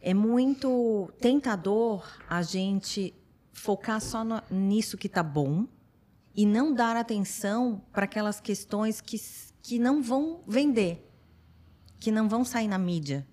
é 0.00 0.14
muito 0.14 1.10
tentador 1.20 2.06
a 2.28 2.42
gente 2.42 3.14
focar 3.52 4.00
só 4.00 4.24
no, 4.24 4.42
nisso 4.50 4.96
que 4.96 5.06
está 5.06 5.22
bom 5.22 5.66
e 6.34 6.46
não 6.46 6.72
dar 6.72 6.96
atenção 6.96 7.82
para 7.92 8.04
aquelas 8.04 8.40
questões 8.40 9.00
que, 9.00 9.20
que 9.62 9.78
não 9.78 10.02
vão 10.02 10.42
vender, 10.46 11.06
que 11.98 12.10
não 12.10 12.28
vão 12.28 12.44
sair 12.44 12.68
na 12.68 12.78
mídia. 12.78 13.26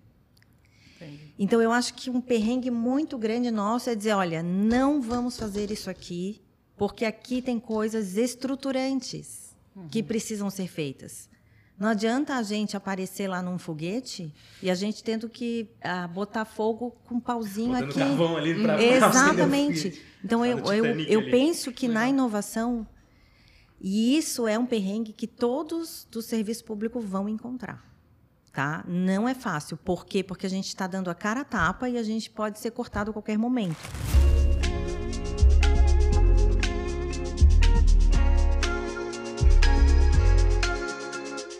Entendi. 0.96 1.34
Então, 1.40 1.62
eu 1.62 1.72
acho 1.72 1.94
que 1.94 2.10
um 2.10 2.20
perrengue 2.20 2.72
muito 2.72 3.18
grande 3.18 3.52
nosso 3.52 3.90
é 3.90 3.96
dizer: 3.96 4.14
olha, 4.14 4.44
não 4.44 5.02
vamos 5.02 5.38
fazer 5.38 5.72
isso 5.72 5.90
aqui, 5.90 6.42
porque 6.76 7.06
aqui 7.06 7.42
tem 7.42 7.60
coisas 7.60 8.18
estruturantes 8.18 9.56
uhum. 9.76 9.88
que 9.88 10.04
precisam 10.04 10.50
ser 10.50 10.68
feitas. 10.68 11.30
Não 11.80 11.90
adianta 11.90 12.36
a 12.36 12.42
gente 12.42 12.76
aparecer 12.76 13.28
lá 13.28 13.42
num 13.42 13.60
foguete 13.60 14.34
e 14.64 14.70
a 14.72 14.76
gente 14.76 15.04
tendo 15.04 15.30
que 15.30 15.70
ah, 15.82 16.08
botar 16.08 16.44
fogo 16.44 16.92
com 17.06 17.16
um 17.16 17.20
pauzinho 17.20 17.74
Botando 17.74 17.90
aqui. 17.90 18.00
Carvão 18.00 18.38
ali 18.38 18.62
pra 18.62 18.84
Exatamente. 18.84 20.02
Então 20.24 20.44
eu, 20.44 20.58
eu, 20.74 20.86
eu 21.02 21.30
penso 21.30 21.72
que 21.72 21.88
Legal. 21.88 22.04
na 22.04 22.10
inovação 22.10 22.88
e 23.80 24.18
isso 24.18 24.48
é 24.48 24.58
um 24.58 24.66
perrengue 24.66 25.14
que 25.14 25.28
todos 25.28 26.08
do 26.10 26.22
serviço 26.22 26.66
público 26.66 27.00
vão 27.00 27.30
encontrar. 27.30 27.86
Tá? 28.52 28.84
Não 28.88 29.30
é 29.30 29.36
fácil. 29.36 29.78
Por 29.78 30.04
quê? 30.04 30.24
Porque 30.24 30.48
a 30.48 30.50
gente 30.50 30.68
está 30.68 30.88
dando 30.88 31.12
a 31.12 31.16
cara 31.16 31.42
a 31.42 31.46
tapa 31.46 31.88
e 31.88 31.96
a 31.96 32.02
gente 32.02 32.28
pode 32.32 32.58
ser 32.58 32.72
cortado 32.72 33.12
a 33.12 33.14
qualquer 33.14 33.38
momento. 33.38 33.78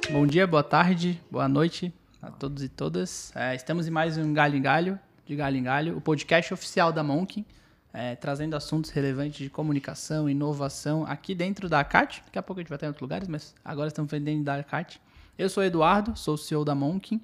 Bom 0.10 0.26
dia, 0.26 0.48
boa 0.48 0.64
tarde, 0.64 1.22
boa 1.30 1.50
noite 1.50 1.94
a 2.22 2.32
todos 2.32 2.64
e 2.64 2.70
todas. 2.70 3.36
É, 3.36 3.54
estamos 3.54 3.90
em 3.90 3.92
mais 3.92 4.18
um 4.18 4.34
Galho 4.34 4.56
em 4.56 4.62
Galho, 4.62 4.98
de 5.26 5.36
Galho 5.36 5.58
em 5.58 5.64
Galho, 5.64 5.98
o 5.98 6.02
podcast 6.02 6.54
oficial 6.54 6.94
da 6.94 7.04
Monk, 7.04 7.46
é, 7.94 8.16
trazendo 8.16 8.56
assuntos 8.56 8.90
relevantes 8.90 9.38
de 9.38 9.50
comunicação, 9.50 10.30
inovação 10.30 11.06
aqui 11.06 11.36
dentro 11.36 11.68
da 11.68 11.84
CAT. 11.84 12.24
Daqui 12.26 12.40
a 12.40 12.42
pouco 12.42 12.62
a 12.62 12.64
gente 12.64 12.70
vai 12.70 12.78
ter 12.78 12.86
em 12.86 12.88
outros 12.88 13.02
lugares, 13.02 13.28
mas 13.28 13.54
agora 13.66 13.90
estamos 13.90 14.10
dentro 14.10 14.46
da 14.46 14.64
CAT. 14.64 15.02
Eu 15.38 15.50
sou 15.50 15.62
o 15.62 15.66
Eduardo, 15.66 16.16
sou 16.16 16.36
o 16.36 16.38
CEO 16.38 16.64
da 16.64 16.74
Monk. 16.74 17.22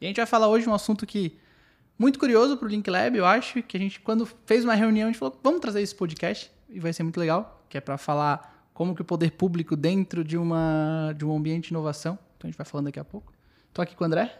E 0.00 0.04
a 0.04 0.08
gente 0.08 0.16
vai 0.16 0.26
falar 0.26 0.48
hoje 0.48 0.68
um 0.68 0.74
assunto 0.74 1.06
que 1.06 1.38
muito 1.96 2.18
curioso 2.18 2.56
para 2.56 2.66
o 2.66 2.68
Link 2.68 2.90
Lab, 2.90 3.16
eu 3.16 3.24
acho, 3.24 3.62
que 3.62 3.76
a 3.76 3.80
gente, 3.80 4.00
quando 4.00 4.26
fez 4.44 4.64
uma 4.64 4.74
reunião, 4.74 5.08
a 5.08 5.12
gente 5.12 5.18
falou, 5.18 5.38
vamos 5.42 5.60
trazer 5.60 5.80
esse 5.80 5.94
podcast, 5.94 6.50
e 6.68 6.80
vai 6.80 6.92
ser 6.92 7.04
muito 7.04 7.20
legal, 7.20 7.64
que 7.68 7.78
é 7.78 7.80
para 7.80 7.96
falar 7.96 8.55
como 8.76 8.94
que 8.94 9.00
o 9.00 9.04
poder 9.06 9.32
público 9.32 9.74
dentro 9.74 10.22
de, 10.22 10.36
uma, 10.36 11.14
de 11.16 11.24
um 11.24 11.34
ambiente 11.34 11.68
de 11.68 11.70
inovação, 11.70 12.18
então 12.36 12.46
a 12.46 12.50
gente 12.50 12.58
vai 12.58 12.66
falando 12.66 12.84
daqui 12.84 13.00
a 13.00 13.04
pouco. 13.04 13.32
Estou 13.68 13.82
aqui 13.82 13.96
com 13.96 14.04
o 14.04 14.06
André. 14.06 14.38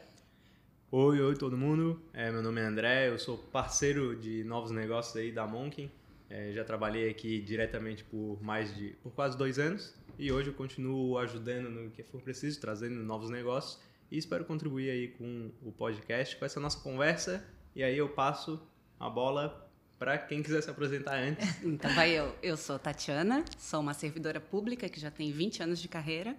Oi, 0.92 1.18
oi 1.22 1.34
todo 1.34 1.56
mundo. 1.56 2.02
É, 2.12 2.30
meu 2.30 2.42
nome 2.42 2.60
é 2.60 2.64
André, 2.64 3.08
eu 3.08 3.18
sou 3.18 3.38
parceiro 3.38 4.14
de 4.14 4.44
novos 4.44 4.70
negócios 4.70 5.16
aí 5.16 5.32
da 5.32 5.46
Monk. 5.46 5.90
É, 6.28 6.52
já 6.52 6.64
trabalhei 6.64 7.08
aqui 7.08 7.40
diretamente 7.40 8.04
por 8.04 8.36
mais 8.42 8.76
de 8.76 8.90
por 9.02 9.10
quase 9.12 9.38
dois 9.38 9.58
anos 9.58 9.94
e 10.18 10.30
hoje 10.30 10.50
eu 10.50 10.54
continuo 10.54 11.16
ajudando 11.16 11.70
no 11.70 11.90
que 11.90 12.02
for 12.02 12.20
preciso, 12.20 12.60
trazendo 12.60 12.96
novos 12.96 13.30
negócios 13.30 13.80
e 14.10 14.18
espero 14.18 14.44
contribuir 14.44 14.90
aí 14.90 15.08
com 15.08 15.50
o 15.62 15.72
podcast, 15.72 16.36
com 16.36 16.44
essa 16.44 16.60
nossa 16.60 16.78
conversa 16.80 17.42
e 17.74 17.82
aí 17.82 17.96
eu 17.96 18.10
passo 18.10 18.60
a 19.00 19.08
bola 19.08 19.65
para 19.98 20.18
quem 20.18 20.42
quiser 20.42 20.62
se 20.62 20.70
apresentar 20.70 21.16
antes. 21.16 21.46
Então 21.64 21.92
vai 21.94 22.10
eu. 22.10 22.34
Eu 22.42 22.56
sou 22.56 22.78
Tatiana, 22.78 23.44
sou 23.58 23.80
uma 23.80 23.94
servidora 23.94 24.40
pública 24.40 24.88
que 24.88 25.00
já 25.00 25.10
tem 25.10 25.32
20 25.32 25.62
anos 25.62 25.80
de 25.80 25.88
carreira 25.88 26.36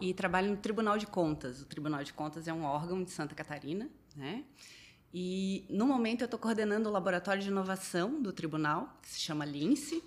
e 0.00 0.12
trabalho 0.14 0.50
no 0.50 0.56
Tribunal 0.56 0.98
de 0.98 1.06
Contas. 1.06 1.60
O 1.60 1.66
Tribunal 1.66 2.02
de 2.02 2.12
Contas 2.12 2.48
é 2.48 2.52
um 2.52 2.64
órgão 2.64 3.02
de 3.02 3.10
Santa 3.10 3.34
Catarina, 3.34 3.88
né? 4.14 4.44
E 5.12 5.64
no 5.70 5.86
momento 5.86 6.22
eu 6.22 6.26
estou 6.26 6.38
coordenando 6.38 6.88
o 6.88 6.92
laboratório 6.92 7.42
de 7.42 7.48
inovação 7.48 8.20
do 8.20 8.32
tribunal, 8.32 8.98
que 9.00 9.08
se 9.08 9.20
chama 9.20 9.44
Lince, 9.44 10.02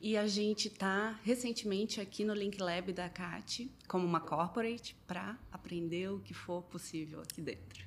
e 0.00 0.16
a 0.16 0.26
gente 0.26 0.68
está 0.68 1.18
recentemente 1.22 2.00
aqui 2.00 2.24
no 2.24 2.34
Link 2.34 2.60
Lab 2.60 2.92
da 2.92 3.08
CAT 3.08 3.70
como 3.86 4.06
uma 4.06 4.20
corporate 4.20 4.96
para 5.06 5.36
aprender 5.52 6.08
o 6.10 6.20
que 6.20 6.34
for 6.34 6.62
possível 6.62 7.20
aqui 7.20 7.40
dentro. 7.40 7.84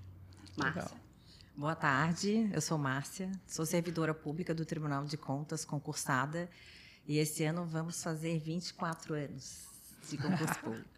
Márcia. 0.58 1.11
Boa 1.56 1.76
tarde, 1.76 2.50
eu 2.54 2.62
sou 2.62 2.78
Márcia, 2.78 3.30
sou 3.46 3.66
servidora 3.66 4.14
pública 4.14 4.56
do 4.56 4.66
Tribunal 4.66 5.04
de 5.04 5.18
Contas, 5.18 5.66
concursada, 5.66 6.50
e 7.06 7.18
esse 7.18 7.44
ano 7.44 7.66
vamos 7.66 8.02
fazer 8.02 8.40
24 8.40 9.14
anos 9.14 9.68
de 10.10 10.18
concurso 10.18 10.58
público. 10.64 10.90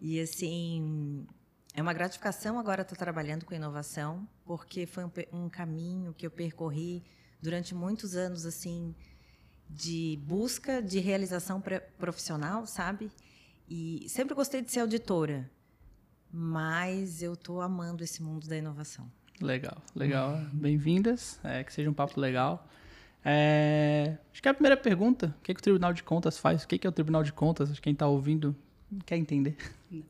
E 0.00 0.18
assim, 0.18 1.26
é 1.74 1.82
uma 1.82 1.92
gratificação 1.92 2.58
agora 2.58 2.80
estar 2.80 2.96
trabalhando 2.96 3.44
com 3.44 3.54
inovação, 3.54 4.26
porque 4.46 4.86
foi 4.86 5.04
um, 5.04 5.10
um 5.32 5.48
caminho 5.50 6.14
que 6.14 6.26
eu 6.26 6.30
percorri 6.30 7.04
durante 7.40 7.74
muitos 7.74 8.16
anos 8.16 8.46
assim 8.46 8.94
de 9.68 10.18
busca 10.22 10.82
de 10.82 10.98
realização 10.98 11.62
profissional, 11.98 12.66
sabe? 12.66 13.12
E 13.68 14.06
sempre 14.08 14.34
gostei 14.34 14.62
de 14.62 14.72
ser 14.72 14.80
auditora, 14.80 15.48
mas 16.32 17.22
eu 17.22 17.34
estou 17.34 17.60
amando 17.60 18.02
esse 18.02 18.22
mundo 18.22 18.48
da 18.48 18.56
inovação. 18.56 19.19
Legal, 19.40 19.82
legal. 19.96 20.38
Bem-vindas. 20.52 21.40
É, 21.42 21.64
que 21.64 21.72
seja 21.72 21.88
um 21.88 21.94
papo 21.94 22.20
legal. 22.20 22.68
É, 23.24 24.18
acho 24.30 24.42
que 24.42 24.48
é 24.48 24.50
a 24.50 24.54
primeira 24.54 24.76
pergunta, 24.76 25.34
o 25.38 25.42
que, 25.42 25.52
é 25.52 25.54
que 25.54 25.60
o 25.60 25.62
Tribunal 25.62 25.94
de 25.94 26.02
Contas 26.02 26.38
faz? 26.38 26.62
O 26.62 26.68
que, 26.68 26.86
é 26.86 26.88
o 26.88 26.92
Tribunal 26.92 27.22
de 27.22 27.32
Contas? 27.32 27.80
Quem 27.80 27.94
está 27.94 28.06
ouvindo 28.06 28.54
quer 29.06 29.16
entender. 29.16 29.56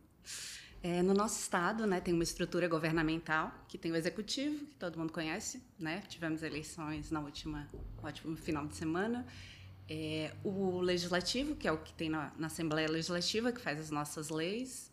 É, 0.83 1.03
no 1.03 1.13
nosso 1.13 1.39
estado, 1.39 1.87
né, 1.87 2.01
tem 2.01 2.15
uma 2.15 2.23
estrutura 2.23 2.67
governamental 2.67 3.53
que 3.69 3.77
tem 3.77 3.93
o 3.93 3.97
executivo, 3.97 4.65
que 4.65 4.77
todo 4.77 4.99
mundo 4.99 5.13
conhece, 5.13 5.62
né? 5.79 6.03
Tivemos 6.09 6.43
eleições 6.43 7.11
na 7.11 7.21
última, 7.21 7.69
no 8.01 8.07
último 8.07 8.35
final 8.35 8.67
de 8.67 8.77
semana. 8.77 9.27
É, 9.87 10.33
o 10.43 10.81
legislativo, 10.81 11.55
que 11.55 11.69
é 11.69 11.73
o 11.73 11.77
que 11.77 11.93
tem 11.93 12.09
na, 12.09 12.33
na 12.39 12.47
Assembleia 12.47 12.89
Legislativa, 12.89 13.53
que 13.53 13.61
faz 13.61 13.79
as 13.79 13.91
nossas 13.91 14.31
leis. 14.31 14.91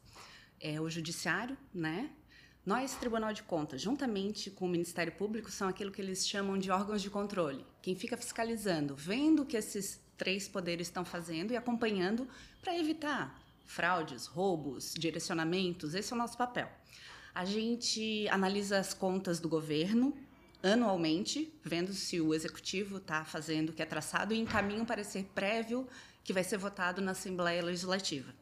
É, 0.60 0.82
o 0.82 0.90
judiciário, 0.90 1.58
né? 1.74 2.10
Nós, 2.68 2.96
Tribunal 2.96 3.32
de 3.32 3.44
Contas, 3.44 3.82
juntamente 3.82 4.52
com 4.52 4.66
o 4.66 4.68
Ministério 4.68 5.14
Público, 5.14 5.50
são 5.50 5.70
aquilo 5.70 5.90
que 5.90 6.02
eles 6.02 6.28
chamam 6.28 6.58
de 6.58 6.70
órgãos 6.70 7.02
de 7.02 7.10
controle. 7.10 7.66
Quem 7.82 7.96
fica 7.96 8.18
fiscalizando, 8.18 8.94
vendo 8.94 9.44
o 9.44 9.46
que 9.46 9.56
esses 9.56 10.02
três 10.18 10.50
poderes 10.50 10.88
estão 10.88 11.06
fazendo 11.06 11.54
e 11.54 11.56
acompanhando 11.56 12.28
para 12.62 12.78
evitar 12.78 13.42
fraudes, 13.66 14.26
roubos, 14.26 14.94
direcionamentos. 14.98 15.96
Esse 15.96 16.12
é 16.12 16.16
o 16.18 16.20
nosso 16.20 16.38
papel. 16.38 16.70
A 17.34 17.46
gente 17.46 18.28
analisa 18.28 18.80
as 18.80 18.94
contas 18.94 19.40
do 19.40 19.48
governo 19.48 20.14
anualmente, 20.62 21.58
vendo 21.64 21.94
se 21.94 22.20
o 22.20 22.34
executivo 22.34 22.98
está 22.98 23.24
fazendo 23.24 23.70
o 23.70 23.74
que 23.74 23.82
é 23.82 23.86
traçado 23.86 24.34
e 24.34 24.40
encaminha 24.40 24.82
um 24.82 24.86
parecer 24.86 25.24
prévio 25.34 25.88
que 26.22 26.34
vai 26.34 26.44
ser 26.44 26.58
votado 26.58 27.02
na 27.02 27.12
Assembleia 27.12 27.64
Legislativa. 27.64 28.36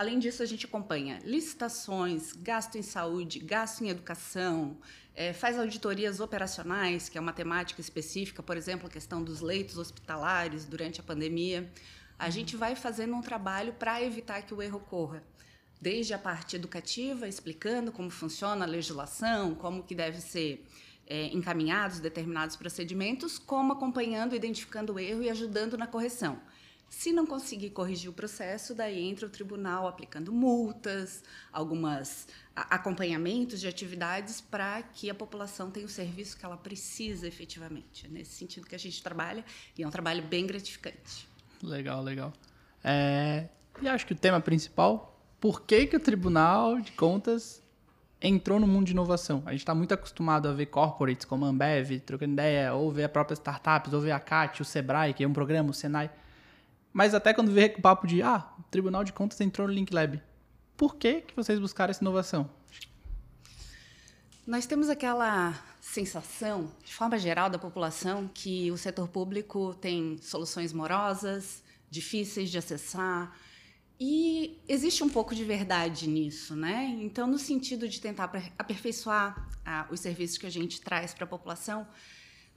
Além 0.00 0.18
disso, 0.18 0.42
a 0.42 0.46
gente 0.46 0.64
acompanha 0.64 1.20
licitações, 1.26 2.32
gasto 2.32 2.78
em 2.78 2.82
saúde, 2.82 3.38
gasto 3.38 3.84
em 3.84 3.90
educação, 3.90 4.78
é, 5.14 5.34
faz 5.34 5.58
auditorias 5.58 6.20
operacionais, 6.20 7.10
que 7.10 7.18
é 7.18 7.20
uma 7.20 7.34
temática 7.34 7.82
específica, 7.82 8.42
por 8.42 8.56
exemplo, 8.56 8.86
a 8.86 8.90
questão 8.90 9.22
dos 9.22 9.42
leitos 9.42 9.76
hospitalares 9.76 10.64
durante 10.64 11.00
a 11.00 11.02
pandemia. 11.02 11.70
A 12.18 12.24
uhum. 12.24 12.30
gente 12.30 12.56
vai 12.56 12.74
fazendo 12.74 13.14
um 13.14 13.20
trabalho 13.20 13.74
para 13.74 14.02
evitar 14.02 14.40
que 14.40 14.54
o 14.54 14.62
erro 14.62 14.78
ocorra. 14.78 15.22
Desde 15.78 16.14
a 16.14 16.18
parte 16.18 16.56
educativa, 16.56 17.28
explicando 17.28 17.92
como 17.92 18.08
funciona 18.08 18.64
a 18.64 18.68
legislação, 18.68 19.54
como 19.54 19.82
que 19.82 19.94
deve 19.94 20.22
ser 20.22 20.66
é, 21.06 21.26
encaminhados 21.26 22.00
determinados 22.00 22.56
procedimentos, 22.56 23.38
como 23.38 23.74
acompanhando, 23.74 24.34
identificando 24.34 24.94
o 24.94 24.98
erro 24.98 25.22
e 25.22 25.28
ajudando 25.28 25.76
na 25.76 25.86
correção. 25.86 26.40
Se 26.90 27.12
não 27.12 27.24
conseguir 27.24 27.70
corrigir 27.70 28.10
o 28.10 28.12
processo, 28.12 28.74
daí 28.74 29.00
entra 29.00 29.24
o 29.24 29.30
tribunal 29.30 29.86
aplicando 29.86 30.32
multas, 30.32 31.22
algumas 31.52 32.26
acompanhamentos 32.54 33.60
de 33.60 33.68
atividades 33.68 34.40
para 34.40 34.82
que 34.82 35.08
a 35.08 35.14
população 35.14 35.70
tenha 35.70 35.86
o 35.86 35.88
serviço 35.88 36.36
que 36.36 36.44
ela 36.44 36.56
precisa 36.56 37.28
efetivamente. 37.28 38.06
É 38.06 38.08
nesse 38.08 38.32
sentido 38.32 38.66
que 38.66 38.74
a 38.74 38.78
gente 38.78 39.00
trabalha 39.02 39.44
e 39.78 39.84
é 39.84 39.86
um 39.86 39.90
trabalho 39.90 40.24
bem 40.24 40.44
gratificante. 40.44 41.28
Legal, 41.62 42.02
legal. 42.02 42.32
É, 42.82 43.46
e 43.80 43.88
acho 43.88 44.04
que 44.04 44.12
o 44.12 44.16
tema 44.16 44.40
principal, 44.40 45.16
por 45.40 45.62
que, 45.62 45.86
que 45.86 45.96
o 45.96 46.00
Tribunal 46.00 46.80
de 46.80 46.90
Contas 46.92 47.62
entrou 48.20 48.58
no 48.58 48.66
mundo 48.66 48.86
de 48.86 48.92
inovação? 48.92 49.44
A 49.46 49.52
gente 49.52 49.60
está 49.60 49.76
muito 49.76 49.94
acostumado 49.94 50.48
a 50.48 50.52
ver 50.52 50.66
corporates 50.66 51.24
como 51.24 51.44
a 51.44 51.48
Ambev, 51.48 52.00
trocando 52.00 52.32
ideia, 52.32 52.74
ou 52.74 52.90
ver 52.90 53.04
a 53.04 53.08
própria 53.08 53.34
startups, 53.34 53.92
ou 53.92 54.00
ver 54.00 54.10
a 54.10 54.18
CAT, 54.18 54.60
o 54.60 54.64
Sebrae, 54.64 55.14
que 55.14 55.22
é 55.22 55.28
um 55.28 55.32
programa, 55.32 55.70
o 55.70 55.74
Senai. 55.74 56.10
Mas 56.92 57.14
até 57.14 57.32
quando 57.32 57.52
vê 57.52 57.74
o 57.76 57.82
papo 57.82 58.06
de, 58.06 58.22
ah, 58.22 58.48
o 58.58 58.62
Tribunal 58.64 59.04
de 59.04 59.12
Contas 59.12 59.40
entrou 59.40 59.68
no 59.68 59.74
Link 59.74 59.92
Lab. 59.92 60.20
Por 60.76 60.96
que, 60.96 61.20
que 61.20 61.36
vocês 61.36 61.58
buscaram 61.58 61.90
essa 61.90 62.02
inovação? 62.02 62.50
Nós 64.46 64.66
temos 64.66 64.88
aquela 64.88 65.54
sensação, 65.80 66.72
de 66.84 66.92
forma 66.92 67.18
geral, 67.18 67.48
da 67.48 67.58
população, 67.58 68.28
que 68.32 68.70
o 68.70 68.76
setor 68.76 69.08
público 69.08 69.74
tem 69.74 70.18
soluções 70.22 70.72
morosas, 70.72 71.62
difíceis 71.90 72.50
de 72.50 72.58
acessar, 72.58 73.36
E 74.02 74.58
existe 74.66 75.04
um 75.04 75.10
pouco 75.10 75.34
de 75.34 75.44
verdade 75.44 76.08
nisso, 76.08 76.56
né? 76.56 76.86
Então, 77.02 77.26
no 77.26 77.38
sentido 77.38 77.86
de 77.86 78.00
tentar 78.00 78.32
aperfeiçoar 78.58 79.46
ah, 79.62 79.86
os 79.90 80.00
serviços 80.00 80.38
que 80.38 80.46
a 80.46 80.50
gente 80.50 80.80
traz 80.80 81.12
para 81.12 81.24
a 81.24 81.26
população, 81.26 81.86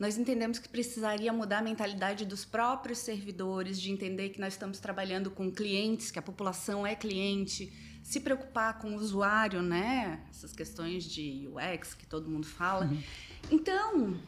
nós 0.03 0.17
entendemos 0.17 0.59
que 0.59 0.67
precisaria 0.67 1.31
mudar 1.31 1.59
a 1.59 1.61
mentalidade 1.61 2.25
dos 2.25 2.43
próprios 2.43 2.97
servidores, 2.97 3.79
de 3.79 3.89
entender 3.89 4.31
que 4.31 4.41
nós 4.41 4.51
estamos 4.51 4.77
trabalhando 4.77 5.31
com 5.31 5.49
clientes, 5.49 6.11
que 6.11 6.19
a 6.19 6.21
população 6.21 6.85
é 6.85 6.93
cliente, 6.93 7.71
se 8.03 8.19
preocupar 8.19 8.79
com 8.79 8.89
o 8.89 8.95
usuário, 8.95 9.61
né? 9.61 10.19
Essas 10.29 10.51
questões 10.51 11.05
de 11.05 11.47
UX 11.47 11.93
que 11.93 12.05
todo 12.05 12.29
mundo 12.29 12.45
fala. 12.45 12.85
Uhum. 12.85 13.01
Então, 13.49 14.19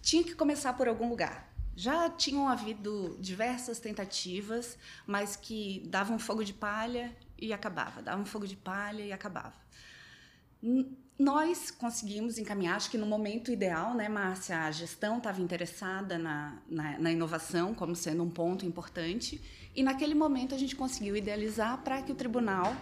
tinha 0.00 0.24
que 0.24 0.34
começar 0.34 0.72
por 0.72 0.88
algum 0.88 1.10
lugar. 1.10 1.52
Já 1.76 2.08
tinham 2.08 2.48
havido 2.48 3.18
diversas 3.20 3.78
tentativas, 3.78 4.78
mas 5.06 5.36
que 5.36 5.82
davam 5.86 6.18
fogo 6.18 6.42
de 6.42 6.54
palha 6.54 7.14
e 7.38 7.52
acabava, 7.52 8.00
davam 8.00 8.24
fogo 8.24 8.46
de 8.46 8.56
palha 8.56 9.02
e 9.02 9.12
acabava. 9.12 9.52
Nós 11.20 11.70
conseguimos 11.70 12.38
encaminhar, 12.38 12.76
acho 12.76 12.90
que 12.90 12.96
no 12.96 13.04
momento 13.04 13.52
ideal, 13.52 13.92
né, 13.92 14.08
Márcia, 14.08 14.60
a 14.60 14.70
gestão 14.70 15.18
estava 15.18 15.38
interessada 15.42 16.16
na, 16.16 16.56
na, 16.66 16.98
na, 16.98 17.12
inovação 17.12 17.74
como 17.74 17.94
sendo 17.94 18.22
um 18.22 18.30
ponto 18.30 18.64
importante, 18.64 19.38
e 19.76 19.82
naquele 19.82 20.14
momento 20.14 20.54
a 20.54 20.58
gente 20.58 20.74
conseguiu 20.74 21.14
idealizar 21.14 21.76
para 21.82 22.00
que 22.00 22.10
o 22.10 22.14
tribunal 22.14 22.74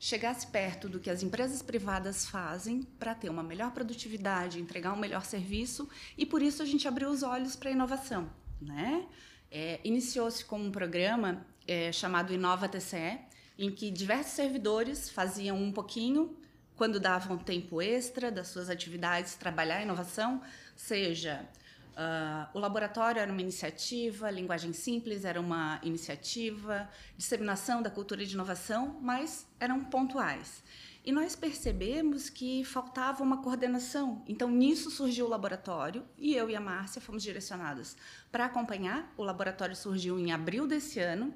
chegasse 0.00 0.46
perto 0.46 0.88
do 0.88 0.98
que 0.98 1.10
as 1.10 1.22
empresas 1.22 1.60
privadas 1.60 2.24
fazem 2.24 2.84
para 2.98 3.14
ter 3.14 3.28
uma 3.28 3.42
melhor 3.42 3.70
produtividade, 3.70 4.58
entregar 4.58 4.94
um 4.94 4.98
melhor 4.98 5.26
serviço, 5.26 5.86
e 6.16 6.24
por 6.24 6.40
isso 6.40 6.62
a 6.62 6.64
gente 6.64 6.88
abriu 6.88 7.10
os 7.10 7.22
olhos 7.22 7.54
para 7.54 7.68
a 7.68 7.72
inovação. 7.74 8.30
Né? 8.62 9.04
É, 9.50 9.78
Iniciou-se 9.84 10.42
com 10.42 10.58
um 10.58 10.70
programa 10.70 11.46
é, 11.68 11.92
chamado 11.92 12.32
Inova 12.32 12.66
TCE, 12.66 13.18
em 13.58 13.70
que 13.70 13.90
diversos 13.90 14.32
servidores 14.32 15.10
faziam 15.10 15.62
um 15.62 15.70
pouquinho 15.70 16.34
quando 16.76 16.98
davam 16.98 17.38
tempo 17.38 17.80
extra 17.80 18.30
das 18.30 18.48
suas 18.48 18.68
atividades, 18.68 19.34
trabalhar 19.34 19.76
a 19.76 19.82
inovação, 19.82 20.42
seja 20.74 21.46
uh, 21.92 22.56
o 22.56 22.58
laboratório 22.58 23.20
era 23.20 23.30
uma 23.30 23.40
iniciativa, 23.40 24.30
linguagem 24.30 24.72
simples 24.72 25.24
era 25.24 25.40
uma 25.40 25.78
iniciativa, 25.82 26.88
disseminação 27.16 27.80
da 27.80 27.90
cultura 27.90 28.24
de 28.24 28.34
inovação, 28.34 28.98
mas 29.00 29.46
eram 29.60 29.84
pontuais. 29.84 30.62
E 31.04 31.12
nós 31.12 31.36
percebemos 31.36 32.30
que 32.30 32.64
faltava 32.64 33.22
uma 33.22 33.42
coordenação. 33.42 34.24
Então, 34.26 34.50
nisso 34.50 34.90
surgiu 34.90 35.26
o 35.26 35.28
laboratório 35.28 36.02
e 36.16 36.34
eu 36.34 36.48
e 36.48 36.56
a 36.56 36.60
Márcia 36.60 36.98
fomos 36.98 37.22
direcionadas 37.22 37.94
para 38.32 38.46
acompanhar. 38.46 39.12
O 39.14 39.22
laboratório 39.22 39.76
surgiu 39.76 40.18
em 40.18 40.32
abril 40.32 40.66
desse 40.66 40.98
ano 40.98 41.34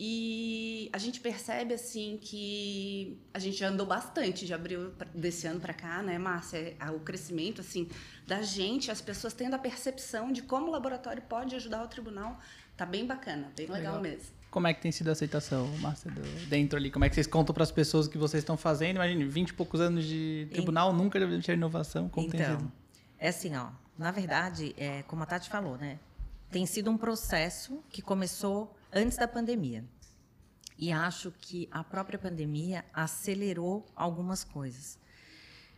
e 0.00 0.88
a 0.92 0.98
gente 0.98 1.18
percebe 1.18 1.74
assim 1.74 2.20
que 2.22 3.18
a 3.34 3.40
gente 3.40 3.64
andou 3.64 3.84
bastante 3.84 4.46
de 4.46 4.54
abril 4.54 4.92
desse 5.12 5.44
ano 5.48 5.58
para 5.58 5.74
cá, 5.74 6.04
né, 6.04 6.16
Márcia? 6.16 6.76
É, 6.78 6.90
o 6.92 7.00
crescimento 7.00 7.60
assim 7.60 7.88
da 8.24 8.40
gente, 8.40 8.92
as 8.92 9.00
pessoas 9.00 9.34
tendo 9.34 9.54
a 9.54 9.58
percepção 9.58 10.30
de 10.30 10.42
como 10.42 10.68
o 10.68 10.70
laboratório 10.70 11.20
pode 11.22 11.56
ajudar 11.56 11.82
o 11.82 11.88
tribunal, 11.88 12.38
tá 12.76 12.86
bem 12.86 13.04
bacana, 13.04 13.50
bem 13.56 13.66
legal, 13.66 13.96
legal 13.96 14.00
mesmo. 14.00 14.38
Como 14.52 14.68
é 14.68 14.72
que 14.72 14.80
tem 14.80 14.92
sido 14.92 15.08
a 15.08 15.12
aceitação, 15.12 15.66
Márcia, 15.78 16.12
dentro 16.48 16.78
ali? 16.78 16.92
Como 16.92 17.04
é 17.04 17.08
que 17.08 17.16
vocês 17.16 17.26
contam 17.26 17.52
para 17.52 17.64
as 17.64 17.72
pessoas 17.72 18.06
o 18.06 18.10
que 18.10 18.16
vocês 18.16 18.42
estão 18.42 18.56
fazendo? 18.56 18.96
Imagine, 18.96 19.24
20 19.24 19.48
e 19.48 19.52
poucos 19.52 19.80
anos 19.80 20.04
de 20.04 20.46
tribunal, 20.52 20.92
nunca 20.92 21.18
deve 21.18 21.42
ter 21.42 21.54
inovação. 21.54 22.08
Como 22.08 22.28
então, 22.28 22.38
tem 22.38 22.56
sido? 22.56 22.72
é 23.18 23.28
assim, 23.28 23.56
ó. 23.56 23.70
Na 23.98 24.12
verdade, 24.12 24.76
é, 24.78 25.02
como 25.02 25.24
a 25.24 25.26
Tati 25.26 25.50
falou, 25.50 25.76
né? 25.76 25.98
Tem 26.52 26.64
sido 26.66 26.88
um 26.88 26.96
processo 26.96 27.82
que 27.90 28.00
começou 28.00 28.77
antes 28.98 29.16
da 29.16 29.28
pandemia. 29.28 29.84
E 30.76 30.92
acho 30.92 31.32
que 31.32 31.68
a 31.70 31.82
própria 31.82 32.18
pandemia 32.18 32.84
acelerou 32.92 33.86
algumas 33.94 34.44
coisas. 34.44 34.98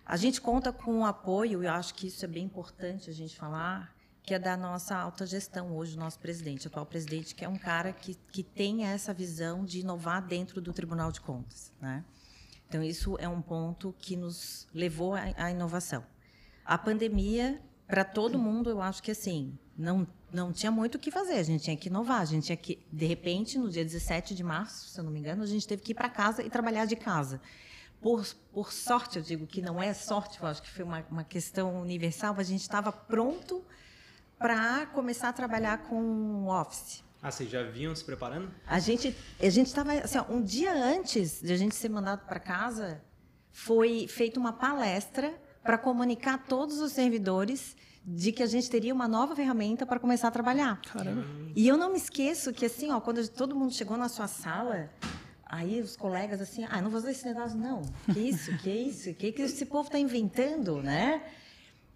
A 0.04 0.16
gente 0.16 0.40
conta 0.40 0.72
com 0.72 1.00
o 1.00 1.04
apoio, 1.04 1.62
eu 1.62 1.70
acho 1.70 1.94
que 1.94 2.08
isso 2.08 2.24
é 2.24 2.28
bem 2.28 2.44
importante 2.44 3.08
a 3.08 3.12
gente 3.12 3.36
falar, 3.36 3.94
que 4.22 4.34
é 4.34 4.38
da 4.38 4.56
nossa 4.56 4.96
alta 4.96 5.24
gestão 5.24 5.76
hoje, 5.76 5.96
o 5.96 6.00
nosso 6.00 6.18
presidente, 6.18 6.66
o 6.66 6.68
atual 6.68 6.84
presidente, 6.86 7.34
que 7.34 7.44
é 7.44 7.48
um 7.48 7.56
cara 7.56 7.92
que, 7.92 8.14
que 8.32 8.42
tem 8.42 8.84
essa 8.84 9.14
visão 9.14 9.64
de 9.64 9.80
inovar 9.80 10.26
dentro 10.26 10.60
do 10.60 10.72
Tribunal 10.72 11.12
de 11.12 11.20
Contas. 11.20 11.72
Né? 11.80 12.04
Então, 12.68 12.82
isso 12.82 13.16
é 13.18 13.28
um 13.28 13.40
ponto 13.40 13.94
que 13.98 14.16
nos 14.16 14.66
levou 14.74 15.14
à, 15.14 15.22
à 15.36 15.50
inovação. 15.50 16.04
A 16.64 16.76
pandemia, 16.76 17.60
para 17.86 18.04
todo 18.04 18.38
mundo, 18.38 18.68
eu 18.70 18.82
acho 18.82 19.02
que 19.02 19.10
assim, 19.10 19.58
não 19.76 20.06
não 20.32 20.52
tinha 20.52 20.70
muito 20.70 20.96
o 20.96 20.98
que 20.98 21.10
fazer, 21.10 21.34
a 21.34 21.42
gente 21.42 21.64
tinha 21.64 21.76
que 21.76 21.88
inovar, 21.88 22.20
a 22.20 22.24
gente 22.24 22.46
tinha 22.46 22.56
que, 22.56 22.78
de 22.92 23.06
repente, 23.06 23.58
no 23.58 23.70
dia 23.70 23.84
17 23.84 24.34
de 24.34 24.42
março, 24.42 24.88
se 24.88 24.98
eu 24.98 25.04
não 25.04 25.10
me 25.10 25.18
engano, 25.18 25.42
a 25.42 25.46
gente 25.46 25.66
teve 25.66 25.82
que 25.82 25.92
ir 25.92 25.94
para 25.94 26.08
casa 26.08 26.42
e 26.42 26.50
trabalhar 26.50 26.84
de 26.84 26.96
casa. 26.96 27.40
Por, 28.00 28.26
por 28.52 28.72
sorte, 28.72 29.18
eu 29.18 29.22
digo 29.22 29.46
que 29.46 29.60
não 29.60 29.82
é 29.82 29.92
sorte, 29.92 30.40
eu 30.40 30.46
acho 30.46 30.62
que 30.62 30.70
foi 30.70 30.84
uma, 30.84 31.04
uma 31.10 31.24
questão 31.24 31.80
universal, 31.80 32.34
a 32.38 32.42
gente 32.42 32.62
estava 32.62 32.90
pronto 32.90 33.64
para 34.38 34.86
começar 34.86 35.28
a 35.28 35.32
trabalhar 35.32 35.82
com 35.82 36.46
Office. 36.48 37.04
Ah, 37.22 37.30
vocês 37.30 37.50
já 37.50 37.62
vinham 37.62 37.94
se 37.94 38.02
preparando? 38.02 38.50
A 38.66 38.78
gente 38.78 39.14
a 39.38 39.50
gente 39.50 39.66
estava 39.66 39.92
assim, 39.92 40.18
um 40.30 40.42
dia 40.42 40.72
antes 40.72 41.42
de 41.42 41.52
a 41.52 41.56
gente 41.56 41.74
ser 41.74 41.90
mandado 41.90 42.24
para 42.24 42.40
casa, 42.40 43.02
foi 43.52 44.08
feita 44.08 44.40
uma 44.40 44.54
palestra 44.54 45.34
para 45.62 45.76
comunicar 45.76 46.34
a 46.34 46.38
todos 46.38 46.80
os 46.80 46.92
servidores 46.92 47.76
de 48.04 48.32
que 48.32 48.42
a 48.42 48.46
gente 48.46 48.70
teria 48.70 48.94
uma 48.94 49.06
nova 49.06 49.36
ferramenta 49.36 49.84
para 49.84 50.00
começar 50.00 50.28
a 50.28 50.30
trabalhar. 50.30 50.80
Caramba. 50.82 51.24
E 51.54 51.66
eu 51.68 51.76
não 51.76 51.90
me 51.90 51.98
esqueço 51.98 52.52
que 52.52 52.66
assim, 52.66 52.90
ó, 52.90 53.00
quando 53.00 53.26
todo 53.28 53.54
mundo 53.54 53.72
chegou 53.72 53.96
na 53.96 54.08
sua 54.08 54.26
sala, 54.26 54.90
aí 55.44 55.80
os 55.80 55.96
colegas 55.96 56.40
assim, 56.40 56.64
ah, 56.68 56.80
não 56.80 56.90
vou 56.90 57.00
fazer 57.00 57.12
esse 57.12 57.26
negócio 57.26 57.58
não. 57.58 57.82
Que 58.12 58.20
isso? 58.20 58.56
Que 58.58 58.70
isso? 58.70 59.14
Que 59.14 59.32
que 59.32 59.42
esse 59.42 59.66
povo 59.66 59.88
está 59.88 59.98
inventando, 59.98 60.82
né? 60.82 61.22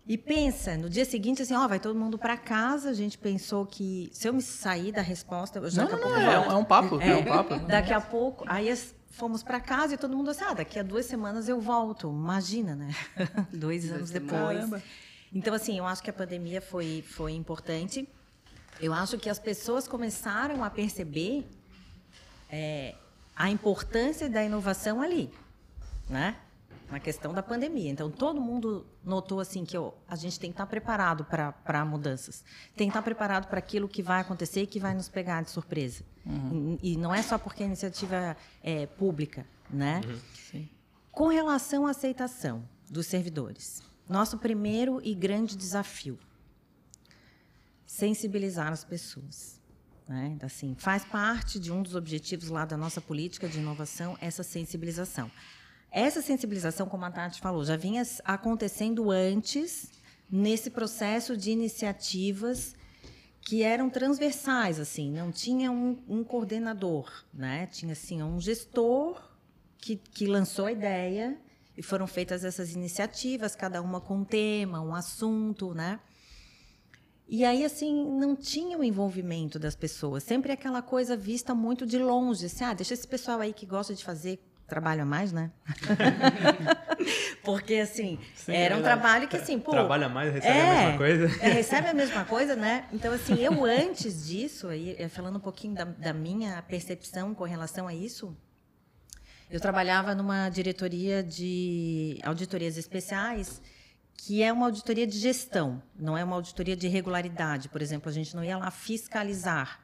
E 0.06 0.18
pensa, 0.18 0.76
no 0.76 0.90
dia 0.90 1.04
seguinte, 1.06 1.40
assim, 1.40 1.54
ó, 1.54 1.66
vai 1.66 1.80
todo 1.80 1.98
mundo 1.98 2.18
para 2.18 2.36
casa. 2.36 2.90
A 2.90 2.92
gente 2.92 3.16
pensou 3.16 3.64
que 3.64 4.10
se 4.12 4.28
eu 4.28 4.34
me 4.34 4.42
sair 4.42 4.92
da 4.92 5.00
resposta, 5.00 5.58
eu 5.58 5.70
já 5.70 5.84
não, 5.84 5.92
não, 5.92 6.10
não, 6.10 6.16
é, 6.16 6.34
é, 6.34 6.54
um 6.54 6.64
papo, 6.64 7.00
é, 7.00 7.08
é 7.08 7.16
um 7.16 7.24
papo. 7.24 7.58
Daqui 7.60 7.92
a 7.92 8.02
pouco, 8.02 8.44
aí 8.46 8.68
fomos 9.12 9.42
para 9.42 9.60
casa 9.60 9.94
e 9.94 9.96
todo 9.96 10.14
mundo 10.14 10.30
assim, 10.30 10.44
ah, 10.44 10.52
daqui 10.52 10.78
a 10.78 10.82
duas 10.82 11.06
semanas 11.06 11.48
eu 11.48 11.58
volto. 11.58 12.10
Imagina, 12.10 12.76
né? 12.76 12.90
Dois 13.50 13.90
anos 13.90 14.10
depois. 14.10 14.58
Caramba. 14.58 14.82
Então, 15.34 15.52
assim, 15.52 15.78
eu 15.78 15.86
acho 15.86 16.02
que 16.02 16.10
a 16.10 16.12
pandemia 16.12 16.62
foi, 16.62 17.02
foi 17.02 17.32
importante. 17.32 18.08
Eu 18.80 18.94
acho 18.94 19.18
que 19.18 19.28
as 19.28 19.38
pessoas 19.38 19.88
começaram 19.88 20.62
a 20.62 20.70
perceber 20.70 21.44
é, 22.48 22.94
a 23.34 23.50
importância 23.50 24.30
da 24.30 24.44
inovação 24.44 25.02
ali, 25.02 25.28
né? 26.08 26.36
Na 26.88 27.00
questão 27.00 27.32
da 27.32 27.42
pandemia. 27.42 27.90
Então, 27.90 28.10
todo 28.10 28.40
mundo 28.40 28.86
notou 29.02 29.40
assim 29.40 29.64
que 29.64 29.76
a 29.76 30.16
gente 30.16 30.38
tem 30.38 30.50
que 30.50 30.54
estar 30.54 30.66
preparado 30.66 31.24
para 31.24 31.84
mudanças. 31.84 32.44
Tem 32.76 32.86
que 32.86 32.90
estar 32.90 33.02
preparado 33.02 33.48
para 33.48 33.58
aquilo 33.58 33.88
que 33.88 34.02
vai 34.02 34.20
acontecer 34.20 34.62
e 34.62 34.66
que 34.66 34.78
vai 34.78 34.94
nos 34.94 35.08
pegar 35.08 35.42
de 35.42 35.50
surpresa. 35.50 36.04
Uhum. 36.24 36.78
E, 36.80 36.92
e, 36.92 36.96
não 36.96 37.12
é 37.12 37.22
só 37.22 37.38
porque 37.38 37.64
a 37.64 37.66
iniciativa 37.66 38.36
é 38.62 38.86
pública, 38.86 39.44
né? 39.68 40.00
Uhum. 40.52 40.68
Com 41.10 41.28
relação 41.28 41.86
à 41.86 41.90
aceitação 41.90 42.62
dos 42.88 43.06
servidores. 43.06 43.82
Nosso 44.08 44.38
primeiro 44.38 45.00
e 45.02 45.14
grande 45.14 45.56
desafio: 45.56 46.18
sensibilizar 47.86 48.72
as 48.72 48.84
pessoas. 48.84 49.60
Né? 50.06 50.36
Assim, 50.42 50.74
faz 50.78 51.04
parte 51.04 51.58
de 51.58 51.72
um 51.72 51.82
dos 51.82 51.94
objetivos 51.94 52.48
lá 52.48 52.64
da 52.64 52.76
nossa 52.76 53.00
política 53.00 53.48
de 53.48 53.58
inovação 53.58 54.18
essa 54.20 54.42
sensibilização. 54.42 55.30
Essa 55.90 56.20
sensibilização, 56.20 56.88
como 56.88 57.04
a 57.04 57.10
Tati 57.10 57.40
falou, 57.40 57.64
já 57.64 57.76
vinha 57.76 58.02
acontecendo 58.24 59.10
antes 59.10 59.90
nesse 60.30 60.68
processo 60.68 61.36
de 61.36 61.52
iniciativas 61.52 62.74
que 63.40 63.62
eram 63.62 63.90
transversais, 63.90 64.80
assim, 64.80 65.10
não 65.10 65.30
tinha 65.30 65.70
um, 65.70 66.02
um 66.08 66.24
coordenador, 66.24 67.12
né? 67.32 67.66
Tinha 67.66 67.92
assim 67.92 68.22
um 68.22 68.40
gestor 68.40 69.22
que, 69.76 69.96
que 69.96 70.26
lançou 70.26 70.66
a 70.66 70.72
ideia 70.72 71.38
e 71.76 71.82
foram 71.82 72.06
feitas 72.06 72.44
essas 72.44 72.72
iniciativas, 72.74 73.56
cada 73.56 73.82
uma 73.82 74.00
com 74.00 74.18
um 74.18 74.24
tema, 74.24 74.80
um 74.80 74.94
assunto, 74.94 75.74
né? 75.74 75.98
E 77.26 77.44
aí, 77.44 77.64
assim, 77.64 78.04
não 78.18 78.36
tinha 78.36 78.78
o 78.78 78.84
envolvimento 78.84 79.58
das 79.58 79.74
pessoas. 79.74 80.22
Sempre 80.22 80.52
aquela 80.52 80.82
coisa 80.82 81.16
vista 81.16 81.54
muito 81.54 81.86
de 81.86 81.98
longe. 81.98 82.46
Assim, 82.46 82.64
ah, 82.64 82.74
deixa 82.74 82.92
esse 82.94 83.08
pessoal 83.08 83.40
aí 83.40 83.52
que 83.52 83.64
gosta 83.64 83.94
de 83.94 84.04
fazer 84.04 84.38
trabalho 84.66 85.02
a 85.02 85.04
mais, 85.04 85.32
né? 85.32 85.50
Porque, 87.42 87.74
assim, 87.76 88.18
Sim, 88.34 88.52
era 88.52 88.76
um 88.76 88.82
trabalho 88.82 89.26
que, 89.28 89.36
assim, 89.36 89.58
pô... 89.58 89.70
Trabalha 89.70 90.08
mais, 90.08 90.32
recebe 90.32 90.56
é, 90.56 90.62
a 90.62 90.82
mesma 90.82 90.98
coisa. 90.98 91.44
É, 91.44 91.48
recebe 91.48 91.88
a 91.88 91.94
mesma 91.94 92.24
coisa, 92.24 92.56
né? 92.56 92.84
Então, 92.92 93.12
assim, 93.12 93.40
eu 93.40 93.64
antes 93.64 94.26
disso, 94.26 94.68
aí, 94.68 94.96
falando 95.08 95.36
um 95.36 95.40
pouquinho 95.40 95.74
da, 95.74 95.84
da 95.84 96.12
minha 96.12 96.62
percepção 96.62 97.34
com 97.34 97.44
relação 97.44 97.86
a 97.86 97.94
isso, 97.94 98.36
eu 99.50 99.60
trabalhava 99.60 100.14
numa 100.14 100.48
diretoria 100.48 101.22
de 101.22 102.18
auditorias 102.22 102.76
especiais, 102.76 103.60
que 104.16 104.42
é 104.42 104.52
uma 104.52 104.66
auditoria 104.66 105.06
de 105.06 105.18
gestão, 105.18 105.82
não 105.98 106.16
é 106.16 106.24
uma 106.24 106.36
auditoria 106.36 106.76
de 106.76 106.88
regularidade. 106.88 107.68
Por 107.68 107.82
exemplo, 107.82 108.08
a 108.08 108.12
gente 108.12 108.34
não 108.34 108.42
ia 108.42 108.56
lá 108.56 108.70
fiscalizar. 108.70 109.80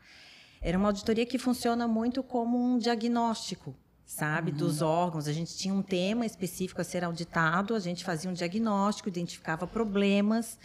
era 0.62 0.76
uma 0.76 0.88
auditoria 0.88 1.26
que 1.26 1.38
funciona 1.38 1.86
muito 1.86 2.22
como 2.22 2.58
um 2.58 2.78
diagnóstico, 2.78 3.74
sabe, 4.04 4.50
uhum. 4.50 4.56
dos 4.56 4.82
órgãos. 4.82 5.28
A 5.28 5.32
gente 5.32 5.56
tinha 5.56 5.74
um 5.74 5.82
tema 5.82 6.26
específico 6.26 6.80
a 6.80 6.84
ser 6.84 7.04
auditado, 7.04 7.74
a 7.74 7.80
gente 7.80 8.04
fazia 8.04 8.30
um 8.30 8.34
diagnóstico, 8.34 9.08
identificava 9.08 9.66
problemas 9.66 10.58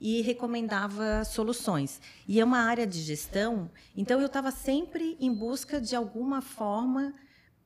e 0.00 0.20
recomendava 0.22 1.24
soluções. 1.24 2.00
E 2.26 2.40
é 2.40 2.44
uma 2.44 2.58
área 2.58 2.86
de 2.86 3.00
gestão, 3.00 3.70
então 3.96 4.20
eu 4.20 4.26
estava 4.26 4.50
sempre 4.50 5.16
em 5.20 5.32
busca 5.32 5.80
de 5.80 5.94
alguma 5.94 6.42
forma 6.42 7.14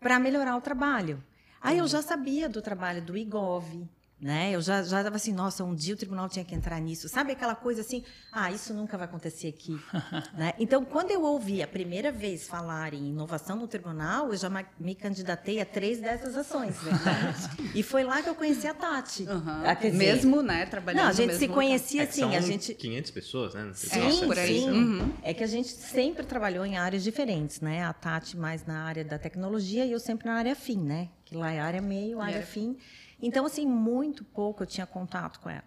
para 0.07 0.21
melhorar 0.21 0.57
o 0.57 0.61
trabalho. 0.61 1.21
Aí 1.61 1.79
eu 1.79 1.89
já 1.89 2.01
sabia 2.01 2.49
do 2.49 2.63
trabalho 2.63 3.03
do 3.03 3.17
IGOV, 3.17 3.89
né? 4.21 4.51
Eu 4.53 4.63
já 4.63 4.83
já 4.83 4.99
estava 4.99 5.17
assim, 5.17 5.33
nossa, 5.33 5.63
um 5.63 5.75
dia 5.75 5.95
o 5.95 5.97
tribunal 5.97 6.29
tinha 6.29 6.45
que 6.45 6.55
entrar 6.55 6.81
nisso. 6.81 7.09
Sabe 7.09 7.33
aquela 7.33 7.55
coisa 7.55 7.83
assim, 7.83 8.03
ah, 8.33 8.51
isso 8.51 8.73
nunca 8.73 8.97
vai 8.97 9.07
acontecer 9.07 9.49
aqui, 9.49 9.79
né? 10.37 10.55
Então, 10.59 10.85
quando 10.85 11.11
eu 11.11 11.23
ouvi 11.23 11.63
a 11.63 11.67
primeira 11.67 12.11
vez 12.11 12.47
falar 12.47 12.95
em 12.95 13.11
inovação 13.11 13.57
no 13.57 13.69
tribunal, 13.69 14.31
eu 14.31 14.37
já 14.37 14.51
me 14.79 14.95
candidatei 14.95 15.61
a 15.61 15.67
três 15.67 16.01
dessas 16.01 16.37
ações, 16.37 16.77
verdade? 16.83 17.73
e 17.75 17.83
foi 17.83 18.05
lá 18.05 18.23
que 18.23 18.29
eu 18.29 18.35
conheci 18.35 18.67
a 18.67 18.75
Tati. 18.75 19.25
Uhum. 19.25 19.63
A, 19.65 19.91
mesmo, 19.93 20.43
né, 20.43 20.65
trabalhando 20.67 21.03
Não, 21.03 21.11
a 21.11 21.13
gente 21.13 21.35
se 21.37 21.49
conhecia 21.49 22.03
é 22.03 22.05
assim, 22.05 22.35
a 22.35 22.41
gente 22.41 22.75
500 22.75 23.11
pessoas, 23.11 23.55
né? 23.55 23.71
Sim, 23.75 24.27
por 24.27 24.39
aí. 24.39 24.61
Uhum. 24.61 25.13
É 25.23 25.35
que 25.35 25.45
a 25.45 25.47
gente 25.47 25.69
sempre 25.69 26.25
trabalhou 26.25 26.65
em 26.65 26.77
áreas 26.79 27.05
diferentes, 27.05 27.61
né? 27.61 27.85
A 27.85 27.93
Tati 27.93 28.37
mais 28.37 28.65
na 28.65 28.85
área 28.85 29.05
da 29.05 29.19
tecnologia 29.19 29.85
e 29.85 29.93
eu 29.93 30.01
sempre 30.01 30.27
na 30.27 30.35
área 30.35 30.55
fim, 30.55 30.79
né? 30.79 31.09
Que 31.25 31.37
lá 31.37 31.53
é 31.53 31.61
área 31.61 31.83
meio, 31.83 32.21
área 32.21 32.39
é. 32.39 32.43
fim. 32.43 32.77
Então, 33.21 33.47
assim, 33.47 33.67
muito 33.67 34.25
pouco 34.25 34.63
eu 34.63 34.67
tinha 34.67 34.87
contato 34.87 35.41
com 35.41 35.49
ela. 35.49 35.65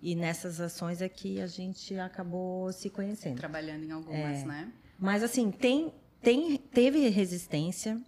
E 0.00 0.14
nessas 0.14 0.60
ações 0.60 1.02
é 1.02 1.08
que 1.08 1.40
a 1.40 1.46
gente 1.46 1.98
acabou 1.98 2.72
se 2.72 2.88
conhecendo. 2.88 3.36
Trabalhando 3.36 3.84
em 3.84 3.90
algumas, 3.90 4.42
é. 4.42 4.44
né? 4.44 4.72
Mas, 4.98 5.22
assim, 5.22 5.50
tem, 5.50 5.92
tem, 6.20 6.56
teve 6.56 7.08
resistência. 7.08 8.00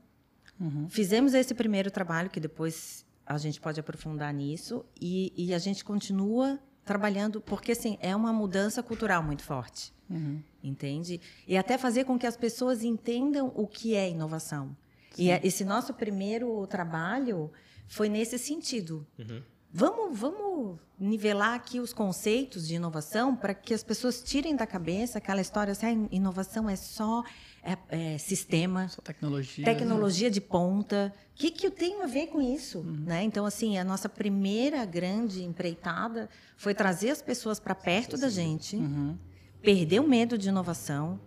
Uhum. 0.61 0.89
Fizemos 0.89 1.35
esse 1.35 1.55
primeiro 1.55 1.91
trabalho, 1.91 2.31
que 2.31 2.39
depois 2.39 3.05
a 3.27 3.39
gente 3.39 3.61
pode 3.61 3.81
aprofundar 3.81 4.33
nisso. 4.33 4.85
E, 5.01 5.33
e, 5.37 5.55
a 5.55 5.59
gente 5.59 5.85
continua 5.85 6.61
trabalhando, 6.85 7.41
porque, 7.41 7.73
assim, 7.73 7.99
é 8.01 8.15
uma 8.15 8.33
mudança 8.33 8.83
cultural 8.83 9.23
muito 9.23 9.43
forte. 9.43 9.93
Uhum. 10.09 10.41
Entende? 10.63 11.21
E 11.47 11.57
até 11.57 11.79
fazer 11.79 12.05
com 12.05 12.19
que 12.19 12.27
as 12.27 12.37
pessoas 12.37 12.85
entendam 12.85 13.53
o 13.55 13.67
que 13.67 13.95
é 13.95 14.09
inovação. 14.11 14.77
Sim. 15.13 15.25
E 15.25 15.31
é, 15.31 15.41
esse 15.43 15.65
nosso 15.65 15.95
primeiro 15.95 16.67
trabalho 16.69 17.51
foi 17.91 18.09
nesse 18.09 18.39
sentido. 18.39 19.05
Uhum. 19.19 19.43
Vamos, 19.73 20.19
vamos 20.19 20.79
nivelar 20.99 21.55
aqui 21.55 21.81
os 21.81 21.93
conceitos 21.93 22.67
de 22.67 22.77
inovação 22.77 23.35
para 23.35 23.53
que 23.53 23.75
as 23.75 23.83
pessoas 23.83 24.23
tirem 24.23 24.55
da 24.55 24.67
cabeça 24.67 25.19
aquela 25.19 25.41
história 25.41 25.73
assim, 25.73 25.87
ah, 25.87 26.09
inovação 26.11 26.71
é 26.71 26.77
só 26.77 27.25
é, 27.63 27.77
é, 27.89 28.19
sistema, 28.19 28.89
só 28.89 29.03
tecnologia, 29.03 29.65
tecnologia 29.65 30.29
né? 30.29 30.33
de 30.33 30.41
ponta. 30.41 31.13
O 31.33 31.35
que, 31.35 31.51
que 31.51 31.67
eu 31.67 31.71
tenho 31.71 32.03
a 32.03 32.07
ver 32.07 32.29
com 32.29 32.41
isso? 32.41 32.79
Uhum. 32.79 33.05
Né? 33.07 33.25
Então, 33.25 33.45
assim, 33.45 33.77
a 33.77 33.83
nossa 33.83 34.09
primeira 34.09 34.85
grande 34.85 35.43
empreitada 35.43 36.29
foi 36.57 36.75
trazer 36.75 37.11
as 37.11 37.21
pessoas 37.21 37.59
para 37.59 37.75
perto 37.75 38.17
da 38.17 38.29
gente, 38.29 38.77
uhum. 38.77 39.19
perder 39.61 40.01
o 40.01 40.07
medo 40.07 40.39
de 40.39 40.49
inovação, 40.49 41.21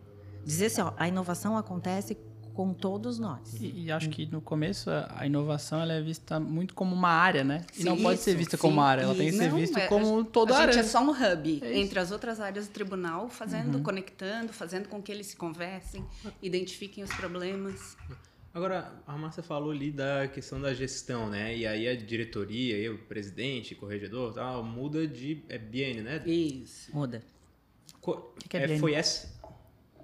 dizer 0.46 0.68
assim, 0.68 0.82
ó, 0.82 0.94
a 0.96 1.10
inovação 1.10 1.58
acontece 1.58 2.18
com 2.54 2.74
todos 2.74 3.18
nós. 3.18 3.60
E, 3.60 3.86
e, 3.86 3.92
acho 3.92 4.10
que 4.10 4.26
no 4.26 4.40
começo 4.40 4.90
a, 4.90 5.26
inovação 5.26 5.82
ela 5.82 5.94
é 5.94 6.02
vista 6.02 6.40
muito 6.40 6.74
como 6.74 6.96
uma 6.96 7.10
área, 7.10 7.44
né? 7.44 7.66
E 7.74 7.78
sim, 7.78 7.84
não 7.84 7.98
pode 7.98 8.20
ser 8.20 8.36
vista 8.36 8.56
sim, 8.56 8.62
como 8.62 8.76
uma 8.76 8.86
área, 8.86 9.04
ela 9.04 9.16
tem 9.16 9.32
que 9.32 9.38
ser 9.38 9.52
vista 9.52 9.80
é, 9.80 9.88
como 9.88 10.24
toda 10.24 10.54
a 10.54 10.60
área. 10.60 10.70
A 10.70 10.74
gente 10.74 10.86
é 10.86 10.88
só 10.88 11.02
um 11.04 11.10
hub 11.10 11.60
é 11.64 11.78
entre 11.78 12.00
as 12.00 12.12
outras 12.12 12.40
áreas 12.40 12.68
do 12.68 12.72
tribunal, 12.72 13.28
fazendo, 13.30 13.78
uhum. 13.78 13.84
conectando, 13.84 14.54
fazendo 14.54 14.88
com 14.88 15.02
que 15.02 15.12
eles 15.12 15.28
se 15.28 15.36
conversem, 15.36 16.06
identifiquem 16.42 17.04
os 17.04 17.14
problemas. 17.14 17.98
Agora, 18.54 18.94
a 19.08 19.18
Márcia 19.18 19.42
falou 19.42 19.72
ali 19.72 19.92
da 19.92 20.28
questão 20.28 20.62
da 20.62 20.74
gestão, 20.76 21.28
né? 21.28 21.58
E 21.58 21.66
aí 21.66 21.88
a 21.88 21.96
diretoria, 21.96 22.92
o 22.94 23.00
presidente, 23.00 23.74
corregedor, 23.74 24.32
tal, 24.32 24.64
muda 24.64 25.08
de 25.08 25.44
é 25.50 25.58
biênio, 25.58 26.04
né? 26.04 26.22
Isso. 26.24 26.96
Muda. 26.96 27.24
Co 28.00 28.34
que 28.40 28.50
que 28.50 28.58
é, 28.58 28.74
é 28.74 28.78
foi 28.78 28.94
essa 28.94 29.34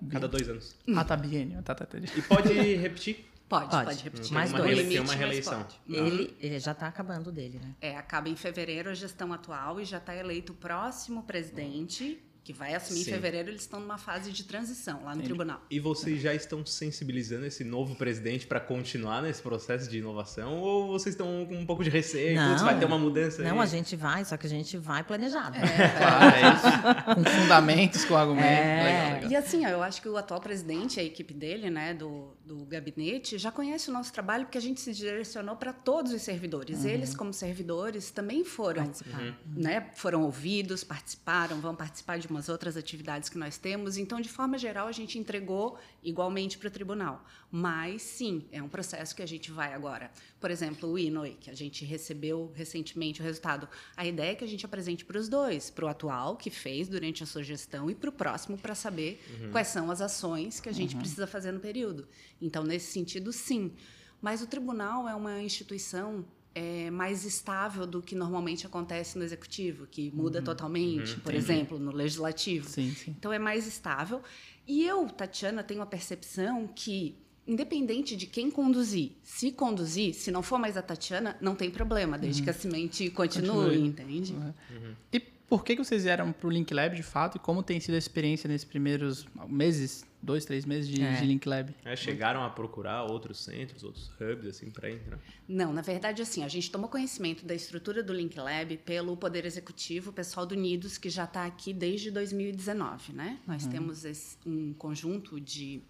Cada 0.10 0.27
dois 0.27 0.50
anos. 0.50 0.75
Ah, 0.96 1.03
tá, 1.03 1.15
biênio. 1.15 1.62
Tá, 1.63 1.75
tá, 1.75 1.86
tá. 1.86 1.98
E 1.98 2.22
pode 2.22 2.53
repetir? 2.53 3.25
Pode, 3.50 3.72
pode, 3.72 3.86
pode 3.86 4.03
repetir. 4.03 4.32
Mais 4.32 4.53
dois. 4.53 4.63
Rele, 4.63 4.88
tem 4.89 5.00
uma 5.00 5.13
reeleição. 5.13 5.65
Ele, 5.88 6.38
ele 6.39 6.60
já 6.60 6.72
está 6.72 6.88
acabando 6.88 7.32
dele, 7.32 7.60
né? 7.60 7.75
É, 7.82 7.98
acaba 7.98 8.29
em 8.29 8.36
fevereiro 8.36 8.91
a 8.91 8.94
gestão 8.94 9.34
atual 9.34 9.82
e 9.82 9.86
já 9.86 9.98
está 9.98 10.15
eleito 10.15 10.53
o 10.53 10.56
próximo 10.56 11.24
presidente 11.24 12.22
que 12.50 12.53
vai 12.53 12.74
assumir 12.74 13.03
Sim. 13.03 13.12
em 13.12 13.13
fevereiro, 13.13 13.50
eles 13.50 13.62
estão 13.62 13.79
numa 13.79 14.00
fase 14.00 14.32
de 14.32 14.44
transição 14.44 15.03
lá 15.03 15.13
no 15.13 15.22
tribunal. 15.22 15.62
E 15.70 15.79
vocês 15.79 16.20
já 16.20 16.34
estão 16.34 16.65
sensibilizando 16.65 17.46
esse 17.46 17.63
novo 17.63 17.94
presidente 17.94 18.48
para 18.48 18.60
continuar 18.60 19.22
nesse 19.22 19.39
processo 19.39 19.88
de 19.88 20.00
inovação? 20.00 20.58
Ou 20.58 20.88
vocês 20.88 21.13
estão 21.13 21.46
com 21.46 21.56
um 21.56 21.63
pouco 21.63 21.84
de 21.84 21.91
receio? 21.91 22.36
Não, 22.36 22.58
vai 22.58 22.79
ter 22.79 22.86
uma 22.86 22.98
mudança? 22.98 23.44
Não, 23.44 23.58
aí? 23.58 23.60
a 23.60 23.65
gente 23.68 23.96
vai, 23.96 24.25
só 24.25 24.36
que 24.36 24.48
a 24.48 24.50
gente 24.50 24.77
vai 24.77 25.03
planejado. 25.03 25.58
É, 25.58 25.89
claro, 25.96 26.25
é 27.06 27.13
isso. 27.13 27.15
com 27.15 27.39
fundamentos, 27.39 28.06
com 28.06 28.18
argumentos. 28.18 28.50
É. 28.50 28.84
Legal, 28.84 29.13
legal. 29.13 29.32
E 29.32 29.36
assim, 29.36 29.63
ó, 29.68 29.70
eu 29.70 29.84
acho 29.84 30.01
que 30.01 30.10
o 30.10 30.18
atual 30.18 30.41
presidente, 30.41 31.00
a 31.00 31.03
equipe 31.03 31.36
dele, 31.36 31.70
né, 31.70 31.94
do, 31.94 32.36
do 32.44 32.65
gabinete, 32.65 33.38
já 33.38 33.51
conhece 33.51 33.91
o 33.91 33.94
nosso 33.94 34.12
trabalho 34.12 34.46
porque 34.46 34.58
a 34.58 34.62
gente 34.62 34.82
se 34.82 34.91
direcionou 34.91 35.56
para 35.56 35.72
todos 35.72 36.12
os 36.12 36.24
servidores. 36.24 36.79
Uhum. 36.79 36.89
Eles, 36.89 37.15
como 37.15 37.32
servidores, 37.32 38.10
também 38.10 38.44
foram, 38.44 38.86
uhum. 38.86 39.34
né, 39.46 39.91
foram 39.94 40.24
ouvidos, 40.24 40.84
participaram, 40.84 41.62
vão 41.62 41.75
participar 41.75 42.18
de 42.18 42.38
umas 42.39 42.48
outras 42.48 42.77
atividades 42.77 43.27
que 43.27 43.38
nós 43.38 43.58
temos. 43.58 43.98
Então, 43.98 44.22
de 44.22 44.29
forma 44.29 44.58
geral, 44.58 44.88
a 44.88 44.91
gente 44.93 45.19
entregou 45.19 45.77
igualmente 46.01 46.58
para 46.58 46.69
o 46.69 46.72
tribunal. 46.72 47.25
Mas, 47.51 48.01
sim, 48.01 48.46
é 48.51 48.63
um 48.63 48.69
processo 48.69 49.13
que 49.13 49.22
a 49.22 49.25
gente 49.25 49.51
vai 49.51 49.74
agora. 49.74 50.10
Por 50.39 50.50
exemplo, 50.50 50.89
o 50.89 50.98
INOI, 50.98 51.36
que 51.39 51.50
a 51.50 51.53
gente 51.53 51.84
recebeu 51.84 52.51
recentemente 52.55 53.22
o 53.22 53.24
resultado. 53.24 53.67
A 53.98 54.05
ideia 54.05 54.31
é 54.31 54.36
que 54.36 54.43
a 54.43 54.48
gente 54.48 54.65
apresente 54.65 55.03
para 55.03 55.17
os 55.17 55.27
dois, 55.27 55.69
para 55.69 55.86
o 55.86 55.88
atual, 55.89 56.38
que 56.38 56.50
fez 56.50 56.88
durante 56.88 57.22
a 57.24 57.25
sua 57.25 57.43
gestão, 57.43 57.89
e 57.89 57.96
para 57.96 58.10
o 58.10 58.13
próximo, 58.13 58.58
para 58.58 58.74
saber 58.74 59.22
uhum. 59.41 59.51
quais 59.51 59.67
são 59.67 59.91
as 59.91 60.00
ações 60.00 60.62
que 60.62 60.69
a 60.69 60.74
gente 60.74 60.93
uhum. 60.93 61.01
precisa 61.01 61.27
fazer 61.27 61.51
no 61.51 61.60
período. 61.60 62.08
Então, 62.41 62.63
nesse 62.63 62.91
sentido, 62.93 63.34
sim. 63.34 63.74
Mas 64.22 64.41
o 64.41 64.48
tribunal 64.48 65.08
é 65.10 65.15
uma 65.15 65.41
instituição 65.41 66.25
é, 66.53 66.89
mais 66.89 67.25
estável 67.25 67.86
do 67.86 68.01
que 68.01 68.15
normalmente 68.15 68.65
acontece 68.65 69.18
no 69.18 69.24
executivo, 69.24 69.88
que 69.88 70.12
muda 70.12 70.39
uhum, 70.39 70.46
totalmente, 70.46 71.13
uhum, 71.13 71.20
por 71.20 71.34
entendi. 71.34 71.51
exemplo, 71.51 71.79
no 71.79 71.91
legislativo. 71.91 72.68
Sim, 72.68 72.91
sim. 72.91 73.15
Então 73.18 73.32
é 73.32 73.39
mais 73.39 73.68
estável. 73.68 74.22
E 74.68 74.86
eu, 74.86 75.08
Tatiana, 75.08 75.63
tenho 75.63 75.82
a 75.82 75.86
percepção 75.86 76.68
que, 76.68 77.15
independente 77.48 78.15
de 78.15 78.25
quem 78.27 78.51
conduzir, 78.51 79.13
se 79.24 79.51
conduzir, 79.51 80.13
se 80.13 80.32
não 80.32 80.44
for 80.44 80.60
mais 80.60 80.77
a 80.77 80.82
Tatiana, 80.82 81.38
não 81.41 81.56
tem 81.56 81.72
problema, 81.72 82.18
desde 82.18 82.41
uhum. 82.41 82.46
que 82.46 82.50
a 82.50 82.53
semente 82.53 83.10
continue, 83.10 83.50
continue. 83.50 83.88
entende? 83.88 84.34
Uhum. 84.34 84.96
E 85.12 85.20
por 85.50 85.63
que, 85.63 85.75
que 85.75 85.84
vocês 85.84 86.03
vieram 86.03 86.32
para 86.32 86.48
o 86.48 86.50
Link 86.50 86.72
Lab, 86.74 86.96
de 86.96 87.01
fato, 87.01 87.38
e 87.38 87.39
como 87.39 87.63
tem 87.63 87.79
sido 87.79 87.96
a 87.96 87.98
experiência 87.98 88.48
nesses 88.48 88.65
primeiros 88.65 89.27
meses, 89.48 90.06
dois, 90.22 90.46
três 90.46 90.63
meses 90.63 90.88
de, 90.88 91.01
é. 91.01 91.20
de 91.20 91.25
Link 91.25 91.48
Lab? 91.48 91.74
É, 91.84 91.96
chegaram 91.96 92.44
a 92.44 92.50
procurar 92.50 93.03
outros 93.03 93.44
centros, 93.44 93.84
outros 93.84 94.12
hubs, 94.22 94.48
assim, 94.48 94.70
para 94.70 94.91
entrar? 94.91 95.20
Não, 95.48 95.74
na 95.74 95.82
verdade, 95.82 96.22
assim, 96.22 96.44
a 96.44 96.48
gente 96.48 96.70
tomou 96.70 96.88
conhecimento 96.88 97.46
da 97.46 97.56
estrutura 97.56 98.03
do 98.03 98.13
Link 98.13 98.38
Lab 98.38 98.77
pelo 98.77 99.18
Poder 99.18 99.44
Executivo, 99.46 100.12
o 100.12 100.13
pessoal 100.13 100.46
do 100.46 100.53
Unidos, 100.53 100.98
que 100.98 101.10
já 101.10 101.24
está 101.24 101.46
aqui 101.46 101.74
desde 101.74 102.12
2019, 102.12 103.13
né? 103.13 103.39
Nós 103.48 103.63
uhum. 103.63 103.72
temos 103.72 104.06
esse, 104.06 104.38
um 104.46 104.74
conjunto 104.74 105.39
de 105.39 105.82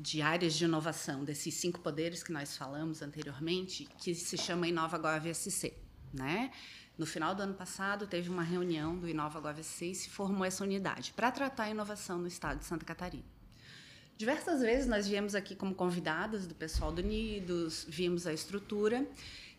de 0.00 0.22
áreas 0.22 0.54
de 0.54 0.64
inovação 0.64 1.24
desses 1.24 1.52
cinco 1.52 1.78
poderes 1.80 2.22
que 2.22 2.32
nós 2.32 2.56
falamos 2.56 3.02
anteriormente, 3.02 3.86
que 3.98 4.14
se 4.14 4.38
chama 4.38 4.66
Inova 4.66 4.96
GovSC, 4.96 5.74
né? 6.12 6.50
No 7.00 7.06
final 7.06 7.34
do 7.34 7.42
ano 7.42 7.54
passado, 7.54 8.06
teve 8.06 8.28
uma 8.28 8.42
reunião 8.42 8.94
do 8.94 9.08
Inova 9.08 9.40
GovC 9.40 9.86
e 9.86 9.94
se 9.94 10.10
formou 10.10 10.44
essa 10.44 10.62
unidade 10.62 11.14
para 11.14 11.32
tratar 11.32 11.62
a 11.62 11.70
inovação 11.70 12.18
no 12.18 12.28
estado 12.28 12.58
de 12.58 12.66
Santa 12.66 12.84
Catarina. 12.84 13.24
Diversas 14.18 14.60
vezes 14.60 14.86
nós 14.86 15.08
viemos 15.08 15.34
aqui 15.34 15.56
como 15.56 15.74
convidadas 15.74 16.46
do 16.46 16.54
pessoal 16.54 16.92
do 16.92 17.00
Unidos, 17.00 17.86
vimos 17.88 18.26
a 18.26 18.34
estrutura 18.34 19.08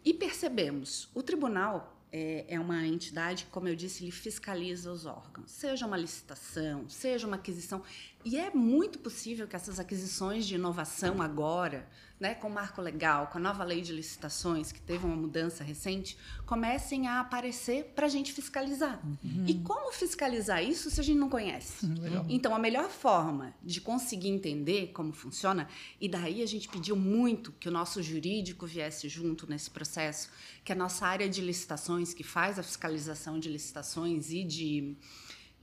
e 0.05 0.13
percebemos 0.13 1.09
o 1.15 1.23
tribunal 1.23 1.99
é, 2.11 2.45
é, 2.47 2.59
uma 2.59 2.85
entidade 2.85 3.45
que, 3.45 3.49
como 3.49 3.67
eu 3.67 3.75
disse, 3.75 4.03
ele 4.03 4.11
fiscaliza 4.11 4.91
os 4.91 5.07
órgãos, 5.07 5.49
seja 5.49 5.87
uma 5.87 5.97
licitação, 5.97 6.87
seja 6.89 7.25
uma 7.25 7.37
aquisição. 7.37 7.81
E 8.23 8.37
é 8.37 8.51
muito 8.51 8.99
possível 8.99 9.47
que 9.47 9.55
essas 9.55 9.79
aquisições 9.79 10.45
de 10.45 10.53
inovação 10.53 11.23
agora, 11.23 11.87
né, 12.21 12.35
com 12.35 12.47
o 12.47 12.51
marco 12.51 12.79
legal, 12.83 13.27
com 13.27 13.39
a 13.39 13.41
nova 13.41 13.63
lei 13.63 13.81
de 13.81 13.91
licitações, 13.91 14.71
que 14.71 14.79
teve 14.79 15.03
uma 15.03 15.15
mudança 15.15 15.63
recente, 15.63 16.15
comecem 16.45 17.07
a 17.07 17.19
aparecer 17.19 17.93
para 17.95 18.05
a 18.05 18.09
gente 18.09 18.31
fiscalizar. 18.31 19.01
Uhum. 19.03 19.45
E 19.47 19.55
como 19.55 19.91
fiscalizar 19.91 20.63
isso 20.63 20.91
se 20.91 21.01
a 21.01 21.03
gente 21.03 21.17
não 21.17 21.29
conhece? 21.29 21.83
Uhum. 21.83 22.27
Então, 22.29 22.53
a 22.53 22.59
melhor 22.59 22.91
forma 22.91 23.55
de 23.63 23.81
conseguir 23.81 24.29
entender 24.29 24.91
como 24.93 25.11
funciona, 25.11 25.67
e 25.99 26.07
daí 26.07 26.43
a 26.43 26.45
gente 26.45 26.69
pediu 26.69 26.95
muito 26.95 27.51
que 27.53 27.67
o 27.67 27.71
nosso 27.71 28.03
jurídico 28.03 28.67
viesse 28.67 29.09
junto 29.09 29.49
nesse 29.49 29.71
processo, 29.71 30.29
que 30.63 30.71
a 30.71 30.75
nossa 30.75 31.07
área 31.07 31.27
de 31.27 31.41
licitações, 31.41 32.13
que 32.13 32.23
faz 32.23 32.59
a 32.59 32.63
fiscalização 32.63 33.39
de 33.39 33.49
licitações 33.49 34.29
e 34.29 34.43
de 34.43 34.95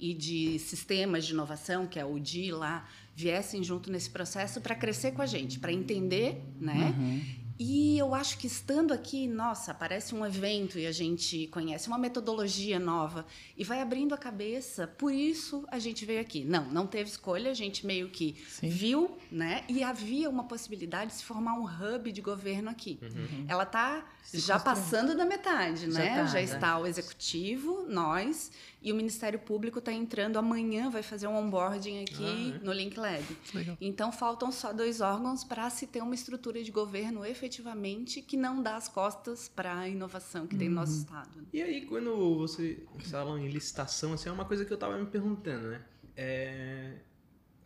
e 0.00 0.14
de 0.14 0.60
sistemas 0.60 1.26
de 1.26 1.32
inovação, 1.32 1.84
que 1.86 1.98
é 1.98 2.04
o 2.04 2.20
DI 2.20 2.52
lá, 2.52 2.88
viessem 3.18 3.64
junto 3.64 3.90
nesse 3.90 4.08
processo 4.08 4.60
para 4.60 4.76
crescer 4.76 5.10
com 5.10 5.20
a 5.20 5.26
gente, 5.26 5.58
para 5.58 5.72
entender, 5.72 6.40
né? 6.60 6.94
Uhum. 6.96 7.20
E 7.58 7.98
eu 7.98 8.14
acho 8.14 8.38
que 8.38 8.46
estando 8.46 8.92
aqui, 8.92 9.26
nossa, 9.26 9.72
aparece 9.72 10.14
um 10.14 10.24
evento 10.24 10.78
e 10.78 10.86
a 10.86 10.92
gente 10.92 11.48
conhece 11.48 11.88
uma 11.88 11.98
metodologia 11.98 12.78
nova 12.78 13.26
e 13.56 13.64
vai 13.64 13.80
abrindo 13.80 14.14
a 14.14 14.18
cabeça. 14.18 14.86
Por 14.86 15.12
isso 15.12 15.64
a 15.68 15.78
gente 15.78 16.04
veio 16.04 16.20
aqui. 16.20 16.44
Não, 16.44 16.66
não 16.66 16.86
teve 16.86 17.10
escolha, 17.10 17.50
a 17.50 17.54
gente 17.54 17.84
meio 17.84 18.10
que 18.10 18.36
Sim. 18.48 18.68
viu, 18.68 19.18
né? 19.30 19.64
E 19.68 19.82
havia 19.82 20.30
uma 20.30 20.44
possibilidade 20.44 21.10
de 21.10 21.16
se 21.16 21.24
formar 21.24 21.54
um 21.54 21.64
hub 21.64 22.12
de 22.12 22.20
governo 22.20 22.70
aqui. 22.70 22.98
Uhum. 23.02 23.46
Ela 23.48 23.64
está 23.64 24.06
já 24.32 24.58
passando 24.60 25.16
da 25.16 25.24
metade, 25.24 25.86
né? 25.86 26.06
Já, 26.06 26.14
tá, 26.14 26.26
já 26.26 26.34
né? 26.34 26.42
está 26.42 26.78
o 26.78 26.86
executivo, 26.86 27.86
nós 27.88 28.52
e 28.80 28.92
o 28.92 28.94
Ministério 28.94 29.38
Público 29.38 29.80
está 29.80 29.92
entrando 29.92 30.38
amanhã, 30.38 30.88
vai 30.88 31.02
fazer 31.02 31.26
um 31.26 31.36
onboarding 31.36 32.02
aqui 32.02 32.24
ah, 32.24 32.56
é? 32.56 32.64
no 32.64 32.72
Link 32.72 32.96
Lab. 32.96 33.24
Legal. 33.52 33.76
Então 33.80 34.12
faltam 34.12 34.52
só 34.52 34.72
dois 34.72 35.00
órgãos 35.00 35.42
para 35.42 35.68
se 35.68 35.86
ter 35.86 36.00
uma 36.00 36.14
estrutura 36.14 36.62
de 36.62 36.70
governo 36.70 37.24
efetivamente 37.48 38.20
que 38.20 38.36
não 38.36 38.62
dá 38.62 38.76
as 38.76 38.88
costas 38.88 39.48
para 39.48 39.78
a 39.78 39.88
inovação 39.88 40.46
que 40.46 40.54
uhum. 40.54 40.58
tem 40.58 40.68
no 40.68 40.74
nosso 40.76 40.92
uhum. 40.92 40.98
estado. 40.98 41.46
E 41.52 41.62
aí 41.62 41.86
quando 41.86 42.38
você 42.38 42.82
fala 43.10 43.40
em 43.40 43.48
licitação, 43.48 44.12
assim, 44.12 44.28
é 44.28 44.32
uma 44.32 44.44
coisa 44.44 44.64
que 44.64 44.72
eu 44.72 44.76
estava 44.76 44.96
me 44.98 45.06
perguntando, 45.06 45.68
né? 45.68 45.82
É... 46.16 46.92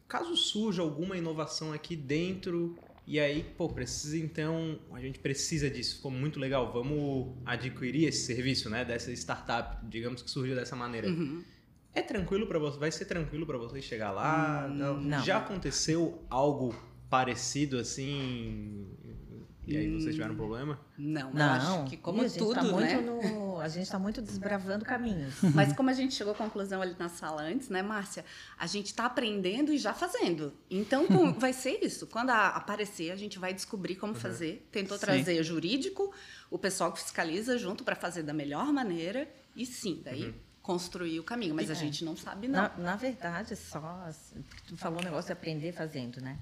Caso 0.08 0.36
surja 0.36 0.82
alguma 0.82 1.16
inovação 1.16 1.72
aqui 1.72 1.96
dentro 1.96 2.78
e 3.06 3.18
aí, 3.18 3.42
pô, 3.56 3.68
precisa 3.68 4.16
então, 4.16 4.78
a 4.92 5.00
gente 5.00 5.18
precisa 5.18 5.68
disso, 5.68 5.96
ficou 5.96 6.10
muito 6.10 6.38
legal, 6.38 6.72
vamos 6.72 7.34
adquirir 7.44 8.06
esse 8.06 8.26
serviço, 8.26 8.70
né, 8.70 8.84
dessa 8.84 9.10
startup, 9.12 9.84
digamos 9.88 10.22
que 10.22 10.30
surgiu 10.30 10.54
dessa 10.54 10.76
maneira. 10.76 11.08
Uhum. 11.08 11.42
É 11.94 12.00
tranquilo 12.00 12.46
para 12.46 12.58
você, 12.58 12.78
vai 12.78 12.92
ser 12.92 13.06
tranquilo 13.06 13.44
para 13.44 13.58
você 13.58 13.82
chegar 13.82 14.12
lá? 14.12 14.66
Hum, 14.66 14.74
não. 14.74 15.00
não. 15.00 15.24
Já 15.24 15.38
aconteceu 15.38 16.22
algo 16.30 16.74
parecido 17.10 17.76
assim 17.76 18.86
e 19.72 19.76
aí 19.76 19.90
vocês 19.90 20.14
tiveram 20.14 20.34
um 20.34 20.36
problema? 20.36 20.78
Não, 20.98 21.32
não. 21.32 21.52
acho 21.52 21.90
que 21.90 21.96
como 21.96 22.28
tudo, 22.30 22.54
tá 22.54 22.62
né? 22.62 23.00
No, 23.00 23.60
a 23.60 23.68
gente 23.68 23.84
está 23.84 23.98
muito 23.98 24.20
desbravando 24.20 24.84
caminhos. 24.84 25.34
Mas 25.54 25.72
como 25.72 25.90
a 25.90 25.92
gente 25.92 26.14
chegou 26.14 26.32
à 26.32 26.36
conclusão 26.36 26.82
ali 26.82 26.94
na 26.98 27.08
sala 27.08 27.42
antes, 27.42 27.68
né, 27.68 27.82
Márcia? 27.82 28.24
A 28.58 28.66
gente 28.66 28.86
está 28.86 29.06
aprendendo 29.06 29.72
e 29.72 29.78
já 29.78 29.94
fazendo. 29.94 30.52
Então 30.70 31.06
vai 31.38 31.52
ser 31.52 31.82
isso. 31.82 32.06
Quando 32.06 32.30
a, 32.30 32.48
aparecer, 32.48 33.10
a 33.10 33.16
gente 33.16 33.38
vai 33.38 33.54
descobrir 33.54 33.96
como 33.96 34.12
uhum. 34.12 34.18
fazer. 34.18 34.68
Tentou 34.70 34.98
sim. 34.98 35.06
trazer 35.06 35.42
jurídico, 35.42 36.12
o 36.50 36.58
pessoal 36.58 36.92
que 36.92 37.00
fiscaliza 37.00 37.56
junto 37.56 37.84
para 37.84 37.96
fazer 37.96 38.22
da 38.22 38.32
melhor 38.32 38.72
maneira. 38.72 39.28
E 39.56 39.64
sim, 39.64 40.02
daí 40.04 40.26
uhum. 40.26 40.34
construir 40.60 41.20
o 41.20 41.24
caminho. 41.24 41.54
Mas 41.54 41.70
é. 41.70 41.72
a 41.72 41.76
gente 41.76 42.04
não 42.04 42.16
sabe, 42.16 42.48
não. 42.48 42.62
Na, 42.62 42.76
na 42.76 42.96
verdade, 42.96 43.56
só. 43.56 44.08
Tu 44.66 44.76
falou 44.76 45.00
um 45.00 45.04
negócio 45.04 45.26
de 45.26 45.32
aprender 45.32 45.72
fazendo, 45.72 46.20
né? 46.20 46.38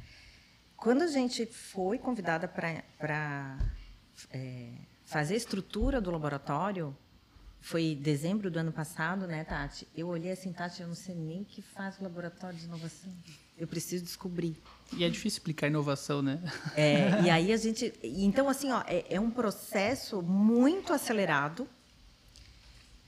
Quando 0.81 1.03
a 1.03 1.07
gente 1.07 1.45
foi 1.45 1.99
convidada 1.99 2.49
para 2.49 3.59
é, 4.33 4.71
fazer 5.05 5.35
a 5.35 5.37
estrutura 5.37 6.01
do 6.01 6.11
laboratório, 6.11 6.97
foi 7.61 7.95
dezembro 7.95 8.51
do 8.51 8.59
ano 8.59 8.73
passado, 8.73 9.27
né, 9.27 9.45
Tati? 9.45 9.87
Eu 9.95 10.09
olhei 10.09 10.33
assim, 10.33 10.51
Tati, 10.55 10.81
eu 10.81 10.89
não 10.89 10.95
sei 10.95 11.15
nem 11.15 11.43
o 11.43 11.45
que 11.45 11.61
faz 11.61 11.99
o 11.99 12.03
laboratório 12.03 12.59
de 12.59 12.65
inovação. 12.65 13.13
Eu 13.59 13.69
preciso 13.69 14.03
descobrir. 14.03 14.57
E 14.97 15.05
é 15.05 15.09
difícil 15.11 15.37
explicar 15.37 15.67
inovação, 15.67 16.23
né? 16.23 16.41
É, 16.75 17.25
e 17.25 17.29
aí 17.29 17.53
a 17.53 17.59
gente. 17.59 17.93
Então, 18.03 18.49
assim, 18.49 18.73
ó, 18.73 18.83
é, 18.87 19.05
é 19.11 19.21
um 19.21 19.31
processo 19.31 20.23
muito 20.23 20.95
acelerado, 20.95 21.69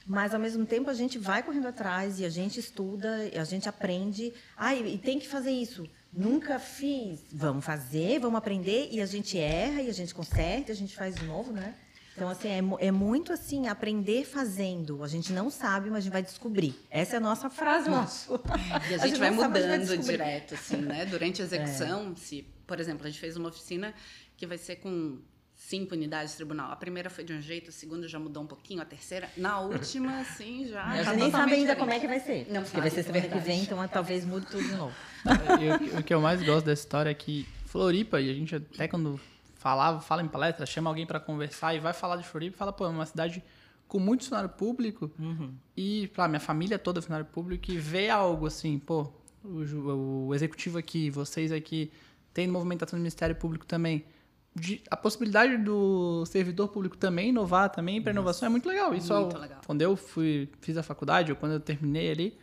mas 0.07 0.35
ao 0.35 0.41
mesmo 0.41 0.67
tempo 0.67 0.91
a 0.91 0.95
gente 0.95 1.17
vai 1.17 1.43
correndo 1.43 1.69
atrás 1.69 2.21
e 2.21 2.27
a 2.27 2.29
gente 2.29 2.61
estuda, 2.61 3.31
a 3.35 3.45
gente 3.45 3.67
aprende. 3.67 4.31
Ah, 4.59 4.75
e 4.75 4.99
tem 4.99 5.19
que 5.19 5.27
fazer 5.27 5.53
isso. 5.53 5.89
Nunca 6.13 6.59
fiz. 6.59 7.21
Vamos 7.33 7.65
fazer, 7.65 8.21
vamos 8.21 8.37
aprender 8.37 8.89
e 8.93 9.01
a 9.01 9.07
gente 9.07 9.39
erra 9.39 9.81
e 9.81 9.89
a 9.89 9.93
gente 9.93 10.15
conserta, 10.15 10.71
e 10.71 10.73
a 10.73 10.77
gente 10.77 10.95
faz 10.95 11.15
de 11.15 11.25
novo, 11.25 11.53
né? 11.53 11.75
Então, 12.15 12.29
assim, 12.29 12.49
é, 12.49 12.87
é, 12.87 12.91
muito 12.91 13.33
assim, 13.33 13.69
aprender 13.69 14.25
fazendo. 14.27 15.03
A 15.03 15.09
gente 15.09 15.33
não 15.33 15.49
sabe, 15.49 15.89
mas 15.89 15.99
a 15.99 16.01
gente 16.03 16.13
vai 16.13 16.23
descobrir. 16.23 16.75
Essa 16.91 17.15
é 17.15 17.17
a 17.17 17.21
nossa 17.21 17.49
frase 17.49 17.89
nossa. 17.89 18.31
E 18.31 18.35
a 18.35 18.79
gente, 18.79 18.95
a 19.01 19.07
gente 19.07 19.19
vai 19.19 19.31
mudando 19.31 19.87
vai 19.87 19.99
direto, 19.99 20.55
assim, 20.55 20.77
né? 20.77 21.07
Durante 21.07 21.41
a 21.41 21.45
execução, 21.47 22.13
é. 22.13 22.21
se, 22.21 22.47
por 22.67 22.79
exemplo, 22.79 23.07
a 23.07 23.09
gente 23.09 23.19
fez 23.19 23.37
uma 23.37 23.49
oficina 23.49 23.95
que 24.37 24.47
vai 24.47 24.59
ser 24.59 24.77
com 24.77 25.19
cinco 25.69 25.95
unidades 25.95 26.33
de 26.33 26.37
tribunal. 26.37 26.71
A 26.73 26.77
primeira 26.77 27.09
foi 27.09 27.25
de 27.25 27.33
um 27.33 27.41
jeito, 27.41 27.71
a 27.71 27.73
segunda 27.73 28.09
já 28.09 28.19
mudou 28.19 28.43
um 28.43 28.47
pouquinho, 28.47 28.83
a 28.83 28.85
terceira, 28.85 29.31
na 29.37 29.61
última, 29.61 30.19
assim, 30.21 30.67
já. 30.67 30.85
A 30.85 31.03
gente 31.03 31.17
nem 31.17 31.31
sabe 31.31 31.55
ainda 31.55 31.77
como 31.77 31.93
é 31.93 32.01
que 32.01 32.07
vai 32.07 32.21
ser. 32.21 32.47
Não, 32.51 32.63
porque 32.63 32.81
vai 32.81 32.91
ser 32.91 33.03
semana 33.03 33.29
que 33.29 33.39
vem, 33.39 33.63
então 33.63 33.89
talvez 33.89 34.25
mude 34.25 34.47
tudo 34.47 34.63
de 34.63 34.75
novo. 34.75 34.95
E, 35.61 35.99
o 35.99 36.03
que 36.03 36.13
eu 36.13 36.21
mais 36.21 36.43
gosto 36.43 36.67
dessa 36.67 36.83
história 36.83 37.11
é 37.11 37.15
que 37.15 37.47
Floripa, 37.67 38.21
e 38.21 38.31
a 38.31 38.35
gente 38.35 38.57
até 38.57 38.89
quando 38.89 39.19
falava, 39.55 40.01
fala 40.01 40.23
em 40.23 40.29
palestra, 40.29 40.67
chama 40.67 40.91
alguém 40.91 41.07
para 41.07 41.21
conversar 41.21 41.75
e 41.75 41.79
vai 41.79 41.93
falar 41.93 42.17
de 42.17 42.25
Floripa, 42.25 42.57
fala, 42.59 42.73
pô, 42.73 42.85
é 42.85 42.89
uma 42.89 43.07
cidade 43.07 43.43
com 43.87 44.01
muito 44.01 44.25
funcionário 44.25 44.51
público 44.51 45.11
uhum. 45.19 45.55
e, 45.77 46.09
pra 46.09 46.27
minha 46.27 46.41
família 46.41 46.79
toda 46.79 46.99
é 46.99 47.03
funcionário 47.03 47.27
público 47.27 47.71
e 47.71 47.79
vê 47.79 48.11
algo 48.11 48.47
assim, 48.47 48.79
pô, 48.79 49.13
o, 49.45 50.27
o 50.29 50.35
executivo 50.35 50.77
aqui, 50.79 51.09
vocês 51.09 51.53
aqui, 51.53 51.93
tem 52.35 52.49
movimentação 52.49 52.99
do 52.99 53.01
Ministério 53.01 53.37
Público 53.37 53.65
também 53.65 54.05
de, 54.55 54.83
a 54.91 54.97
possibilidade 54.97 55.57
do 55.57 56.25
servidor 56.27 56.69
público 56.69 56.97
também 56.97 57.31
inovar 57.31 57.71
também 57.71 58.03
para 58.03 58.13
inovação 58.13 58.47
é 58.47 58.49
muito 58.51 58.69
legal. 58.69 58.95
Isso 58.95 59.13
muito 59.15 59.39
legal. 59.39 59.61
quando 59.65 59.83
eu 59.83 59.97
fui 59.97 60.49
fiz 60.61 60.77
a 60.77 60.83
faculdade 60.83 61.33
ou 61.33 61.37
quando 61.37 61.53
eu 61.53 61.61
terminei 61.61 62.11
ali, 62.11 62.39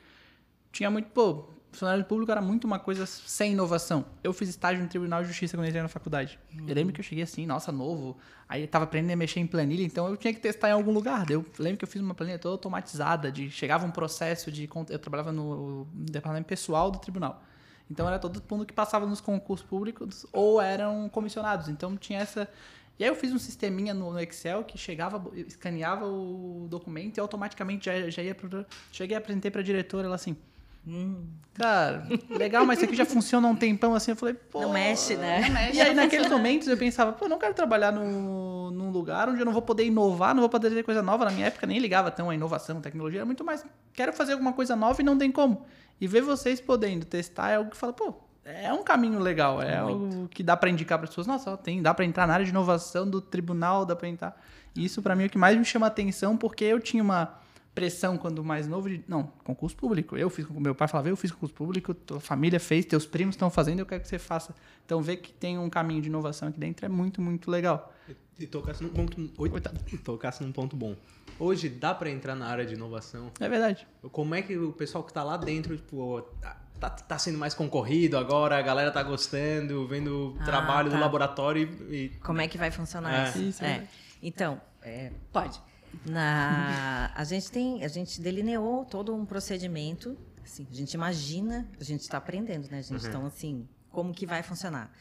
tinha 0.72 0.90
muito, 0.90 1.10
pô, 1.10 1.50
funcionário 1.72 2.04
público 2.06 2.32
era 2.32 2.42
muito 2.42 2.66
uma 2.66 2.80
coisa 2.80 3.06
sem 3.06 3.54
inovação. 3.54 4.06
Eu 4.24 4.34
fiz 4.34 4.50
estágio 4.50 4.82
no 4.82 4.90
Tribunal 4.90 5.22
de 5.22 5.28
Justiça 5.28 5.56
quando 5.56 5.68
entrei 5.68 5.82
na 5.82 5.88
faculdade. 5.88 6.40
Uhum. 6.54 6.66
Eu 6.68 6.76
lembro 6.76 6.94
que 6.94 7.00
eu 7.00 7.04
cheguei 7.04 7.24
assim, 7.24 7.46
nossa, 7.46 7.72
novo. 7.72 8.18
Aí 8.48 8.62
eu 8.64 8.68
tava 8.68 8.86
aprendendo 8.86 9.14
a 9.14 9.16
mexer 9.16 9.40
em 9.40 9.48
planilha, 9.48 9.84
então 9.84 10.08
eu 10.08 10.18
tinha 10.18 10.34
que 10.34 10.40
testar 10.40 10.70
em 10.70 10.74
algum 10.74 10.92
lugar. 10.92 11.30
Eu 11.30 11.46
lembro 11.60 11.78
que 11.78 11.86
eu 11.86 11.90
fiz 11.90 12.02
uma 12.02 12.16
planilha 12.16 12.40
toda 12.40 12.56
automatizada, 12.56 13.32
de 13.32 13.52
chegava 13.52 13.86
um 13.86 13.92
processo 13.92 14.52
de 14.52 14.68
eu 14.90 15.00
trabalhava 15.00 15.32
no 15.32 15.88
departamento 15.94 16.48
pessoal 16.48 16.90
do 16.90 16.98
tribunal. 16.98 17.44
Então 17.90 18.08
era 18.08 18.20
todo 18.20 18.42
mundo 18.50 18.66
que 18.66 18.74
passava 18.74 19.06
nos 19.06 19.20
concursos 19.20 19.66
públicos 19.68 20.26
ou 20.32 20.62
eram 20.62 21.10
comissionados. 21.10 21.70
Então 21.70 21.98
tinha 21.98 22.20
essa. 22.20 22.48
E 22.98 23.04
aí 23.04 23.10
eu 23.10 23.16
fiz 23.16 23.32
um 23.32 23.40
sisteminha 23.40 23.94
no, 23.94 24.20
Excel 24.20 24.64
que 24.64 24.78
chegava, 24.78 25.24
escaneava 25.36 26.06
o 26.06 26.68
documento 26.70 27.18
e 27.18 27.20
automaticamente 27.20 27.86
já, 27.86 28.10
já 28.10 28.22
ia 28.22 28.36
pro. 28.36 28.66
Cheguei 28.92 29.16
a 29.16 29.20
apresentar 29.20 29.50
para 29.52 29.62
a 29.62 29.64
diretora, 29.64 30.08
ela 30.08 30.16
assim. 30.16 30.38
Hum, 30.88 31.26
cara, 31.54 32.08
legal, 32.30 32.66
mas 32.66 32.80
isso 32.80 32.86
aqui 32.86 32.96
já 32.96 33.06
funciona 33.06 33.48
há 33.48 33.52
um 33.52 33.56
tempão 33.56 33.94
assim. 33.94 34.12
Eu 34.12 34.16
falei, 34.18 34.34
pô. 34.34 34.62
Não 34.62 34.74
mexe, 34.74 35.16
né? 35.16 35.42
Não 35.42 35.50
mexe. 35.50 35.78
E 35.78 35.82
aí, 35.82 35.94
naqueles 35.94 36.30
momentos, 36.30 36.68
eu 36.68 36.78
pensava, 36.78 37.12
pô, 37.12 37.28
não 37.28 37.38
quero 37.38 37.54
trabalhar 37.54 37.92
no, 37.92 38.02
num 38.72 38.92
lugar 38.92 39.30
onde 39.30 39.40
eu 39.40 39.46
não 39.46 39.54
vou 39.54 39.62
poder 39.62 39.86
inovar, 39.86 40.34
não 40.34 40.42
vou 40.42 40.50
poder 40.50 40.70
fazer 40.70 40.84
coisa 40.84 41.02
nova. 41.02 41.26
Na 41.26 41.32
minha 41.32 41.48
época, 41.48 41.66
nem 41.68 41.80
ligava 41.80 42.12
tão 42.12 42.30
a 42.30 42.36
inovação, 42.36 42.82
tecnologia, 42.82 43.20
era 43.20 43.26
muito 43.26 43.44
mais. 43.44 43.66
Quero 43.94 44.14
fazer 44.14 44.34
alguma 44.34 44.54
coisa 44.54 44.76
nova 44.76 45.02
e 45.02 45.06
não 45.06 45.18
tem 45.18 45.32
como. 45.32 45.66
E 46.00 46.08
ver 46.08 46.22
vocês 46.22 46.62
podendo 46.62 47.06
testar 47.06 47.50
é 47.50 47.56
algo 47.56 47.72
que 47.72 47.78
fala, 47.78 47.94
pô, 47.94 48.14
é 48.46 48.74
um 48.74 48.84
caminho 48.84 49.20
legal, 49.20 49.62
é 49.62 49.82
Muito. 49.82 50.16
algo 50.16 50.28
que 50.30 50.42
dá 50.42 50.58
para 50.58 50.70
indicar 50.70 50.98
para 50.98 51.06
as 51.06 51.10
pessoas. 51.10 51.28
Nossa, 51.28 51.56
tem, 51.58 51.82
dá 51.82 51.94
para 51.94 52.06
entrar 52.06 52.26
na 52.26 52.34
área 52.34 52.46
de 52.46 52.52
inovação 52.52 53.08
do 53.08 53.22
tribunal, 53.22 53.86
dá 53.86 53.96
para 53.96 54.08
entrar. 54.08 54.42
Isso 54.76 55.02
para 55.02 55.16
mim 55.16 55.24
é 55.24 55.26
o 55.28 55.30
que 55.30 55.38
mais 55.38 55.58
me 55.58 55.66
chama 55.66 55.88
atenção, 55.88 56.36
porque 56.38 56.64
eu 56.64 56.80
tinha 56.80 57.04
uma 57.04 57.38
pressão 57.74 58.18
quando 58.18 58.44
mais 58.44 58.68
novo 58.68 58.90
de, 58.90 59.04
não, 59.08 59.24
concurso 59.44 59.76
público. 59.76 60.18
Eu 60.18 60.30
fiz, 60.30 60.48
meu 60.50 60.76
pai 60.76 60.88
falava, 60.88 61.10
eu 61.10 61.16
fiz 61.16 61.32
concurso 61.32 61.54
público, 61.54 61.94
tua 61.94 62.20
família 62.20 62.60
fez, 62.60 62.86
teus 62.86 63.06
primos 63.06 63.36
estão 63.36 63.50
fazendo, 63.50 63.80
eu 63.80 63.86
quero 63.86 64.02
que 64.02 64.08
você 64.08 64.20
faça. 64.20 64.54
Então 64.86 65.02
ver 65.02 65.18
que 65.18 65.32
tem 65.32 65.58
um 65.58 65.70
caminho 65.70 66.02
de 66.02 66.10
inovação 66.10 66.50
aqui 66.50 66.60
dentro 66.60 66.86
é 66.86 66.90
muito, 66.90 67.22
muito 67.22 67.50
legal. 67.50 67.94
E, 68.08 68.44
e 68.44 68.48
tocasse 68.48 68.84
num 68.84 68.90
ponto, 68.90 69.32
oi, 69.38 69.52
tocasse 70.04 70.44
num 70.44 70.52
ponto 70.52 70.76
bom. 70.76 70.96
Hoje 71.40 71.70
dá 71.70 71.94
para 71.94 72.10
entrar 72.10 72.36
na 72.36 72.48
área 72.48 72.66
de 72.66 72.74
inovação. 72.74 73.32
É 73.40 73.48
verdade. 73.48 73.88
Como 74.12 74.36
é 74.36 74.42
que 74.42 74.58
o 74.58 74.74
pessoal 74.74 75.04
que 75.04 75.12
está 75.12 75.24
lá 75.24 75.38
dentro, 75.38 75.78
tipo, 75.78 76.22
tá, 76.80 76.90
tá 76.90 77.18
sendo 77.18 77.38
mais 77.38 77.54
concorrido 77.54 78.18
agora, 78.18 78.58
a 78.58 78.62
galera 78.62 78.92
tá 78.92 79.04
gostando, 79.04 79.88
vendo 79.88 80.34
o 80.34 80.38
ah, 80.40 80.44
trabalho 80.44 80.90
tá. 80.90 80.98
do 80.98 81.02
laboratório 81.02 81.62
e, 81.90 82.10
Como 82.22 82.42
é 82.42 82.48
que 82.48 82.58
vai 82.58 82.72
funcionar 82.72 83.28
é. 83.28 83.30
isso? 83.30 83.40
isso 83.40 83.64
é. 83.64 83.88
Então, 84.22 84.60
é, 84.82 85.12
pode. 85.32 85.62
Na, 86.06 87.12
a 87.16 87.24
gente 87.24 87.52
tem, 87.52 87.84
a 87.84 87.88
gente 87.88 88.22
delineou 88.22 88.86
todo 88.86 89.14
um 89.14 89.26
procedimento. 89.26 90.18
Assim, 90.44 90.68
a 90.70 90.74
gente 90.74 90.94
imagina, 90.94 91.70
a 91.80 91.84
gente 91.84 92.02
está 92.02 92.18
aprendendo, 92.18 92.70
né, 92.70 92.82
gente? 92.82 93.04
Uhum. 93.04 93.10
Então, 93.10 93.26
assim, 93.26 93.68
como 93.90 94.14
que 94.14 94.26
vai 94.26 94.42
funcionar? 94.42 94.92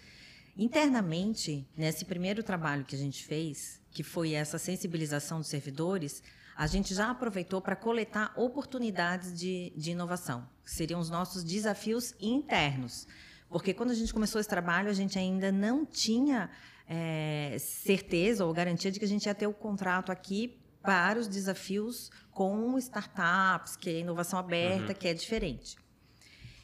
Internamente, 0.56 1.66
nesse 1.76 2.04
primeiro 2.04 2.42
trabalho 2.42 2.84
que 2.84 2.96
a 2.96 2.98
gente 2.98 3.24
fez, 3.24 3.80
que 3.90 4.02
foi 4.02 4.32
essa 4.32 4.58
sensibilização 4.58 5.38
dos 5.38 5.48
servidores, 5.48 6.22
a 6.56 6.66
gente 6.66 6.92
já 6.92 7.10
aproveitou 7.10 7.60
para 7.60 7.76
coletar 7.76 8.32
oportunidades 8.36 9.38
de, 9.38 9.72
de 9.76 9.92
inovação, 9.92 10.48
seriam 10.64 10.98
os 10.98 11.08
nossos 11.08 11.44
desafios 11.44 12.12
internos. 12.20 13.06
Porque 13.48 13.72
quando 13.72 13.92
a 13.92 13.94
gente 13.94 14.12
começou 14.12 14.40
esse 14.40 14.48
trabalho, 14.48 14.90
a 14.90 14.92
gente 14.92 15.16
ainda 15.16 15.52
não 15.52 15.86
tinha 15.86 16.50
é, 16.88 17.56
certeza 17.60 18.44
ou 18.44 18.52
garantia 18.52 18.90
de 18.90 18.98
que 18.98 19.04
a 19.04 19.08
gente 19.08 19.26
ia 19.26 19.34
ter 19.34 19.46
o 19.46 19.54
contrato 19.54 20.10
aqui 20.10 20.58
para 20.88 21.20
os 21.20 21.28
desafios 21.28 22.10
com 22.30 22.78
startups, 22.78 23.76
que 23.76 23.90
é 23.90 23.98
inovação 23.98 24.38
aberta, 24.38 24.94
que 24.94 25.06
é 25.06 25.12
diferente. 25.12 25.76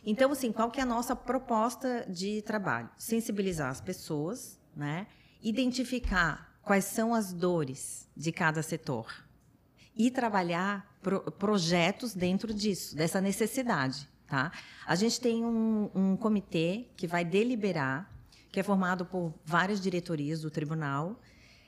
Então, 0.02 0.32
assim, 0.32 0.50
qual 0.50 0.70
que 0.70 0.80
é 0.80 0.82
a 0.82 0.86
nossa 0.86 1.14
proposta 1.14 2.06
de 2.08 2.40
trabalho? 2.40 2.88
Sensibilizar 2.96 3.68
as 3.68 3.82
pessoas, 3.82 4.58
né? 4.74 5.06
Identificar 5.42 6.58
quais 6.62 6.86
são 6.86 7.14
as 7.14 7.34
dores 7.34 8.08
de 8.16 8.32
cada 8.32 8.62
setor 8.62 9.12
e 9.94 10.10
trabalhar 10.10 10.96
pro- 11.02 11.30
projetos 11.32 12.14
dentro 12.14 12.54
disso, 12.54 12.96
dessa 12.96 13.20
necessidade, 13.20 14.08
tá? 14.26 14.52
A 14.86 14.94
gente 14.94 15.20
tem 15.20 15.44
um, 15.44 15.90
um 15.94 16.16
comitê 16.16 16.88
que 16.96 17.06
vai 17.06 17.26
deliberar, 17.26 18.10
que 18.50 18.58
é 18.58 18.62
formado 18.62 19.04
por 19.04 19.34
várias 19.44 19.82
diretorias 19.82 20.40
do 20.40 20.50
tribunal, 20.50 21.20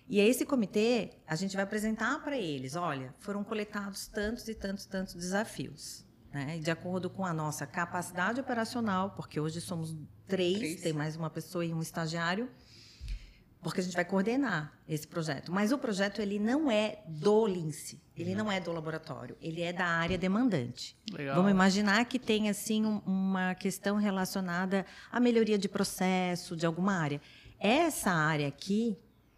e 0.09 0.21
esse 0.21 0.45
comitê, 0.47 1.11
a 1.27 1.35
gente 1.35 1.55
vai 1.57 1.65
apresentar 1.65 2.23
para 2.23 2.37
eles, 2.39 2.77
olha, 2.77 3.15
foram 3.19 3.43
coletados 3.43 4.07
tantos 4.07 4.47
e 4.49 4.55
tantos, 4.55 4.87
tantos 4.87 5.15
desafios. 5.15 6.05
Né? 6.33 6.59
De 6.59 6.71
acordo 6.71 7.09
com 7.09 7.25
a 7.25 7.33
nossa 7.33 7.67
capacidade 7.67 8.41
operacional, 8.41 9.11
porque 9.13 9.41
hoje 9.41 9.61
somos 9.61 9.97
três, 10.27 10.59
Três. 10.59 10.81
tem 10.83 10.93
mais 10.93 11.17
uma 11.17 11.31
pessoa 11.31 11.65
e 11.65 11.73
um 11.73 11.81
estagiário, 11.81 12.51
porque 13.63 13.81
a 13.81 13.83
gente 13.83 13.95
vai 13.97 14.05
coordenar 14.05 14.73
esse 14.89 15.09
projeto. 15.09 15.51
Mas 15.51 15.73
o 15.73 15.79
projeto 15.79 16.21
ele 16.21 16.39
não 16.39 16.71
é 16.71 17.03
do 17.09 17.47
Lince, 17.47 18.01
ele 18.17 18.35
não 18.35 18.53
é 18.53 18.61
do 18.61 18.71
laboratório, 18.71 19.37
ele 19.41 19.61
é 19.63 19.73
da 19.73 19.87
área 19.87 20.17
demandante. 20.19 20.97
Legal. 21.11 21.37
Vamos 21.37 21.51
imaginar 21.51 22.05
que 22.05 22.19
tem 22.19 22.49
assim 22.49 22.85
um- 22.85 22.99
uma 23.07 23.55
questão 23.55 23.97
relacionada 23.97 24.85
à 25.11 25.19
melhoria 25.19 25.59
de 25.59 25.69
processo 25.69 26.55
de 26.55 26.65
alguma 26.67 26.93
área. 26.95 27.21
Essa 27.59 28.11
área 28.13 28.47
aqui, 28.47 28.97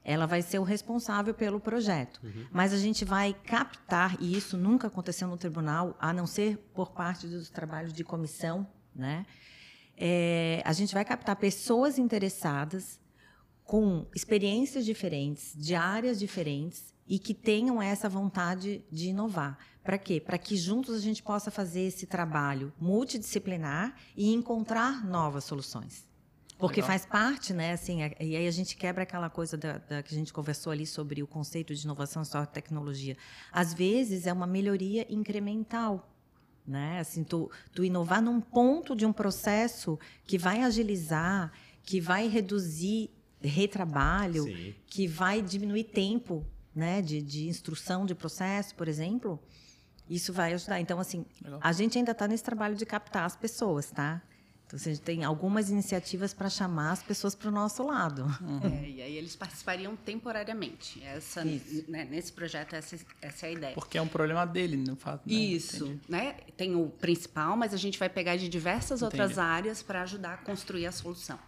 ela 0.09 0.25
vai 0.25 0.41
ser 0.41 0.59
o 0.59 0.63
responsável 0.63 1.35
pelo 1.35 1.61
projeto. 1.61 2.19
Mas 2.51 2.73
a 2.73 2.79
gente 2.79 3.05
vai 3.05 3.35
captar, 3.35 4.17
e 4.19 4.35
isso 4.35 4.57
nunca 4.57 4.87
aconteceu 4.87 5.29
no 5.29 5.37
tribunal, 5.37 5.95
a 6.01 6.15
não 6.15 6.27
ser 6.27 6.57
por 6.73 6.93
parte 6.93 7.27
dos 7.27 7.51
trabalhos 7.51 7.93
de 7.93 8.03
comissão, 8.03 8.67
né? 8.97 9.27
É, 9.95 10.63
a 10.65 10.73
gente 10.73 10.95
vai 10.95 11.05
captar 11.05 11.37
pessoas 11.37 11.99
interessadas 11.99 12.99
com 13.65 14.07
experiências 14.15 14.87
diferentes, 14.87 15.53
de 15.55 15.75
áreas 15.75 16.19
diferentes 16.19 16.95
e 17.07 17.19
que 17.19 17.35
tenham 17.35 17.83
essa 17.83 18.09
vontade 18.09 18.83
de 18.91 19.11
inovar. 19.11 19.59
Para 19.85 19.99
quê? 19.99 20.19
Para 20.19 20.39
que 20.39 20.57
juntos 20.57 20.95
a 20.95 21.01
gente 21.01 21.23
possa 21.23 21.51
fazer 21.51 21.83
esse 21.83 22.07
trabalho 22.07 22.73
multidisciplinar 22.81 23.95
e 24.17 24.33
encontrar 24.33 25.05
novas 25.05 25.45
soluções. 25.45 26.08
Porque 26.59 26.81
Legal. 26.81 26.89
faz 26.89 27.07
parte, 27.07 27.55
né? 27.55 27.73
Assim, 27.73 28.03
a- 28.03 28.11
e 28.21 28.35
aí 28.35 28.47
a 28.47 28.51
gente 28.51 28.77
quebra 28.77 29.05
aquela 29.05 29.31
coisa 29.31 29.57
da, 29.57 29.79
da 29.79 30.03
que 30.03 30.13
a 30.13 30.19
gente 30.19 30.33
conversou 30.33 30.73
ali 30.73 30.85
sobre 30.87 31.23
o 31.23 31.27
conceito 31.27 31.73
de 31.73 31.85
inovação 31.85 32.23
e 32.23 32.47
tecnologia. 32.49 33.17
Às 33.53 33.73
vezes 33.73 34.27
é 34.27 34.33
uma 34.33 34.47
melhoria 34.47 35.07
incremental, 35.09 36.13
né? 36.67 36.99
Assim, 36.99 37.23
tu, 37.23 37.49
tu 37.73 37.85
inovar 37.85 38.21
num 38.21 38.41
ponto 38.41 38.97
de 38.97 39.07
um 39.07 39.13
processo 39.13 39.99
que 40.27 40.37
vai 40.37 40.63
agilizar, 40.63 41.53
que 41.85 42.01
vai 42.01 42.27
reduzir 42.27 43.11
retrabalho, 43.41 44.43
Sim. 44.43 44.75
que 44.87 45.07
vai 45.07 45.41
diminuir 45.41 45.85
tempo, 45.85 46.45
né? 46.75 47.01
De, 47.01 47.23
de 47.23 47.49
instrução 47.49 48.05
de 48.05 48.17
processo, 48.17 48.75
por 48.75 48.89
exemplo. 48.89 49.39
Isso 50.11 50.33
vai 50.33 50.55
ajudar. 50.55 50.81
Então, 50.81 50.99
assim, 50.99 51.25
Legal. 51.41 51.61
a 51.63 51.71
gente 51.73 51.99
ainda 51.99 52.13
está 52.13 52.27
nesse 52.27 52.43
trabalho 52.43 52.75
de 52.75 52.85
captar 52.85 53.25
as 53.25 53.37
pessoas, 53.37 53.91
tá? 53.93 54.23
Então, 54.69 54.77
assim, 54.77 54.91
a 54.91 54.95
gente 54.95 55.03
tem 55.03 55.25
algumas 55.25 55.71
iniciativas 55.71 56.35
para 56.35 56.51
chamar 56.51 56.93
as 56.93 57.03
pessoas 57.03 57.35
para 57.35 57.49
o 57.49 57.51
nosso 57.51 57.83
lado. 57.83 58.27
É, 58.85 58.91
e 58.91 59.01
aí 59.01 59.17
eles 59.17 59.35
participariam 59.35 59.97
temporariamente. 59.97 61.03
Essa, 61.03 61.43
né, 61.43 62.05
nesse 62.05 62.31
projeto, 62.31 62.75
essa, 62.75 62.99
essa 63.23 63.47
é 63.47 63.49
a 63.49 63.53
ideia. 63.53 63.75
Porque 63.75 63.97
é 63.97 64.03
um 64.03 64.07
problema 64.07 64.45
dele, 64.47 64.77
no 64.77 64.95
fato. 64.95 65.27
né? 65.27 65.35
Isso, 65.35 65.87
Entendi. 65.87 66.01
né? 66.07 66.33
Tem 66.55 66.77
o 66.77 66.91
principal, 66.91 67.57
mas 67.57 67.73
a 67.73 67.79
gente 67.79 67.99
vai 67.99 68.11
pegar 68.11 68.37
de 68.37 68.47
diversas 68.47 69.01
outras 69.01 69.31
Entendi. 69.33 69.41
áreas 69.41 69.83
para 69.83 70.03
ajudar 70.03 70.35
a 70.35 70.37
construir 70.37 70.85
a 70.87 70.93
solução. 70.93 71.39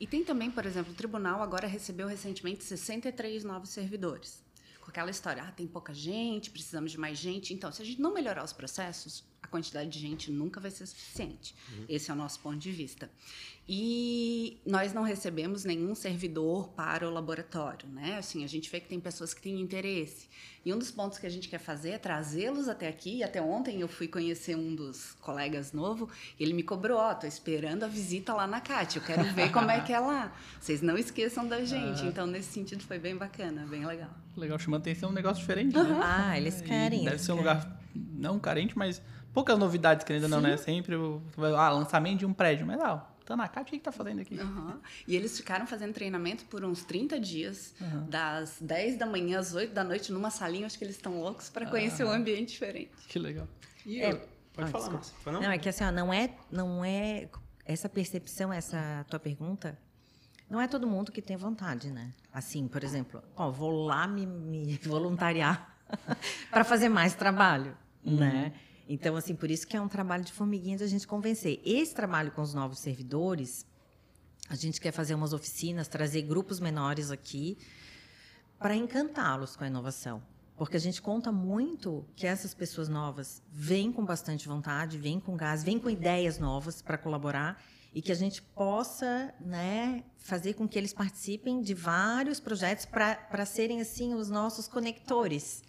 E 0.00 0.04
tem 0.04 0.24
também, 0.24 0.50
por 0.50 0.66
exemplo, 0.66 0.92
o 0.92 0.96
tribunal 0.96 1.40
agora 1.44 1.68
recebeu 1.68 2.08
recentemente 2.08 2.64
63 2.64 3.44
novos 3.44 3.68
servidores. 3.70 4.42
Com 4.80 4.90
aquela 4.90 5.12
história, 5.12 5.44
ah, 5.44 5.52
tem 5.52 5.68
pouca 5.68 5.94
gente, 5.94 6.50
precisamos 6.50 6.90
de 6.90 6.98
mais 6.98 7.18
gente. 7.18 7.54
Então, 7.54 7.70
se 7.70 7.80
a 7.80 7.84
gente 7.84 8.00
não 8.00 8.12
melhorar 8.12 8.42
os 8.42 8.52
processos, 8.52 9.22
a 9.44 9.46
quantidade 9.46 9.90
de 9.90 9.98
gente 9.98 10.30
nunca 10.32 10.58
vai 10.58 10.70
ser 10.70 10.86
suficiente. 10.86 11.54
Esse 11.86 12.10
é 12.10 12.14
o 12.14 12.16
nosso 12.16 12.40
ponto 12.40 12.56
de 12.56 12.72
vista. 12.72 13.10
E 13.68 14.58
nós 14.66 14.92
não 14.92 15.02
recebemos 15.02 15.64
nenhum 15.64 15.94
servidor 15.94 16.68
para 16.70 17.06
o 17.08 17.12
laboratório, 17.12 17.86
né? 17.88 18.16
Assim, 18.18 18.42
a 18.42 18.46
gente 18.46 18.70
vê 18.70 18.80
que 18.80 18.88
tem 18.88 18.98
pessoas 18.98 19.32
que 19.34 19.40
têm 19.42 19.60
interesse. 19.60 20.28
E 20.64 20.72
um 20.72 20.78
dos 20.78 20.90
pontos 20.90 21.18
que 21.18 21.26
a 21.26 21.30
gente 21.30 21.48
quer 21.48 21.58
fazer 21.58 21.90
é 21.90 21.98
trazê-los 21.98 22.68
até 22.68 22.88
aqui. 22.88 23.22
Até 23.22 23.40
ontem 23.40 23.80
eu 23.80 23.88
fui 23.88 24.08
conhecer 24.08 24.56
um 24.56 24.74
dos 24.74 25.12
colegas 25.20 25.72
novo 25.72 26.08
e 26.38 26.42
ele 26.42 26.54
me 26.54 26.62
cobrou, 26.62 26.98
ó, 26.98 27.14
tô 27.14 27.26
esperando 27.26 27.84
a 27.84 27.88
visita 27.88 28.32
lá 28.32 28.46
na 28.46 28.60
CAT, 28.62 28.96
eu 28.96 29.02
quero 29.02 29.24
ver 29.34 29.52
como 29.52 29.70
é 29.70 29.80
que 29.80 29.92
é 29.92 29.98
lá. 30.00 30.34
Vocês 30.58 30.80
não 30.80 30.96
esqueçam 30.96 31.46
da 31.46 31.62
gente. 31.64 32.02
Então, 32.06 32.26
nesse 32.26 32.50
sentido, 32.52 32.82
foi 32.84 32.98
bem 32.98 33.14
bacana, 33.16 33.66
bem 33.66 33.84
legal. 33.86 34.10
Legal, 34.36 34.58
chamando 34.58 34.80
atenção 34.80 35.10
é 35.10 35.12
um 35.12 35.14
negócio 35.14 35.40
diferente. 35.40 35.74
Né? 35.76 36.00
Ah, 36.02 36.36
eles 36.38 36.60
E 36.60 36.64
querem. 36.64 37.00
Deve 37.00 37.10
eles 37.16 37.22
ser 37.22 37.32
um 37.32 37.36
querem. 37.36 37.52
lugar 37.54 37.80
não 37.94 38.38
carente, 38.38 38.76
mas 38.76 39.00
poucas 39.34 39.58
novidades, 39.58 40.04
querendo 40.04 40.22
ou 40.24 40.28
não, 40.30 40.40
né? 40.40 40.56
Sempre 40.56 40.94
o 40.94 41.20
ah, 41.58 41.70
lançamento 41.70 42.20
de 42.20 42.26
um 42.26 42.32
prédio. 42.32 42.64
Mas, 42.66 42.80
ah, 42.80 43.04
tá 43.26 43.36
na 43.36 43.44
o 43.44 43.64
que 43.64 43.78
que 43.78 43.84
tá 43.84 43.92
fazendo 43.92 44.20
aqui? 44.20 44.38
Aham. 44.38 44.80
E 45.06 45.16
eles 45.16 45.36
ficaram 45.36 45.66
fazendo 45.66 45.92
treinamento 45.92 46.44
por 46.46 46.64
uns 46.64 46.84
30 46.84 47.18
dias, 47.20 47.74
das 48.08 48.56
10 48.60 48.96
da 48.96 49.04
manhã 49.06 49.40
às 49.40 49.52
8 49.52 49.74
da 49.74 49.82
noite, 49.82 50.12
numa 50.12 50.30
salinha. 50.30 50.66
Acho 50.66 50.78
que 50.78 50.84
eles 50.84 50.96
estão 50.96 51.20
loucos 51.20 51.50
para 51.50 51.66
conhecer 51.66 52.04
um 52.04 52.10
ambiente 52.12 52.50
diferente. 52.52 52.92
Que 53.08 53.18
legal. 53.18 53.46
E 53.84 54.00
É. 54.00 54.12
eu- 54.12 54.34
Pode 54.54 54.68
Ah, 54.68 54.70
falar. 54.70 54.90
Márcia. 54.90 55.14
Não? 55.26 55.40
Não, 55.40 55.50
é 55.50 55.58
que 55.58 55.68
assim, 55.68 55.82
ó, 55.82 55.90
não 55.90 56.12
é, 56.12 56.30
não 56.48 56.84
é 56.84 57.28
essa 57.64 57.88
percepção, 57.88 58.52
essa 58.52 59.04
tua 59.10 59.18
pergunta, 59.18 59.76
não 60.48 60.60
é 60.60 60.68
todo 60.68 60.86
mundo 60.86 61.10
que 61.10 61.20
tem 61.20 61.36
vontade, 61.36 61.90
né? 61.90 62.12
Assim, 62.32 62.68
por 62.68 62.84
exemplo, 62.84 63.20
ó, 63.34 63.50
vou 63.50 63.84
lá 63.84 64.06
me, 64.06 64.24
me 64.24 64.76
voluntariar 64.86 65.76
para 66.52 66.62
fazer 66.62 66.88
mais 66.88 67.14
trabalho, 67.16 67.76
né? 68.04 68.52
Então, 68.88 69.16
assim, 69.16 69.34
por 69.34 69.50
isso 69.50 69.66
que 69.66 69.76
é 69.76 69.80
um 69.80 69.88
trabalho 69.88 70.24
de 70.24 70.32
formiguinha 70.32 70.76
de 70.76 70.84
a 70.84 70.86
gente 70.86 71.06
convencer. 71.06 71.60
Esse 71.64 71.94
trabalho 71.94 72.30
com 72.32 72.42
os 72.42 72.52
novos 72.52 72.78
servidores, 72.78 73.66
a 74.48 74.54
gente 74.54 74.80
quer 74.80 74.92
fazer 74.92 75.14
umas 75.14 75.32
oficinas, 75.32 75.88
trazer 75.88 76.22
grupos 76.22 76.60
menores 76.60 77.10
aqui 77.10 77.56
para 78.58 78.76
encantá-los 78.76 79.56
com 79.56 79.64
a 79.64 79.66
inovação. 79.66 80.22
Porque 80.56 80.76
a 80.76 80.80
gente 80.80 81.02
conta 81.02 81.32
muito 81.32 82.04
que 82.14 82.26
essas 82.26 82.54
pessoas 82.54 82.88
novas 82.88 83.42
vêm 83.50 83.90
com 83.90 84.04
bastante 84.04 84.46
vontade, 84.46 84.98
vêm 84.98 85.18
com 85.18 85.36
gás, 85.36 85.64
vêm 85.64 85.78
com 85.78 85.90
ideias 85.90 86.38
novas 86.38 86.80
para 86.80 86.96
colaborar 86.96 87.60
e 87.92 88.02
que 88.02 88.12
a 88.12 88.14
gente 88.14 88.40
possa 88.40 89.34
né, 89.40 90.04
fazer 90.16 90.54
com 90.54 90.68
que 90.68 90.78
eles 90.78 90.92
participem 90.92 91.60
de 91.60 91.74
vários 91.74 92.38
projetos 92.38 92.84
para 92.84 93.46
serem 93.46 93.80
assim 93.80 94.14
os 94.14 94.28
nossos 94.28 94.68
conectores. 94.68 95.62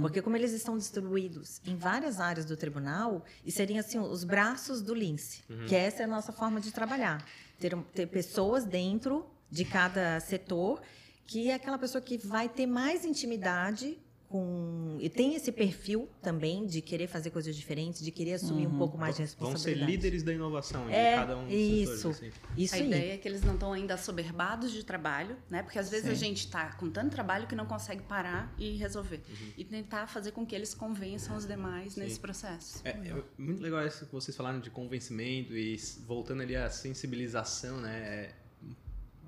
Porque 0.00 0.20
como 0.20 0.36
eles 0.36 0.52
estão 0.52 0.76
distribuídos 0.76 1.60
em 1.64 1.76
várias 1.76 2.20
áreas 2.20 2.44
do 2.44 2.56
tribunal, 2.56 3.24
e 3.44 3.52
seriam 3.52 3.78
assim 3.78 3.98
os 3.98 4.24
braços 4.24 4.80
do 4.80 4.94
Lince, 4.94 5.42
que 5.68 5.74
essa 5.74 6.02
é 6.02 6.04
a 6.04 6.08
nossa 6.08 6.32
forma 6.32 6.60
de 6.60 6.72
trabalhar. 6.72 7.24
Ter, 7.58 7.76
ter 7.94 8.06
pessoas 8.06 8.64
dentro 8.64 9.26
de 9.50 9.64
cada 9.64 10.18
setor, 10.20 10.80
que 11.26 11.50
é 11.50 11.54
aquela 11.54 11.78
pessoa 11.78 12.00
que 12.02 12.18
vai 12.18 12.48
ter 12.48 12.66
mais 12.66 13.04
intimidade 13.04 13.98
com 14.30 14.96
e 15.00 15.10
tem 15.10 15.34
esse 15.34 15.50
perfil 15.50 16.08
também 16.22 16.64
de 16.64 16.80
querer 16.80 17.08
fazer 17.08 17.30
coisas 17.30 17.54
diferentes, 17.56 18.00
de 18.04 18.12
querer 18.12 18.34
assumir 18.34 18.66
um 18.66 18.78
pouco 18.78 18.96
mais 18.96 19.16
de 19.16 19.22
Vão 19.22 19.26
ser 19.26 19.36
responsabilidade. 19.42 19.90
líderes 19.90 20.22
da 20.22 20.32
inovação 20.32 20.88
em 20.88 20.92
É, 20.92 21.16
cada 21.16 21.36
um 21.36 21.44
dos 21.46 21.52
isso. 21.52 21.96
setores. 22.12 22.16
Assim. 22.16 22.54
Isso 22.56 22.74
a 22.74 22.78
aí. 22.78 22.86
ideia 22.86 23.14
é 23.14 23.18
que 23.18 23.26
eles 23.26 23.42
não 23.42 23.54
estão 23.54 23.72
ainda 23.72 23.94
assoberbados 23.94 24.70
de 24.70 24.84
trabalho, 24.84 25.36
né? 25.50 25.64
Porque 25.64 25.78
às 25.80 25.90
vezes 25.90 26.06
a 26.08 26.14
Sim. 26.14 26.26
gente 26.26 26.38
está 26.46 26.72
com 26.74 26.88
tanto 26.88 27.10
trabalho 27.10 27.48
que 27.48 27.56
não 27.56 27.66
consegue 27.66 28.02
parar 28.04 28.54
e 28.56 28.76
resolver. 28.76 29.20
E 29.58 29.64
tentar 29.64 30.06
fazer 30.06 30.30
com 30.30 30.46
que 30.46 30.54
eles 30.54 30.74
convençam 30.74 31.36
os 31.36 31.44
demais 31.44 31.96
nesse 31.96 32.20
processo. 32.20 32.80
É, 32.84 32.90
é 32.90 33.22
muito 33.36 33.60
legal 33.60 33.84
isso 33.84 34.06
que 34.06 34.12
vocês 34.12 34.36
falaram 34.36 34.60
de 34.60 34.70
convencimento 34.70 35.56
e 35.56 35.76
voltando 36.06 36.42
ali 36.42 36.54
à 36.54 36.70
sensibilização, 36.70 37.80
né? 37.80 37.98
É, 37.98 38.34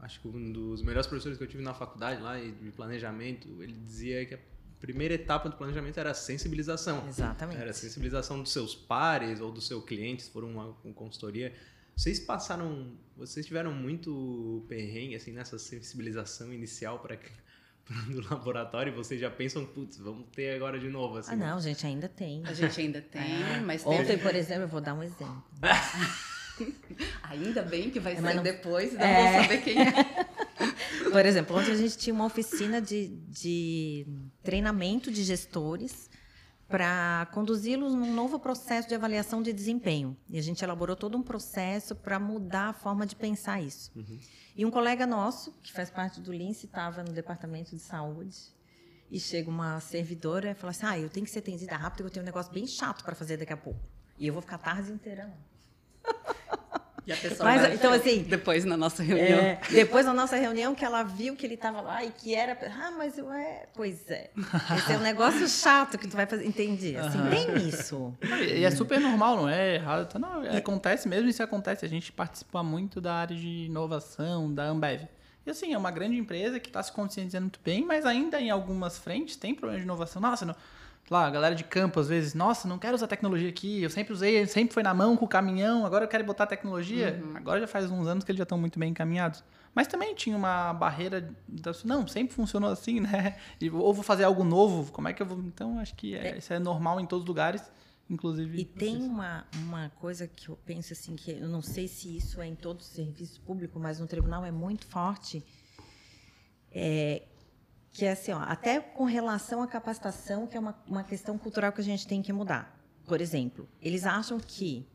acho 0.00 0.20
que 0.20 0.28
um 0.28 0.52
dos 0.52 0.80
melhores 0.82 1.06
professores 1.08 1.38
que 1.38 1.42
eu 1.44 1.48
tive 1.48 1.62
na 1.62 1.74
faculdade 1.74 2.22
lá 2.22 2.38
de 2.38 2.70
planejamento, 2.70 3.48
ele 3.62 3.72
dizia 3.72 4.24
que 4.26 4.34
a 4.34 4.38
primeira 4.82 5.14
etapa 5.14 5.48
do 5.48 5.56
planejamento 5.56 5.98
era 5.98 6.10
a 6.10 6.14
sensibilização. 6.14 7.06
Exatamente. 7.08 7.60
Era 7.60 7.70
a 7.70 7.74
sensibilização 7.74 8.42
dos 8.42 8.52
seus 8.52 8.74
pares 8.74 9.40
ou 9.40 9.50
do 9.52 9.60
seu 9.60 9.80
cliente, 9.80 10.24
se 10.24 10.30
for 10.30 10.42
uma, 10.44 10.76
uma 10.84 10.92
consultoria. 10.92 11.54
Vocês 11.96 12.18
passaram, 12.18 12.92
vocês 13.16 13.46
tiveram 13.46 13.72
muito 13.72 14.64
perrengue 14.68 15.14
assim 15.14 15.30
nessa 15.32 15.58
sensibilização 15.58 16.52
inicial 16.52 16.98
para 16.98 17.16
do 18.10 18.20
laboratório 18.28 18.92
e 18.92 18.96
vocês 18.96 19.20
já 19.20 19.30
pensam, 19.30 19.64
putz, 19.64 19.98
vamos 19.98 20.26
ter 20.34 20.56
agora 20.56 20.78
de 20.80 20.88
novo 20.88 21.18
assim. 21.18 21.32
Ah, 21.32 21.36
não, 21.36 21.60
gente, 21.60 21.86
ainda 21.86 22.08
tem. 22.08 22.42
A 22.46 22.52
gente 22.52 22.80
ainda 22.80 23.00
tem, 23.00 23.60
mas 23.64 23.86
Ontem, 23.86 24.04
teve... 24.06 24.22
por 24.22 24.34
exemplo, 24.34 24.62
eu 24.64 24.68
vou 24.68 24.80
dar 24.80 24.94
um 24.94 25.02
exemplo. 25.02 25.44
ainda 27.22 27.62
bem 27.62 27.90
que 27.90 27.98
vai 28.00 28.14
É, 28.16 28.20
mas 28.20 28.30
ser 28.32 28.36
não- 28.36 28.42
depois, 28.42 28.92
não 28.92 29.00
É. 29.00 29.32
vou 29.32 29.42
saber 29.42 29.62
quem 29.62 29.80
é. 29.80 29.92
Por 31.12 31.26
exemplo, 31.26 31.56
ontem 31.56 31.72
a 31.72 31.76
gente 31.76 31.98
tinha 31.98 32.14
uma 32.14 32.24
oficina 32.24 32.80
de, 32.80 33.08
de 33.28 34.06
treinamento 34.42 35.10
de 35.10 35.22
gestores 35.22 36.10
para 36.72 37.28
conduzi-los 37.34 37.92
num 37.92 38.14
novo 38.14 38.38
processo 38.38 38.88
de 38.88 38.94
avaliação 38.94 39.42
de 39.42 39.52
desempenho. 39.52 40.16
E 40.26 40.38
a 40.38 40.42
gente 40.42 40.64
elaborou 40.64 40.96
todo 40.96 41.18
um 41.18 41.22
processo 41.22 41.94
para 41.94 42.18
mudar 42.18 42.70
a 42.70 42.72
forma 42.72 43.04
de 43.04 43.14
pensar 43.14 43.60
isso. 43.60 43.92
Uhum. 43.94 44.18
E 44.56 44.64
um 44.64 44.70
colega 44.70 45.06
nosso, 45.06 45.52
que 45.62 45.70
faz 45.70 45.90
parte 45.90 46.18
do 46.18 46.32
Lince, 46.32 46.64
estava 46.64 47.02
no 47.02 47.12
departamento 47.12 47.76
de 47.76 47.82
saúde. 47.82 48.38
E 49.10 49.20
chega 49.20 49.50
uma 49.50 49.78
servidora 49.80 50.52
e 50.52 50.54
fala 50.54 50.70
assim: 50.70 50.86
Ah, 50.86 50.98
eu 50.98 51.10
tenho 51.10 51.26
que 51.26 51.30
ser 51.30 51.40
atendida 51.40 51.76
rápido, 51.76 52.06
eu 52.06 52.10
tenho 52.10 52.22
um 52.22 52.26
negócio 52.26 52.50
bem 52.50 52.66
chato 52.66 53.04
para 53.04 53.14
fazer 53.14 53.36
daqui 53.36 53.52
a 53.52 53.56
pouco. 53.56 53.80
E 54.18 54.26
eu 54.26 54.32
vou 54.32 54.40
ficar 54.40 54.56
a 54.56 54.58
tarde 54.58 54.90
inteira 54.90 55.26
lá. 55.26 55.36
E 57.06 57.12
a 57.12 57.16
pessoa 57.16 57.48
Mas, 57.48 57.62
vai, 57.62 57.74
então, 57.74 57.92
assim, 57.92 58.22
depois 58.22 58.64
na 58.64 58.76
nossa 58.76 59.02
reunião. 59.02 59.40
É, 59.40 59.60
depois 59.70 60.06
na 60.06 60.14
nossa 60.14 60.36
reunião, 60.36 60.74
que 60.74 60.84
ela 60.84 61.02
viu 61.02 61.34
que 61.34 61.44
ele 61.44 61.54
estava 61.54 61.80
lá 61.80 62.04
e 62.04 62.10
que 62.10 62.34
era. 62.34 62.56
Ah, 62.80 62.92
mas 62.96 63.18
eu 63.18 63.32
é. 63.32 63.66
Pois 63.74 64.08
é. 64.08 64.30
Esse 64.76 64.92
é 64.92 64.96
um 64.96 65.00
negócio 65.00 65.48
chato 65.48 65.98
que 65.98 66.06
tu 66.06 66.16
vai 66.16 66.26
fazer. 66.26 66.46
Entendi. 66.46 66.96
Assim, 66.96 67.18
uhum. 67.18 67.30
tem 67.30 67.68
isso. 67.68 68.14
E 68.40 68.64
é 68.64 68.70
super 68.70 69.00
normal, 69.00 69.36
não 69.36 69.48
é 69.48 69.74
errado. 69.74 70.06
Então, 70.08 70.20
não, 70.20 70.56
acontece 70.56 71.08
mesmo, 71.08 71.28
isso 71.28 71.42
acontece. 71.42 71.84
A 71.84 71.88
gente 71.88 72.12
participa 72.12 72.62
muito 72.62 73.00
da 73.00 73.14
área 73.14 73.36
de 73.36 73.66
inovação, 73.66 74.52
da 74.52 74.64
Ambev. 74.64 75.02
E 75.44 75.50
assim, 75.50 75.74
é 75.74 75.78
uma 75.78 75.90
grande 75.90 76.16
empresa 76.16 76.60
que 76.60 76.68
está 76.68 76.80
se 76.80 76.92
conscientizando 76.92 77.46
muito 77.46 77.60
bem, 77.64 77.84
mas 77.84 78.06
ainda 78.06 78.40
em 78.40 78.48
algumas 78.48 78.96
frentes 78.96 79.34
tem 79.34 79.52
problema 79.52 79.80
de 79.80 79.84
inovação. 79.84 80.22
Nossa, 80.22 80.46
não 80.46 80.54
lá, 81.12 81.26
a 81.26 81.30
galera 81.30 81.54
de 81.54 81.62
campo, 81.62 82.00
às 82.00 82.08
vezes, 82.08 82.34
nossa, 82.34 82.66
não 82.66 82.78
quero 82.78 82.94
usar 82.94 83.06
tecnologia 83.06 83.48
aqui, 83.48 83.82
eu 83.82 83.90
sempre 83.90 84.12
usei, 84.12 84.46
sempre 84.46 84.74
foi 84.74 84.82
na 84.82 84.92
mão 84.92 85.16
com 85.16 85.24
o 85.24 85.28
caminhão, 85.28 85.86
agora 85.86 86.04
eu 86.04 86.08
quero 86.08 86.24
botar 86.24 86.46
tecnologia. 86.46 87.22
Uhum. 87.22 87.36
Agora 87.36 87.60
já 87.60 87.66
faz 87.66 87.90
uns 87.90 88.06
anos 88.06 88.24
que 88.24 88.32
eles 88.32 88.38
já 88.38 88.42
estão 88.42 88.58
muito 88.58 88.78
bem 88.78 88.90
encaminhados. 88.90 89.44
Mas 89.74 89.86
também 89.86 90.14
tinha 90.14 90.36
uma 90.36 90.72
barreira, 90.72 91.34
das, 91.48 91.84
não, 91.84 92.06
sempre 92.06 92.34
funcionou 92.34 92.70
assim, 92.70 93.00
né? 93.00 93.36
E, 93.60 93.70
ou 93.70 93.94
vou 93.94 94.02
fazer 94.02 94.24
algo 94.24 94.44
novo, 94.44 94.92
como 94.92 95.08
é 95.08 95.12
que 95.12 95.22
eu 95.22 95.26
vou... 95.26 95.38
Então, 95.38 95.78
acho 95.78 95.94
que 95.94 96.14
é, 96.14 96.32
é. 96.32 96.38
isso 96.38 96.52
é 96.52 96.58
normal 96.58 97.00
em 97.00 97.06
todos 97.06 97.22
os 97.22 97.28
lugares, 97.28 97.62
inclusive... 98.10 98.58
E 98.58 98.64
tem 98.64 99.02
uma, 99.02 99.46
uma 99.54 99.90
coisa 100.00 100.26
que 100.26 100.48
eu 100.48 100.58
penso 100.66 100.92
assim, 100.92 101.16
que 101.16 101.30
eu 101.30 101.48
não 101.48 101.62
sei 101.62 101.88
se 101.88 102.16
isso 102.16 102.40
é 102.40 102.46
em 102.46 102.54
todo 102.54 102.80
o 102.80 102.84
serviço 102.84 103.40
público, 103.40 103.78
mas 103.80 103.98
no 103.98 104.06
tribunal 104.06 104.44
é 104.44 104.50
muito 104.50 104.86
forte, 104.86 105.42
é, 106.70 107.22
que 107.92 108.06
é 108.06 108.12
assim, 108.12 108.32
ó, 108.32 108.38
até 108.38 108.80
com 108.80 109.04
relação 109.04 109.62
à 109.62 109.66
capacitação, 109.66 110.46
que 110.46 110.56
é 110.56 110.60
uma, 110.60 110.74
uma 110.86 111.04
questão 111.04 111.36
cultural 111.36 111.72
que 111.72 111.80
a 111.80 111.84
gente 111.84 112.06
tem 112.06 112.22
que 112.22 112.32
mudar. 112.32 112.74
Por 113.06 113.20
exemplo, 113.20 113.68
eles 113.82 114.06
acham 114.06 114.40
que, 114.40 114.88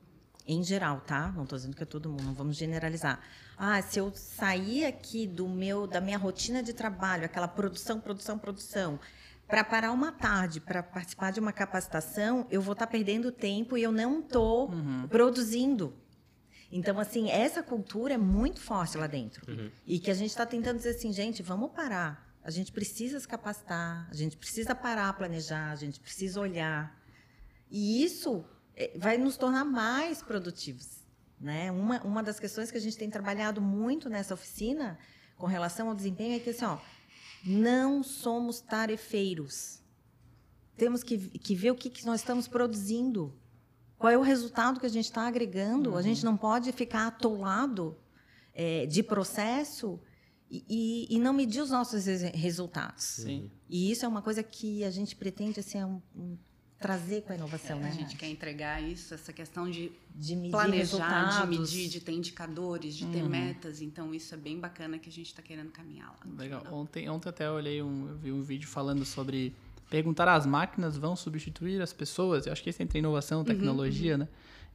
em 0.47 0.63
geral, 0.63 1.01
tá? 1.01 1.31
Não 1.33 1.43
estou 1.43 1.57
dizendo 1.57 1.75
que 1.75 1.83
é 1.83 1.85
todo 1.85 2.09
mundo, 2.09 2.23
não 2.23 2.33
vamos 2.33 2.57
generalizar. 2.57 3.21
Ah, 3.55 3.81
se 3.81 3.99
eu 3.99 4.11
sair 4.15 4.85
aqui 4.85 5.27
do 5.27 5.47
meu, 5.47 5.85
da 5.85 6.01
minha 6.01 6.17
rotina 6.17 6.63
de 6.63 6.73
trabalho, 6.73 7.25
aquela 7.25 7.47
produção, 7.47 7.99
produção, 7.99 8.39
produção, 8.39 8.99
para 9.47 9.63
parar 9.63 9.91
uma 9.91 10.11
tarde 10.11 10.59
para 10.59 10.81
participar 10.81 11.31
de 11.31 11.39
uma 11.39 11.53
capacitação, 11.53 12.47
eu 12.49 12.61
vou 12.61 12.73
estar 12.73 12.87
tá 12.87 12.91
perdendo 12.91 13.31
tempo 13.31 13.77
e 13.77 13.83
eu 13.83 13.91
não 13.91 14.21
estou 14.21 14.71
uhum. 14.71 15.07
produzindo. 15.07 15.93
Então, 16.71 16.99
assim, 16.99 17.29
essa 17.29 17.61
cultura 17.63 18.15
é 18.15 18.17
muito 18.17 18.59
forte 18.59 18.97
lá 18.97 19.07
dentro. 19.07 19.49
Uhum. 19.49 19.71
E 19.85 19.99
que 19.99 20.11
a 20.11 20.13
gente 20.13 20.31
está 20.31 20.45
tentando 20.45 20.77
dizer 20.77 20.89
assim, 20.89 21.13
gente, 21.13 21.41
vamos 21.41 21.71
parar 21.71 22.26
a 22.47 22.49
gente 22.49 22.71
precisa 22.71 23.19
se 23.19 23.27
capacitar, 23.27 24.07
a 24.09 24.15
gente 24.15 24.37
precisa 24.37 24.73
parar 24.73 25.11
planejar, 25.17 25.69
a 25.69 25.75
gente 25.75 25.99
precisa 25.99 26.39
olhar. 26.39 26.97
E 27.69 28.01
isso 28.01 28.45
é, 28.73 28.97
vai 28.97 29.17
nos 29.17 29.35
tornar 29.35 29.65
mais 29.65 30.23
produtivos. 30.23 31.05
Né? 31.37 31.69
Uma, 31.69 32.01
uma 32.03 32.23
das 32.23 32.39
questões 32.39 32.71
que 32.71 32.77
a 32.77 32.79
gente 32.79 32.97
tem 32.97 33.09
trabalhado 33.09 33.61
muito 33.61 34.09
nessa 34.09 34.33
oficina 34.33 34.97
com 35.35 35.45
relação 35.45 35.89
ao 35.89 35.93
desempenho 35.93 36.37
é 36.37 36.39
que 36.39 36.51
assim, 36.51 36.63
ó, 36.63 36.77
não 37.45 38.01
somos 38.01 38.61
tarefeiros. 38.61 39.81
Temos 40.77 41.03
que, 41.03 41.17
que 41.17 41.53
ver 41.53 41.71
o 41.71 41.75
que, 41.75 41.89
que 41.89 42.05
nós 42.05 42.21
estamos 42.21 42.47
produzindo. 42.47 43.37
Qual 43.97 44.13
é 44.13 44.17
o 44.17 44.21
resultado 44.21 44.79
que 44.79 44.85
a 44.85 44.89
gente 44.89 45.03
está 45.03 45.27
agregando? 45.27 45.89
Uhum. 45.89 45.97
A 45.97 46.01
gente 46.01 46.23
não 46.23 46.37
pode 46.37 46.71
ficar 46.71 47.07
atolado 47.07 47.97
é, 48.53 48.85
de 48.85 49.03
processo 49.03 49.99
e, 50.49 51.07
e, 51.09 51.19
não 51.19 51.33
medir 51.33 51.61
os 51.61 51.69
nossos 51.69 52.05
resultados. 52.05 53.03
Sim. 53.03 53.51
E 53.69 53.91
isso 53.91 54.05
é 54.05 54.07
uma 54.07 54.21
coisa 54.21 54.41
que 54.41 54.83
a 54.83 54.89
gente 54.89 55.15
pretende 55.15 55.59
assim, 55.59 55.83
um, 55.83 56.01
um, 56.15 56.37
trazer 56.79 57.23
com 57.23 57.33
a 57.33 57.35
inovação. 57.35 57.77
É, 57.79 57.81
né? 57.81 57.89
A 57.89 57.93
gente 57.93 58.15
quer 58.15 58.27
entregar 58.27 58.81
isso, 58.81 59.13
essa 59.13 59.33
questão 59.33 59.69
de, 59.69 59.91
de 60.15 60.35
medir 60.35 60.51
planejar, 60.51 60.77
resultados. 60.77 61.41
de 61.41 61.59
medir, 61.59 61.89
de 61.89 61.99
ter 61.99 62.11
indicadores, 62.13 62.95
de 62.95 63.05
ter 63.07 63.23
uhum. 63.23 63.29
metas. 63.29 63.81
Então, 63.81 64.13
isso 64.13 64.33
é 64.33 64.37
bem 64.37 64.59
bacana 64.59 64.97
que 64.97 65.09
a 65.09 65.11
gente 65.11 65.27
está 65.27 65.41
querendo 65.41 65.71
caminhar 65.71 66.09
lá. 66.11 66.19
Legal. 66.37 66.65
Ontem, 66.71 67.09
ontem 67.09 67.29
até 67.29 67.47
eu 67.47 67.53
olhei 67.53 67.81
um, 67.81 68.07
eu 68.07 68.17
vi 68.17 68.31
um 68.31 68.41
vídeo 68.41 68.69
falando 68.69 69.03
sobre 69.03 69.53
perguntar 69.89 70.33
as 70.33 70.45
máquinas 70.45 70.97
vão 70.97 71.15
substituir 71.15 71.81
as 71.81 71.91
pessoas. 71.91 72.45
Eu 72.45 72.53
acho 72.53 72.63
que 72.63 72.69
isso 72.69 72.81
entra 72.81 72.97
em 72.97 72.99
inovação, 72.99 73.39
uhum. 73.39 73.45
tecnologia, 73.45 74.13
uhum. 74.13 74.19
né? 74.19 74.27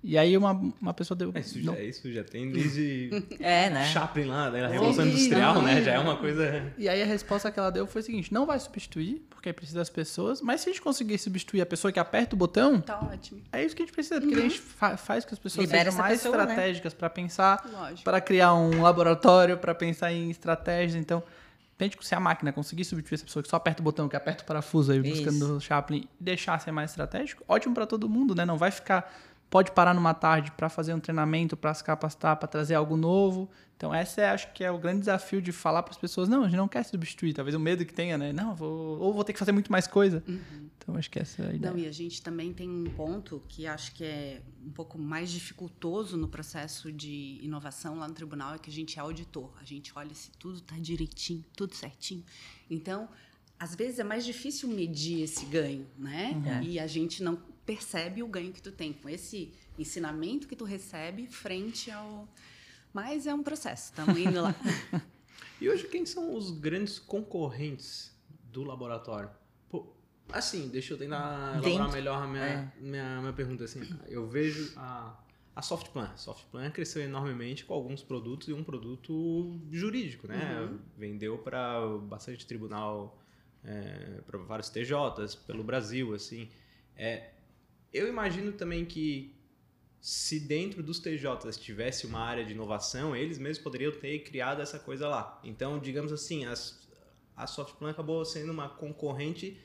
E 0.05 0.19
aí 0.19 0.37
uma, 0.37 0.51
uma 0.81 0.93
pessoa 0.93 1.17
deu. 1.17 1.31
É, 1.33 1.39
isso, 1.39 1.63
já, 1.63 1.81
isso 1.81 2.13
já 2.13 2.25
tem 2.25 2.51
desde 2.51 3.11
é, 3.39 3.71
né? 3.71 3.87
Chaplin 3.87 4.25
lá, 4.25 4.51
né? 4.51 4.65
A 4.65 4.69
Revolução 4.69 5.07
Industrial, 5.07 5.63
né? 5.63 5.81
Já 5.81 5.93
é 5.93 5.99
uma 5.99 6.17
coisa. 6.17 6.73
E 6.77 6.89
aí 6.89 7.01
a 7.01 7.07
resposta 7.07 7.53
que 7.53 7.59
ela 7.59 7.71
deu 7.71 7.87
foi 7.87 8.01
a 8.01 8.05
seguinte: 8.05 8.33
não 8.33 8.45
vai 8.45 8.59
substituir, 8.59 9.25
porque 9.31 9.53
precisa 9.53 9.79
das 9.79 9.89
pessoas, 9.89 10.41
mas 10.41 10.61
se 10.61 10.69
a 10.69 10.73
gente 10.73 10.83
conseguir 10.83 11.19
substituir 11.19 11.61
a 11.61 11.67
pessoa 11.67 11.93
que 11.93 12.01
aperta 12.01 12.35
o 12.35 12.39
botão. 12.39 12.81
Tá 12.81 12.99
ótimo. 12.99 13.41
É 13.53 13.65
isso 13.65 13.77
que 13.77 13.83
a 13.83 13.87
gente 13.87 13.95
precisa, 13.95 14.21
porque 14.21 14.35
uhum. 14.35 14.41
a 14.41 14.49
gente 14.49 14.61
fa 14.61 14.97
faz 14.97 15.25
que 15.25 15.35
as 15.35 15.39
pessoas 15.39 15.67
Libera 15.67 15.91
sejam 15.91 16.03
mais 16.03 16.21
pessoa, 16.21 16.37
né? 16.37 16.43
estratégicas 16.43 16.93
né? 16.93 16.99
para 16.99 17.11
pensar, 17.11 17.71
para 18.03 18.21
criar 18.21 18.55
um 18.55 18.83
laboratório, 18.83 19.57
para 19.57 19.75
pensar 19.75 20.13
em 20.13 20.31
estratégias. 20.31 21.01
Então, 21.01 21.23
se 22.01 22.15
a 22.15 22.21
máquina 22.21 22.53
conseguir 22.53 22.85
substituir 22.85 23.17
essa 23.17 23.25
pessoa 23.25 23.43
que 23.43 23.49
só 23.49 23.57
aperta 23.57 23.81
o 23.81 23.85
botão, 23.85 24.09
que 24.09 24.17
aperta 24.17 24.43
o 24.43 24.47
parafuso 24.47 24.93
aí, 24.93 25.01
buscando 25.01 25.57
o 25.57 25.61
Chaplin, 25.61 25.99
e 25.99 26.09
deixar 26.19 26.59
ser 26.61 26.73
mais 26.73 26.91
estratégico, 26.91 27.45
ótimo 27.49 27.75
para 27.75 27.87
todo 27.87 28.09
mundo, 28.09 28.35
né? 28.35 28.45
Não 28.45 28.59
vai 28.59 28.71
ficar 28.71 29.13
pode 29.53 29.71
parar 29.73 29.93
numa 29.93 30.15
tarde 30.15 30.51
para 30.53 30.71
fazer 30.71 30.95
um 30.95 30.99
treinamento, 30.99 31.59
para 31.59 31.75
se 31.75 31.85
capacitar, 31.85 32.39
para 32.39 32.49
trazer 32.49 32.75
algo 32.75 32.97
novo. 32.97 33.51
Então, 33.77 33.95
essa 33.95 34.23
é, 34.23 34.31
acho 34.31 34.51
que 34.55 34.65
é 34.65 34.71
o 34.71 34.79
grande 34.79 35.01
desafio 35.01 35.43
de 35.43 35.53
falar 35.53 35.83
para 35.83 35.93
as 35.93 35.99
pessoas: 35.99 36.27
não, 36.27 36.45
a 36.45 36.45
gente 36.49 36.57
não 36.57 36.67
quer 36.67 36.83
substituir. 36.85 37.35
Talvez 37.35 37.55
o 37.55 37.61
medo 37.61 37.85
que 37.85 37.93
tenha, 37.93 38.17
né? 38.17 38.33
Não, 38.33 38.55
vou, 38.55 38.99
ou 38.99 39.13
vou 39.13 39.23
ter 39.23 39.35
que 39.35 39.39
fazer 39.39 39.53
muito 39.53 39.71
mais 39.71 39.87
coisa. 39.87 40.25
Uhum. 40.27 40.71
Então, 40.79 40.97
acho 40.97 41.11
que 41.11 41.19
essa 41.19 41.43
é 41.43 41.51
a 41.51 41.55
ideia. 41.55 41.71
Não, 41.71 41.79
e 41.79 41.87
a 41.87 41.93
gente 41.93 42.23
também 42.23 42.55
tem 42.55 42.71
um 42.71 42.85
ponto 42.97 43.43
que 43.47 43.67
acho 43.67 43.95
que 43.95 44.05
é 44.05 44.41
um 44.65 44.71
pouco 44.71 44.97
mais 44.97 45.31
dificultoso 45.31 46.17
no 46.17 46.29
processo 46.29 46.91
de 46.91 47.39
inovação 47.43 47.99
lá 47.99 48.09
no 48.09 48.15
tribunal: 48.15 48.55
é 48.55 48.59
que 48.59 48.71
a 48.71 48.73
gente 48.73 48.99
é 48.99 49.03
auditor. 49.03 49.53
A 49.61 49.65
gente 49.65 49.93
olha 49.95 50.15
se 50.15 50.31
tudo 50.39 50.59
está 50.59 50.77
direitinho, 50.79 51.45
tudo 51.55 51.75
certinho. 51.75 52.25
Então, 52.71 53.07
às 53.59 53.75
vezes 53.75 53.99
é 53.99 54.05
mais 54.05 54.25
difícil 54.25 54.67
medir 54.71 55.23
esse 55.23 55.45
ganho, 55.45 55.87
né? 55.99 56.33
Uhum. 56.35 56.63
E 56.63 56.79
a 56.79 56.87
gente 56.87 57.23
não 57.23 57.39
percebe 57.65 58.23
o 58.23 58.29
ganho 58.29 58.53
que 58.53 58.63
tu 58.63 58.73
tem 58.73 58.93
com 58.93 59.09
esse 59.09 59.53
ensinamento 59.79 60.47
que 60.49 60.57
tu 60.57 60.65
recebe 60.65 61.27
frente 61.27 61.91
ao. 61.91 62.29
Mas 62.93 63.27
é 63.27 63.35
um 63.35 63.43
processo, 63.43 63.91
estamos 63.91 64.19
indo 64.19 64.43
lá. 64.43 64.55
e 65.61 65.69
hoje, 65.69 65.89
quem 65.89 66.05
são 66.05 66.37
os 66.37 66.51
grandes 66.51 66.99
concorrentes 66.99 68.15
do 68.45 68.63
laboratório? 68.65 69.31
Pô, 69.71 69.95
assim, 70.31 70.69
deixa 70.69 70.93
eu 70.93 70.99
tentar 70.99 71.59
elaborar 71.63 71.93
melhor 71.93 72.23
a 72.23 72.27
minha, 72.27 72.45
é. 72.45 72.73
minha, 72.79 73.21
minha 73.21 73.33
pergunta. 73.33 73.65
Assim, 73.65 73.81
eu 74.09 74.29
vejo 74.29 74.75
a, 74.77 75.19
a 75.57 75.63
Softplan. 75.63 76.11
A 76.13 76.17
Softplan 76.17 76.71
cresceu 76.71 77.03
enormemente 77.03 77.65
com 77.65 77.73
alguns 77.73 78.03
produtos 78.03 78.49
e 78.49 78.53
um 78.53 78.63
produto 78.63 79.59
jurídico, 79.71 80.29
né? 80.29 80.61
Uhum. 80.61 80.79
Vendeu 80.99 81.39
para 81.39 81.81
bastante 82.03 82.47
tribunal, 82.47 83.19
é, 83.65 84.21
para 84.27 84.39
vários 84.39 84.69
TJs 84.69 85.35
pelo 85.47 85.65
Brasil, 85.65 86.15
assim. 86.15 86.51
É, 86.95 87.31
eu 87.93 88.09
imagino 88.09 88.53
também 88.53 88.85
que 88.85 89.35
se 90.01 90.41
dentro 90.41 90.83
dos 90.83 90.99
TJs 90.99 91.57
tivesse 91.57 92.07
uma 92.07 92.19
área 92.19 92.45
de 92.45 92.53
inovação, 92.53 93.15
eles 93.15 93.39
mesmos 93.39 93.63
poderiam 93.63 93.93
ter 93.93 94.19
criado 94.21 94.61
essa 94.61 94.79
coisa 94.79 95.07
lá. 95.07 95.41
Então, 95.45 95.79
digamos 95.79 96.13
assim, 96.13 96.45
as, 96.45 96.89
a 97.37 97.47
Softplan 97.47 97.91
acabou 97.91 98.25
sendo 98.25 98.51
uma 98.51 98.69
concorrente 98.69 99.57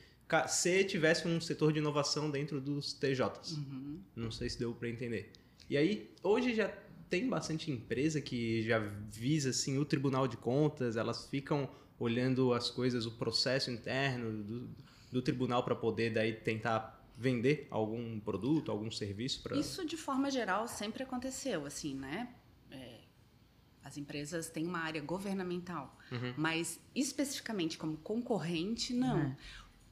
se 0.47 0.83
tivesse 0.83 1.27
um 1.27 1.39
setor 1.39 1.71
de 1.71 1.79
inovação 1.79 2.29
dentro 2.29 2.61
dos 2.61 2.93
TJs. 2.93 3.57
Uhum. 3.57 3.99
Não 4.15 4.29
sei 4.29 4.49
se 4.49 4.59
deu 4.59 4.73
para 4.73 4.89
entender. 4.89 5.31
E 5.69 5.77
aí, 5.77 6.11
hoje 6.21 6.53
já 6.53 6.71
tem 7.09 7.27
bastante 7.27 7.71
empresa 7.71 8.21
que 8.21 8.61
já 8.63 8.79
visa 9.09 9.49
assim 9.49 9.77
o 9.77 9.85
Tribunal 9.85 10.27
de 10.27 10.37
Contas, 10.37 10.97
elas 10.97 11.27
ficam 11.27 11.69
olhando 11.97 12.53
as 12.53 12.69
coisas, 12.69 13.05
o 13.05 13.11
processo 13.11 13.71
interno 13.71 14.43
do, 14.43 14.69
do 15.11 15.21
tribunal 15.21 15.63
para 15.63 15.75
poder 15.75 16.13
daí 16.13 16.33
tentar 16.33 16.96
vender 17.17 17.67
algum 17.71 18.19
produto, 18.19 18.71
algum 18.71 18.91
serviço 18.91 19.41
para 19.41 19.58
Isso 19.58 19.84
de 19.86 19.97
forma 19.97 20.30
geral 20.30 20.67
sempre 20.67 21.01
aconteceu, 21.01 21.65
assim, 21.65 21.95
né? 21.95 22.30
É, 22.69 22.99
as 23.84 23.97
empresas 23.97 24.49
têm 24.49 24.67
uma 24.67 24.80
área 24.80 25.01
governamental, 25.01 25.97
uhum. 26.12 26.34
mas 26.38 26.80
especificamente 26.93 27.77
como 27.77 27.97
concorrente 27.97 28.93
não. 28.93 29.17
Uhum. 29.17 29.36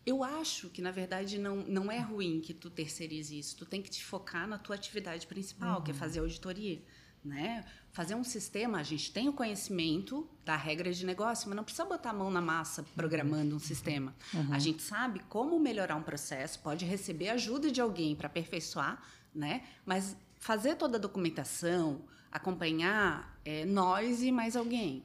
Eu 0.06 0.24
acho 0.24 0.70
que 0.70 0.84
na 0.84 0.92
verdade 0.92 1.40
não, 1.40 1.58
não 1.64 1.92
é 1.92 2.00
ruim 2.00 2.40
que 2.40 2.54
tu 2.54 2.70
terceirize 2.70 3.40
isso. 3.40 3.58
Tu 3.58 3.66
tem 3.66 3.82
que 3.82 3.90
te 3.90 4.06
focar 4.06 4.48
na 4.48 4.60
tua 4.60 4.76
atividade 4.76 5.26
principal, 5.26 5.78
uhum. 5.78 5.84
que 5.84 5.90
é 5.90 5.94
uhum. 5.94 6.00
fazer 6.00 6.20
auditoria. 6.20 6.80
Né? 7.26 7.66
Fazer 7.92 8.14
um 8.14 8.24
sistema, 8.24 8.80
a 8.80 8.84
gente 8.84 9.12
tem 9.12 9.28
o 9.28 9.34
conhecimento 9.34 10.30
da 10.46 10.56
regra 10.56 10.92
de 10.92 11.06
negócio, 11.06 11.48
mas 11.50 11.56
não 11.56 11.64
precisa 11.64 11.86
botar 11.86 12.12
a 12.12 12.14
mão 12.14 12.30
na 12.30 12.42
massa 12.42 12.86
programando 12.96 13.56
um 13.56 13.60
sistema. 13.60 14.14
Uhum. 14.34 14.54
A 14.54 14.60
gente 14.60 14.84
sabe 14.84 15.20
como 15.28 15.60
melhorar 15.60 15.96
um 15.96 16.04
processo, 16.04 16.60
pode 16.60 16.86
receber 16.86 17.30
ajuda 17.30 17.72
de 17.72 17.82
alguém 17.82 18.16
para 18.16 18.28
aperfeiçoar, 18.28 19.02
né? 19.34 19.64
Mas 19.86 20.16
fazer 20.40 20.76
toda 20.76 20.98
a 20.98 21.00
documentação, 21.00 22.02
acompanhar 22.32 23.40
é, 23.44 23.66
nós 23.66 24.22
e 24.22 24.32
mais 24.32 24.56
alguém. 24.56 25.04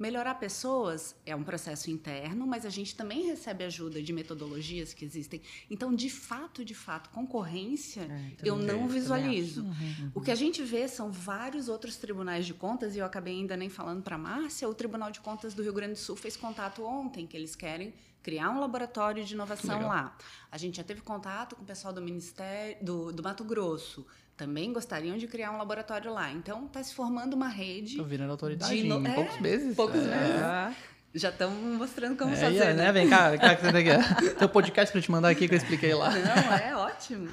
Melhorar 0.00 0.36
pessoas 0.36 1.14
é 1.26 1.36
um 1.36 1.44
processo 1.44 1.90
interno, 1.90 2.46
mas 2.46 2.64
a 2.64 2.70
gente 2.70 2.96
também 2.96 3.26
recebe 3.26 3.64
ajuda 3.64 4.02
de 4.02 4.14
metodologias 4.14 4.94
que 4.94 5.04
existem. 5.04 5.42
Então, 5.70 5.94
de 5.94 6.08
fato, 6.08 6.64
de 6.64 6.74
fato, 6.74 7.10
concorrência 7.10 8.02
É, 8.10 8.48
eu 8.48 8.56
não 8.56 8.66
também 8.66 8.88
visualizo. 8.88 9.62
Uhum, 9.62 10.10
O 10.14 10.22
que 10.22 10.30
a 10.30 10.34
gente 10.34 10.62
vê 10.62 10.88
são 10.88 11.12
vários 11.12 11.68
outros 11.68 11.98
tribunais 11.98 12.46
de 12.46 12.54
contas, 12.54 12.96
e 12.96 12.98
eu 12.98 13.04
acabei 13.04 13.34
ainda 13.34 13.58
nem 13.58 13.68
falando 13.68 14.02
para 14.02 14.14
a 14.14 14.18
Márcia, 14.18 14.66
o 14.66 14.72
Tribunal 14.72 15.10
de 15.10 15.20
Contas 15.20 15.52
do 15.52 15.62
Rio 15.62 15.74
Grande 15.74 15.92
do 15.92 15.98
Sul 15.98 16.16
fez 16.16 16.34
contato 16.34 16.82
ontem, 16.82 17.26
que 17.26 17.36
eles 17.36 17.54
querem 17.54 17.92
criar 18.22 18.48
um 18.50 18.58
laboratório 18.58 19.22
de 19.22 19.34
inovação 19.34 19.86
lá. 19.86 20.16
A 20.50 20.56
gente 20.56 20.78
já 20.78 20.84
teve 20.84 21.02
contato 21.02 21.56
com 21.56 21.62
o 21.62 21.66
pessoal 21.66 21.92
do 21.92 22.00
Ministério 22.00 22.82
do, 22.82 23.12
do 23.12 23.22
Mato 23.22 23.44
Grosso. 23.44 24.06
Também 24.40 24.72
gostariam 24.72 25.18
de 25.18 25.26
criar 25.26 25.50
um 25.52 25.58
laboratório 25.58 26.10
lá. 26.14 26.32
Então, 26.32 26.64
está 26.64 26.82
se 26.82 26.94
formando 26.94 27.34
uma 27.34 27.48
rede. 27.48 27.98
Tô 27.98 28.04
virando 28.04 28.30
autoridade 28.30 28.74
De 28.74 28.88
no- 28.88 28.98
em 28.98 29.06
é, 29.06 29.14
poucos 29.14 29.38
meses. 29.38 29.76
poucos 29.76 30.00
É. 30.00 30.08
meses. 30.16 30.76
Já 31.14 31.28
estão 31.28 31.50
mostrando 31.50 32.16
como 32.16 32.32
É, 32.32 32.36
fazer, 32.36 32.54
yeah, 32.54 32.72
né? 32.72 32.84
né? 32.84 32.92
Vem 32.92 33.10
cá, 33.10 33.28
vem 33.28 33.38
cá 33.38 33.54
que 33.54 33.60
você 33.66 33.70
tem 33.72 33.90
aqui. 33.90 34.14
Tem 34.38 34.48
um 34.48 34.50
podcast 34.50 34.90
pra 34.92 35.02
te 35.02 35.10
mandar 35.10 35.28
aqui 35.28 35.46
que 35.46 35.52
eu 35.52 35.58
expliquei 35.58 35.92
lá. 35.92 36.08
Não, 36.10 36.52
é 36.56 36.74
ótimo. 36.74 37.28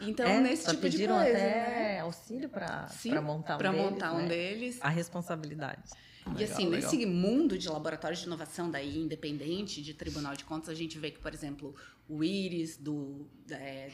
Então, 0.00 0.26
É, 0.26 0.40
nesse 0.40 0.66
tipo 0.68 0.88
de 0.88 0.96
coisa, 1.06 1.20
até 1.20 1.32
né? 1.32 2.00
auxílio 2.00 2.48
para 2.48 2.88
montar 3.22 3.54
um 3.54 3.58
para 3.58 3.70
deles, 3.70 3.84
montar 3.90 4.12
um 4.14 4.22
né? 4.22 4.26
deles. 4.28 4.78
A 4.80 4.88
responsabilidade. 4.88 5.78
E 6.26 6.30
Legal, 6.30 6.52
assim, 6.54 6.68
legal. 6.68 6.90
nesse 6.90 7.06
mundo 7.06 7.56
de 7.56 7.68
laboratórios 7.68 8.18
de 8.20 8.26
inovação 8.26 8.68
daí 8.68 8.98
independente 8.98 9.80
de 9.80 9.94
Tribunal 9.94 10.34
de 10.34 10.44
Contas, 10.44 10.70
a 10.70 10.74
gente 10.74 10.98
vê 10.98 11.12
que, 11.12 11.20
por 11.20 11.32
exemplo, 11.32 11.74
o 12.08 12.24
Iris 12.24 12.76
do, 12.78 13.26
é, 13.50 13.90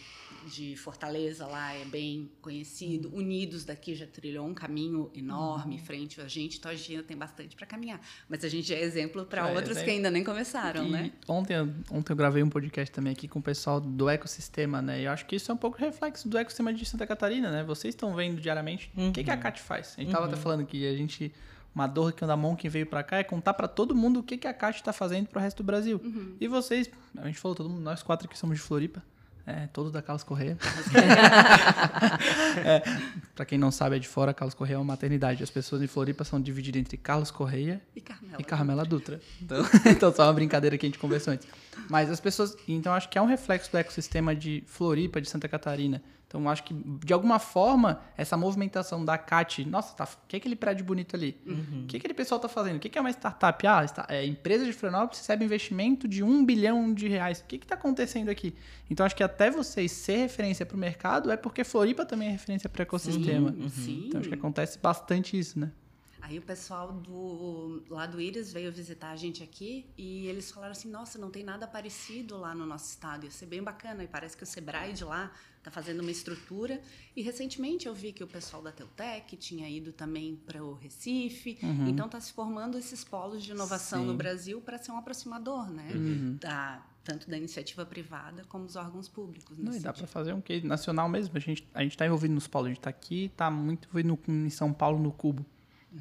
de 0.46 0.77
Fortaleza 0.77 1.46
lá 1.46 1.74
é 1.74 1.85
bem 1.85 2.31
conhecido. 2.40 3.09
Uhum. 3.09 3.18
Unidos 3.18 3.64
daqui 3.64 3.94
já 3.94 4.07
trilhou 4.07 4.46
um 4.46 4.55
caminho 4.55 5.11
enorme 5.14 5.79
frente 5.79 6.20
a 6.20 6.29
gente, 6.29 6.59
então 6.59 6.70
a 6.70 6.74
gente 6.74 6.92
ainda 6.92 7.03
tem 7.03 7.16
bastante 7.16 7.57
para 7.57 7.66
caminhar. 7.66 8.00
Mas 8.29 8.44
a 8.44 8.48
gente 8.48 8.72
é 8.72 8.81
exemplo 8.81 9.24
para 9.27 9.48
É, 9.48 9.53
outros 9.53 9.70
exemplo. 9.70 9.85
que 9.85 9.90
ainda 9.90 10.11
nem 10.11 10.22
começaram, 10.22 10.87
E 10.87 10.90
né? 10.90 11.12
Ontem, 11.27 11.57
ontem 11.90 12.12
eu 12.12 12.16
gravei 12.16 12.42
um 12.42 12.48
podcast 12.48 12.92
também 12.94 13.12
aqui 13.12 13.27
com 13.27 13.40
o 13.40 13.42
pessoal 13.42 13.81
do 13.81 14.09
ecossistema, 14.09 14.81
né? 14.81 15.00
E 15.00 15.05
eu 15.05 15.11
acho 15.11 15.27
que 15.27 15.35
isso 15.37 15.50
é 15.50 15.55
um 15.55 15.59
pouco 15.59 15.77
reflexo 15.79 16.29
do 16.29 16.38
ecossistema 16.38 16.72
de 16.72 16.85
Santa 16.87 17.07
Catarina, 17.07 17.50
né? 17.50 17.64
Vocês 17.64 17.94
estão 17.94 18.14
vendo 18.14 18.40
diariamente 18.40 18.92
o 18.96 19.11
que, 19.11 19.24
que 19.24 19.31
a 19.31 19.37
CAT 19.37 19.61
faz. 19.61 19.94
A 19.98 20.00
gente 20.00 20.12
tava 20.12 20.27
até 20.27 20.37
falando 20.37 20.64
que 20.64 20.87
a 20.87 20.96
gente. 20.96 21.33
Uma 21.74 21.87
dor 21.87 22.12
que 22.12 22.24
a 22.24 22.37
Monk 22.37 22.68
veio 22.68 22.87
pra 22.87 23.02
cá 23.02 23.18
é 23.18 23.24
contar 23.24 23.54
pra 23.54 23.66
todo 23.66 23.94
mundo 23.94 24.20
o 24.20 24.22
que, 24.22 24.38
que 24.38 24.46
a 24.46 24.54
CAT 24.54 24.82
tá 24.82 24.92
fazendo 24.92 25.26
pro 25.26 25.40
resto 25.40 25.58
do 25.58 25.66
Brasil. 25.66 26.00
E 26.40 26.46
vocês, 26.46 26.88
a 27.16 27.26
gente 27.26 27.38
falou, 27.38 27.56
todo 27.56 27.68
mundo, 27.68 27.82
nós 27.82 28.02
quatro 28.02 28.28
aqui 28.28 28.38
somos 28.38 28.56
de 28.56 28.62
Floripa. 28.62 29.02
É, 29.46 29.66
todos 29.66 29.92
da 29.92 30.00
Carlos 30.00 30.22
Correia. 30.22 30.56
é, 32.64 32.82
para 33.34 33.44
quem 33.44 33.58
não 33.58 33.70
sabe, 33.70 33.96
é 33.96 33.98
de 33.98 34.08
fora, 34.08 34.32
Carlos 34.32 34.54
Correia 34.54 34.76
é 34.76 34.78
uma 34.78 34.84
maternidade. 34.84 35.42
As 35.42 35.50
pessoas 35.50 35.82
em 35.82 35.87
Floripa 35.87 36.24
são 36.24 36.40
divididas 36.40 36.80
entre 36.80 36.96
Carlos 36.96 37.30
Correia 37.30 37.82
E 37.94 38.00
Carmela. 38.00 38.37
e 38.38 38.44
Carmela 38.44 38.84
Dutra. 38.87 39.20
Então, 39.42 39.62
então 39.84 40.14
só 40.14 40.24
uma 40.24 40.32
brincadeira 40.32 40.78
que 40.78 40.87
a 40.87 40.88
gente 40.88 40.98
conversou 40.98 41.34
antes. 41.34 41.46
Mas 41.90 42.10
as 42.10 42.20
pessoas. 42.20 42.56
Então, 42.66 42.94
acho 42.94 43.10
que 43.10 43.18
é 43.18 43.22
um 43.22 43.26
reflexo 43.26 43.70
do 43.70 43.76
ecossistema 43.76 44.34
de 44.34 44.64
Floripa, 44.66 45.20
de 45.20 45.28
Santa 45.28 45.46
Catarina. 45.46 46.00
Então, 46.34 46.50
acho 46.50 46.64
que, 46.64 46.74
de 46.74 47.12
alguma 47.12 47.38
forma, 47.38 48.02
essa 48.16 48.36
movimentação 48.36 49.04
da 49.04 49.16
CAT. 49.16 49.64
Nossa, 49.64 49.94
tá, 49.94 50.02
o 50.02 50.26
que 50.26 50.34
é 50.34 50.38
aquele 50.38 50.56
prédio 50.56 50.84
bonito 50.84 51.14
ali? 51.14 51.40
O 51.46 51.86
que 51.86 51.96
aquele 51.96 52.12
pessoal 52.12 52.40
tá 52.40 52.48
fazendo? 52.48 52.76
O 52.76 52.80
que 52.80 52.98
é 52.98 53.00
uma 53.00 53.10
startup? 53.10 53.64
Ah, 53.64 53.84
está, 53.84 54.04
é, 54.08 54.26
empresa 54.26 54.64
de 54.64 54.72
Florianópolis 54.72 55.20
recebe 55.20 55.44
investimento 55.44 56.08
de 56.08 56.24
um 56.24 56.44
bilhão 56.44 56.92
de 56.92 57.06
reais. 57.06 57.38
O 57.38 57.44
que 57.44 57.54
está 57.54 57.76
acontecendo 57.76 58.30
aqui? 58.30 58.52
Então, 58.90 59.06
acho 59.06 59.14
que 59.14 59.22
até 59.22 59.48
vocês 59.48 59.92
ser 59.92 60.16
referência 60.16 60.66
para 60.66 60.74
o 60.74 60.78
mercado 60.78 61.30
é 61.30 61.36
porque 61.36 61.62
Floripa 61.62 62.04
também 62.04 62.26
é 62.26 62.32
referência 62.32 62.68
para 62.68 62.80
o 62.80 62.82
ecossistema. 62.82 63.52
Sim, 63.52 63.68
sim. 63.68 64.04
Então, 64.08 64.18
acho 64.18 64.28
que 64.28 64.34
acontece 64.34 64.76
bastante 64.80 65.38
isso, 65.38 65.56
né? 65.60 65.70
Aí 66.20 66.38
o 66.38 66.42
pessoal 66.42 66.90
do 66.90 67.82
lá 67.90 68.06
do 68.06 68.18
Íris 68.18 68.50
veio 68.50 68.72
visitar 68.72 69.10
a 69.10 69.16
gente 69.16 69.42
aqui 69.42 69.86
e 69.96 70.26
eles 70.26 70.50
falaram 70.50 70.72
assim: 70.72 70.90
"Nossa, 70.90 71.18
não 71.18 71.30
tem 71.30 71.44
nada 71.44 71.66
parecido 71.66 72.38
lá 72.38 72.54
no 72.54 72.64
nosso 72.64 72.88
estado. 72.88 73.24
Ia 73.24 73.30
ser 73.30 73.44
bem 73.44 73.62
bacana". 73.62 74.02
E 74.02 74.08
parece 74.08 74.34
que 74.34 74.42
o 74.42 74.46
Sebrae 74.46 74.94
de 74.94 75.04
lá 75.04 75.30
está 75.64 75.70
fazendo 75.70 76.00
uma 76.00 76.11
estrutura. 76.11 76.81
E 77.16 77.22
recentemente 77.22 77.87
eu 77.87 77.94
vi 77.94 78.12
que 78.12 78.22
o 78.22 78.27
pessoal 78.27 78.62
da 78.62 78.70
Teutec 78.70 79.35
tinha 79.37 79.68
ido 79.68 79.92
também 79.92 80.37
para 80.37 80.62
o 80.62 80.74
Recife. 80.74 81.59
Então 81.88 82.07
está 82.07 82.20
se 82.20 82.33
formando 82.33 82.77
esses 82.77 83.03
polos 83.03 83.42
de 83.42 83.53
inovação 83.53 84.00
Sim. 84.03 84.07
no 84.07 84.14
Brasil 84.14 84.61
para 84.61 84.77
ser 84.79 84.92
um 84.92 84.98
aproximador, 84.98 85.70
né? 85.70 85.90
Da 86.40 86.85
tanto 87.05 87.29
da 87.29 87.37
iniciativa 87.37 87.85
privada 87.85 88.44
como 88.48 88.64
dos 88.64 88.77
órgãos 88.77 89.09
públicos. 89.09 89.59
Não, 89.59 89.74
e 89.74 89.79
dá 89.79 89.92
para 89.92 90.07
fazer 90.07 90.33
um 90.33 90.40
case 90.40 90.66
nacional 90.66 91.07
mesmo. 91.07 91.37
A 91.37 91.38
gente 91.38 91.68
a 91.74 91.83
gente 91.83 91.96
tá 91.96 92.07
envolvido 92.07 92.33
nos 92.33 92.46
polos, 92.46 92.66
a 92.66 92.70
gente 92.70 92.81
tá 92.81 92.90
aqui, 92.90 93.31
tá 93.37 93.50
muito 93.50 93.88
envolvido 93.88 94.18
no, 94.27 94.46
em 94.46 94.50
São 94.50 94.72
Paulo 94.72 94.98
no 94.98 95.12
Cubo. 95.12 95.44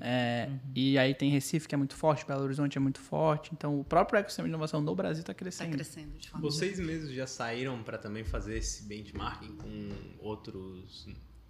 É, 0.01 0.49
E 0.75 0.97
aí 0.97 1.13
tem 1.13 1.29
Recife 1.29 1.67
que 1.67 1.75
é 1.75 1.77
muito 1.77 1.95
forte, 1.95 2.25
Belo 2.25 2.43
Horizonte 2.43 2.77
é 2.77 2.81
muito 2.81 2.99
forte. 2.99 3.51
Então 3.53 3.79
o 3.79 3.83
próprio 3.83 4.19
ecossistema 4.19 4.47
de 4.47 4.51
inovação 4.51 4.81
no 4.81 4.95
Brasil 4.95 5.21
está 5.21 5.31
Está 5.31 5.43
crescendo. 5.43 5.71
crescendo 5.71 6.17
de 6.17 6.29
forma 6.29 6.49
Vocês 6.49 6.79
mesmos 6.79 7.11
já 7.11 7.27
saíram 7.27 7.81
para 7.83 7.97
também 7.97 8.23
fazer 8.23 8.57
esse 8.57 8.83
benchmarking 8.83 9.55
com 9.57 9.89
outros 10.19 11.07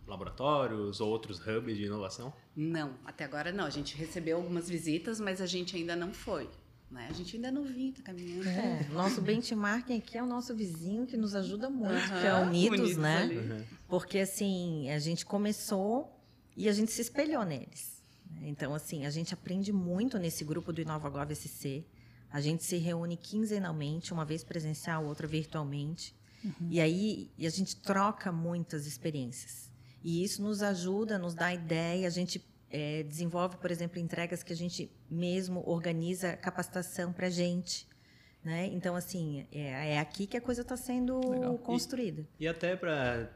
laboratórios 0.08 1.00
ou 1.00 1.10
outros 1.10 1.40
hubs 1.40 1.78
de 1.78 1.86
inovação? 1.86 2.34
Não, 2.56 2.94
até 3.06 3.24
agora 3.24 3.52
não. 3.52 3.66
A 3.66 3.70
gente 3.70 3.96
recebeu 3.96 4.38
algumas 4.38 4.70
visitas, 4.70 5.20
mas 5.20 5.42
a 5.42 5.46
gente 5.46 5.76
ainda 5.76 5.96
não 5.96 6.14
foi. 6.14 6.50
Né? 6.92 7.08
A 7.10 7.14
gente 7.14 7.36
ainda 7.38 7.52
não 7.52 7.64
vinha, 7.64 7.92
tá 7.94 8.04
caminhando. 8.04 8.48
É, 8.48 8.88
nosso 8.94 9.20
benchmarking 9.20 9.98
aqui 9.98 10.16
é 10.16 10.22
o 10.22 10.28
nosso 10.28 10.54
vizinho 10.56 11.08
que 11.08 11.18
nos 11.18 11.34
ajuda 11.34 11.68
muito, 11.70 11.92
Aham, 11.96 12.22
que 12.22 12.28
é 12.28 12.34
o 12.36 12.42
Unidos, 12.44 12.80
Unidos 12.80 12.98
né? 12.98 13.18
ali. 13.24 13.66
Porque 13.88 14.20
assim, 14.20 14.90
a 14.92 15.00
gente 15.00 15.26
começou 15.26 16.20
e 16.56 16.70
a 16.70 16.72
gente 16.72 16.92
se 16.92 17.02
espelhou 17.02 17.44
neles. 17.44 18.03
Então, 18.42 18.74
assim, 18.74 19.06
a 19.06 19.10
gente 19.10 19.34
aprende 19.34 19.72
muito 19.72 20.18
nesse 20.18 20.44
grupo 20.44 20.74
do 20.74 20.82
InovaGov 20.82 21.34
SC. 21.36 21.86
A 22.32 22.42
gente 22.42 22.64
se 22.64 22.78
reúne 22.78 23.16
quinzenalmente, 23.16 24.12
uma 24.12 24.26
vez 24.26 24.44
presencial, 24.44 25.06
outra 25.06 25.28
virtualmente. 25.28 26.16
E 26.70 26.82
aí 26.82 27.32
e 27.38 27.48
a 27.48 27.50
gente 27.50 27.76
troca 27.78 28.32
muitas 28.32 28.86
experiências. 28.86 29.72
E 30.04 30.24
isso 30.24 30.42
nos 30.42 30.62
ajuda, 30.62 31.18
nos 31.18 31.34
dá 31.34 31.54
ideia. 31.54 32.06
A 32.06 32.10
gente 32.10 32.44
eh, 32.70 33.04
desenvolve, 33.04 33.58
por 33.58 33.72
exemplo, 33.72 34.00
entregas 34.00 34.44
que 34.44 34.52
a 34.52 34.56
gente 34.56 34.92
mesmo 35.10 35.64
organiza 35.66 36.36
capacitação 36.36 37.14
para 37.14 37.28
a 37.28 37.30
gente. 37.30 37.88
Né? 38.44 38.68
Então, 38.68 38.94
assim, 38.94 39.48
é, 39.54 39.94
é 39.96 40.00
aqui 40.00 40.28
que 40.28 40.36
a 40.36 40.42
coisa 40.42 40.64
está 40.64 40.76
sendo 40.76 41.18
Legal. 41.30 41.56
E- 41.56 41.58
construída. 41.60 42.28
E 42.38 42.46
até 42.46 42.76
para 42.76 43.32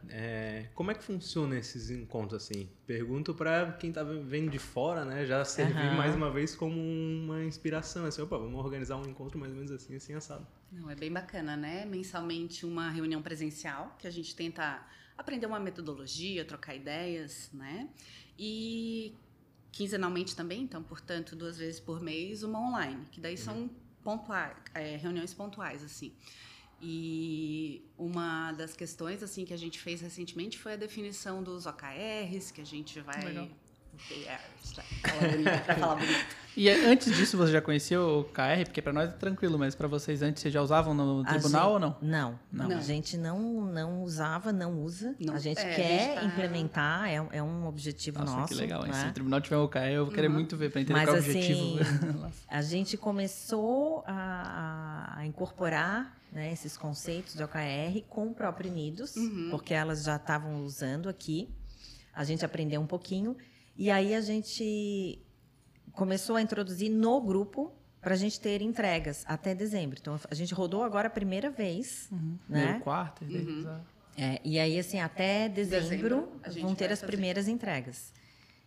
como 0.76 0.92
é 0.92 0.94
que 0.94 1.02
funciona 1.02 1.58
esses 1.58 1.90
encontros 1.90 2.44
assim? 2.44 2.68
Pergunto 2.86 3.34
para 3.34 3.72
quem 3.74 3.90
tá 3.92 4.04
vendo 4.04 4.52
de 4.52 4.60
fora, 4.60 5.06
né? 5.06 5.26
Já 5.26 5.46
servir 5.46 5.76
Aham. 5.76 5.96
mais 5.96 6.14
uma 6.14 6.30
vez 6.30 6.56
como 6.56 6.78
uma 6.78 7.42
inspiração, 7.46 8.04
assim, 8.06 8.22
opa, 8.22 8.38
vamos 8.38 8.60
organizar 8.60 8.98
um 8.98 9.08
encontro 9.08 9.40
mais 9.40 9.52
ou 9.54 9.58
menos 9.58 9.72
assim, 9.72 9.96
assim 9.96 10.14
assado. 10.14 10.46
Não, 10.70 10.90
é 10.90 10.96
bem 10.96 11.12
bacana, 11.12 11.56
né? 11.56 11.86
Mensalmente 11.86 12.66
uma 12.66 12.90
reunião 12.90 13.22
presencial 13.22 13.96
que 13.98 14.08
a 14.08 14.12
gente 14.12 14.36
tenta 14.36 14.86
aprender 15.18 15.46
uma 15.46 15.60
metodologia, 15.60 16.44
trocar 16.44 16.76
ideias, 16.76 17.50
né? 17.54 17.88
E 18.38 19.14
quinzenalmente 19.72 20.36
também, 20.36 20.64
então, 20.64 20.84
portanto, 20.84 21.34
duas 21.34 21.58
vezes 21.58 21.80
por 21.80 22.02
mês, 22.02 22.44
uma 22.44 22.60
online, 22.60 23.06
que 23.12 23.22
daí 23.22 23.38
são 23.38 23.70
é, 24.74 24.96
reuniões 24.98 25.34
pontuais, 25.34 25.84
assim. 25.84 26.14
E 26.82 27.84
uma 27.98 28.52
das 28.52 28.76
questões 28.76 29.24
assim 29.24 29.44
que 29.44 29.54
a 29.54 29.58
gente 29.58 29.80
fez 29.80 30.00
recentemente 30.00 30.60
foi 30.60 30.74
a 30.74 30.76
definição 30.76 31.42
dos 31.42 31.66
OKRs, 31.66 32.52
que 32.52 32.62
a 32.62 32.66
gente 32.66 33.00
vai 33.02 33.24
Legal. 33.24 33.50
Pra 34.74 35.76
falar 35.76 35.96
bonito. 35.96 36.38
E 36.56 36.68
é, 36.70 36.86
antes 36.88 37.16
disso 37.16 37.38
você 37.38 37.52
já 37.52 37.62
conhecia 37.62 38.02
o 38.02 38.24
KR? 38.24 38.64
Porque 38.66 38.82
para 38.82 38.92
nós 38.92 39.10
é 39.10 39.12
tranquilo, 39.12 39.60
mas 39.60 39.76
para 39.76 39.88
vocês 39.88 40.24
antes 40.24 40.42
vocês 40.42 40.52
já 40.52 40.60
usavam 40.60 40.92
no 40.94 41.22
A 41.22 41.26
tribunal 41.26 41.64
gente- 41.66 41.74
ou 41.74 41.80
não? 41.80 41.98
Não, 42.02 42.40
não, 42.52 42.68
Não. 42.70 42.78
A 42.78 42.82
gente 42.82 43.16
não, 43.16 43.40
não 43.66 44.02
usava, 44.02 44.52
não 44.52 44.82
usa. 44.82 45.16
Não- 45.20 45.36
a 45.36 45.40
gente 45.40 45.60
é, 45.60 45.72
a 45.72 45.76
quer 45.76 46.00
gente 46.00 46.16
tá- 46.16 46.24
implementar, 46.26 47.10
é, 47.10 47.22
um- 47.22 47.28
é 47.32 47.44
um 47.44 47.68
objetivo 47.68 48.20
Nossa, 48.20 48.36
nosso. 48.38 48.48
que 48.48 48.56
legal. 48.56 48.84
né? 48.88 48.92
Se 48.94 49.08
o 49.08 49.14
tribunal 49.14 49.40
tiver 49.40 49.58
o 49.58 49.68
KR, 49.70 49.92
eu 49.94 50.06
vou 50.06 50.14
querer 50.14 50.28
Uhum. 50.30 50.34
muito 50.34 50.58
ver 50.58 50.72
para 50.72 50.82
entender 50.82 50.98
Mas 51.00 51.06
qual 51.10 51.18
é 51.18 51.20
o 51.20 51.22
assim, 51.22 51.78
objetivo. 51.78 52.32
a 52.50 52.62
gente 52.64 52.98
começou 52.98 54.04
a, 54.08 55.14
a 55.18 55.26
incorporar 55.28 56.18
né, 56.32 56.52
esses 56.52 56.76
conceitos 56.76 57.36
de 57.36 57.44
OKR 57.44 58.04
com 58.10 58.28
o 58.28 58.34
próprio 58.34 58.70
Unidos, 58.72 59.16
Uhum. 59.16 59.48
porque 59.52 59.74
elas 59.76 60.04
já 60.04 60.16
estavam 60.18 60.64
usando 60.64 61.08
aqui. 61.08 61.48
A 62.14 62.24
gente 62.24 62.44
aprendeu 62.44 62.82
um 62.82 62.88
pouquinho. 62.88 63.38
E 63.78 63.92
aí 63.92 64.16
a 64.16 64.22
gente 64.22 65.22
começou 65.92 66.36
a 66.36 66.42
introduzir 66.42 66.90
no 66.90 67.22
grupo 67.22 67.74
para 68.02 68.14
a 68.14 68.18
gente 68.18 68.40
ter 68.40 68.62
entregas 68.62 69.24
até 69.28 69.54
dezembro. 69.54 69.98
Então 70.00 70.20
a 70.30 70.36
gente 70.36 70.54
rodou 70.54 70.84
agora 70.84 71.08
a 71.08 71.12
primeira 71.12 71.50
vez, 71.50 72.08
Primeiro 72.48 72.72
né? 72.74 72.80
quarto, 72.80 73.24
e 73.24 73.28
daí, 73.28 73.46
Uhum. 73.46 73.80
É, 74.20 74.42
e 74.44 74.58
aí, 74.58 74.80
assim, 74.80 75.00
até 75.00 75.48
dezembro, 75.48 76.28
Dezembro, 76.44 76.62
vão 76.62 76.74
ter 76.74 76.92
as 76.92 77.00
fazer. 77.00 77.12
primeiras 77.12 77.48
entregas. 77.48 78.12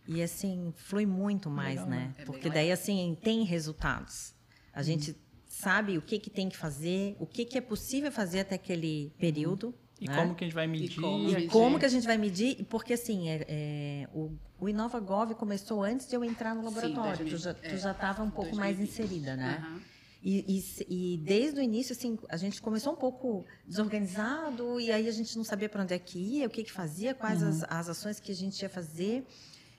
E 0.07 0.21
assim, 0.23 0.73
flui 0.77 1.05
muito 1.05 1.49
mais, 1.49 1.75
Legal, 1.75 1.89
né? 1.89 1.97
né? 1.97 2.13
É 2.19 2.23
Porque 2.25 2.49
daí, 2.49 2.71
assim, 2.71 3.17
tem 3.21 3.43
resultados. 3.43 4.33
A 4.73 4.81
gente 4.81 5.13
sabe 5.45 5.97
o 5.97 6.01
que, 6.01 6.19
que 6.19 6.29
tem 6.29 6.47
que 6.47 6.55
fazer, 6.55 7.17
o 7.19 7.25
que, 7.25 7.43
que 7.43 7.57
é 7.57 7.61
possível 7.61 8.09
fazer 8.13 8.39
até 8.39 8.55
aquele 8.55 9.13
período. 9.19 9.75
E 10.01 10.07
né? 10.07 10.15
como 10.15 10.33
que 10.33 10.43
a 10.43 10.47
gente 10.47 10.55
vai 10.55 10.65
medir? 10.65 10.99
como 10.99 11.29
E 11.29 11.33
medir. 11.35 11.49
como 11.49 11.79
que 11.79 11.85
a 11.85 11.89
gente 11.89 12.07
vai 12.07 12.17
medir? 12.17 12.65
Porque, 12.65 12.93
assim, 12.93 13.29
é, 13.29 13.45
é, 13.47 14.09
o, 14.13 14.31
o 14.59 14.67
InovaGov 14.67 15.35
começou 15.35 15.83
antes 15.83 16.07
de 16.09 16.15
eu 16.15 16.23
entrar 16.25 16.55
no 16.55 16.61
Sim, 16.61 16.67
laboratório. 16.67 17.17
2000, 17.29 17.53
tu 17.53 17.77
já 17.77 17.89
é, 17.89 17.91
estava 17.91 18.23
um 18.23 18.31
pouco 18.31 18.55
mais 18.55 18.75
2020. 18.77 18.89
inserida, 18.89 19.35
né? 19.35 19.57
Aham. 19.61 19.81
E, 20.23 20.45
e 20.89 21.13
e 21.13 21.17
desde 21.17 21.59
o 21.59 21.63
início, 21.63 21.93
assim, 21.93 22.17
a 22.29 22.37
gente 22.37 22.61
começou 22.61 22.93
um 22.93 22.95
pouco 22.95 23.43
desorganizado 23.67 24.79
e 24.79 24.91
aí 24.91 25.07
a 25.07 25.11
gente 25.11 25.35
não 25.35 25.43
sabia 25.43 25.67
para 25.67 25.81
onde 25.83 25.93
é 25.93 25.99
que 25.99 26.19
ia, 26.19 26.45
o 26.47 26.49
que 26.49 26.63
que 26.63 26.71
fazia, 26.71 27.13
quais 27.15 27.41
as, 27.41 27.63
as 27.63 27.89
ações 27.89 28.19
que 28.19 28.31
a 28.31 28.35
gente 28.35 28.59
ia 28.61 28.69
fazer. 28.69 29.25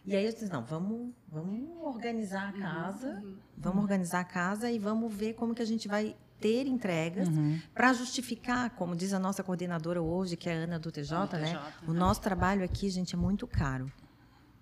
E 0.04 0.16
aí 0.16 0.24
eu 0.26 0.32
disse, 0.32 0.50
não, 0.50 0.64
vamos, 0.64 1.12
vamos 1.28 1.68
organizar 1.80 2.48
a 2.48 2.52
casa, 2.52 3.22
vamos 3.56 3.82
organizar 3.82 4.20
a 4.20 4.24
casa 4.24 4.68
e 4.70 4.78
vamos 4.80 5.14
ver 5.14 5.34
como 5.34 5.54
que 5.54 5.62
a 5.62 5.64
gente 5.64 5.86
vai 5.86 6.16
ter 6.42 6.66
entregas 6.66 7.28
Uhum. 7.28 7.58
para 7.74 7.92
justificar, 7.92 8.70
como 8.70 8.94
diz 8.96 9.12
a 9.12 9.18
nossa 9.18 9.42
coordenadora 9.42 10.02
hoje, 10.02 10.36
que 10.36 10.48
é 10.48 10.52
a 10.52 10.56
Ana 10.64 10.78
do 10.78 10.90
TJ, 10.90 11.26
do 11.28 11.36
né? 11.38 11.46
TJ, 11.52 11.60
O 11.88 11.92
né? 11.92 11.98
nosso 12.00 12.20
trabalho 12.20 12.64
aqui, 12.64 12.90
gente, 12.90 13.14
é 13.14 13.18
muito 13.18 13.46
caro. 13.46 13.90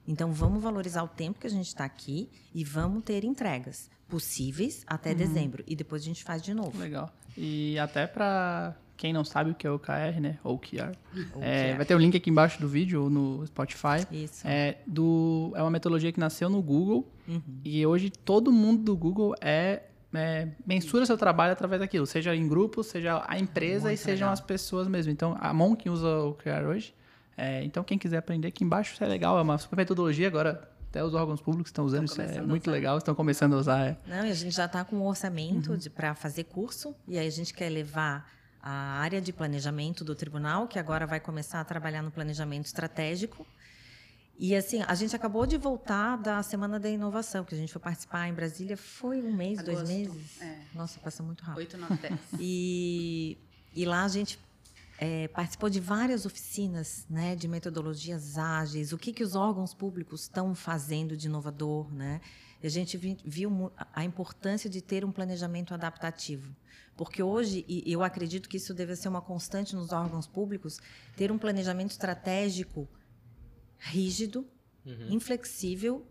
Então, 0.07 0.33
vamos 0.33 0.63
valorizar 0.63 1.03
o 1.03 1.09
tempo 1.09 1.39
que 1.41 1.47
a 1.47 1.51
gente 1.51 1.67
está 1.69 1.85
aqui 1.85 2.29
e 2.55 2.65
vamos 2.65 3.03
ter 3.05 3.25
entregas 3.25 3.91
possíveis 4.09 4.83
até 4.87 5.15
dezembro. 5.15 5.63
E 5.67 5.77
depois 5.77 6.03
a 6.03 6.05
gente 6.05 6.25
faz 6.25 6.43
de 6.43 6.53
novo. 6.53 6.77
Legal. 6.79 7.11
E 7.37 7.79
até 7.79 8.07
pra 8.09 8.75
quem 8.97 9.13
não 9.13 9.25
sabe 9.25 9.51
o 9.51 9.55
que 9.55 9.67
é 9.67 9.71
OKR, 9.71 10.21
né? 10.21 10.39
OKR. 10.43 10.93
OKR. 11.35 11.39
É, 11.41 11.75
vai 11.77 11.87
ter 11.87 11.95
o 11.95 11.99
link 11.99 12.17
aqui 12.17 12.29
embaixo 12.29 12.61
do 12.61 12.67
vídeo 12.69 13.05
ou 13.05 13.09
no 13.11 13.47
Spotify. 13.47 14.05
Isso. 14.11 14.47
É, 14.47 14.79
do, 14.87 15.53
é 15.55 15.63
uma 15.63 15.71
metodologia 15.71 16.11
que 16.13 16.19
nasceu 16.21 16.51
no 16.51 16.61
Google 16.61 17.07
Uhum. 17.29 17.41
e 17.65 17.87
hoje 17.87 18.11
todo 18.11 18.51
mundo 18.51 18.83
do 18.83 18.97
Google 18.97 19.35
é, 19.41 19.85
é, 20.13 20.49
mensura 20.67 21.07
seu 21.07 21.17
trabalho 21.17 21.53
através 21.53 21.81
daquilo, 21.81 22.07
seja 22.07 22.35
em 22.35 22.49
grupo, 22.49 22.83
seja 22.83 23.23
a 23.27 23.39
empresa 23.39 23.89
Muito 23.89 24.01
e 24.01 24.03
sejam 24.03 24.27
legal. 24.27 24.33
as 24.33 24.41
pessoas 24.41 24.89
mesmo. 24.89 25.13
Então, 25.13 25.37
a 25.41 25.53
Monk 25.53 25.89
usa 25.89 26.07
o 26.09 26.31
OKR 26.31 26.67
hoje. 26.69 26.95
É, 27.37 27.63
então, 27.65 27.83
quem 27.85 27.97
quiser 27.97 28.19
aprender 28.19 28.49
aqui 28.49 28.65
embaixo, 28.65 28.95
isso 28.95 29.05
é 29.05 29.07
legal, 29.07 29.39
é 29.39 29.43
uma 29.43 29.57
super 29.57 29.77
metodologia. 29.77 30.27
Agora, 30.27 30.69
até 30.91 31.03
os 31.05 31.15
órgãos 31.15 31.41
públicos 31.41 31.71
estão 31.71 31.85
usando, 31.85 32.09
Estão 32.09 32.25
isso 32.25 32.39
é 32.39 32.43
muito 32.43 32.71
legal, 32.71 32.99
estão 32.99 33.15
começando 33.15 33.55
a 33.55 33.59
usar. 33.59 33.87
é. 33.87 33.97
Não, 34.07 34.27
e 34.27 34.31
a 34.31 34.35
gente 34.35 34.55
já 34.55 34.65
está 34.67 34.85
com 34.85 34.97
um 34.97 35.07
orçamento 35.07 35.79
para 35.91 36.15
fazer 36.15 36.45
curso. 36.45 36.95
E 37.07 37.17
aí 37.17 37.27
a 37.27 37.31
gente 37.31 37.55
quer 37.55 37.69
levar 37.69 38.29
a 38.63 39.01
área 39.01 39.21
de 39.21 39.33
planejamento 39.33 40.05
do 40.05 40.15
tribunal, 40.15 40.67
que 40.67 40.79
agora 40.79 41.07
vai 41.07 41.21
começar 41.21 41.61
a 41.61 41.65
trabalhar 41.65 42.03
no 42.03 42.11
planejamento 42.11 42.67
estratégico. 42.67 43.47
E 44.43 44.57
assim, 44.57 44.83
a 44.87 44.95
gente 44.95 45.15
acabou 45.15 45.45
de 45.45 45.59
voltar 45.59 46.17
da 46.17 46.43
Semana 46.43 46.81
da 46.81 46.89
Inovação, 46.89 47.45
que 47.45 47.55
a 47.55 47.59
gente 47.59 47.71
foi 47.71 47.83
participar 47.83 48.27
em 48.27 48.33
Brasília. 48.33 48.75
Foi 48.75 49.21
um 49.21 49.35
mês, 49.35 49.63
dois 49.63 49.81
Agosto, 49.81 49.93
meses? 49.95 50.41
é. 50.41 50.61
Nossa, 50.75 50.99
passa 50.99 51.23
muito 51.23 51.45
rápido. 51.45 51.59
8, 51.59 51.77
9, 51.77 51.95
10. 51.97 52.21
E, 52.41 53.37
e 53.75 53.85
lá 53.85 54.03
a 54.03 54.09
gente 54.09 54.39
é, 54.99 55.29
participou 55.29 55.69
de 55.69 55.79
várias 55.79 56.25
oficinas 56.25 57.05
né, 57.11 57.37
de 57.37 57.47
metodologias 57.47 58.39
ágeis, 58.39 58.95
o 58.95 58.99
que, 58.99 59.13
que 59.13 59.23
os 59.23 59.35
órgãos 59.35 59.75
públicos 59.75 60.23
estão 60.23 60.55
fazendo 60.55 61.19
de 61.19 61.27
inovador. 61.27 61.93
Né? 61.93 62.23
E 62.63 62.67
a 62.67 62.71
gente 62.71 62.97
vi- 62.97 63.19
viu 63.23 63.71
a 63.93 64.05
importância 64.05 64.71
de 64.71 64.81
ter 64.81 65.05
um 65.05 65.13
planejamento 65.13 65.75
adaptativo. 65.75 66.51
Porque 66.97 67.23
hoje, 67.23 67.63
e 67.69 67.93
eu 67.93 68.03
acredito 68.03 68.49
que 68.49 68.57
isso 68.57 68.73
deve 68.73 68.97
ser 68.97 69.09
uma 69.09 69.21
constante 69.21 69.77
nos 69.77 69.93
órgãos 69.93 70.27
públicos, 70.27 70.79
ter 71.15 71.31
um 71.31 71.37
planejamento 71.37 71.91
estratégico 71.91 72.89
rígido, 73.81 74.47
inflexível 75.09 76.07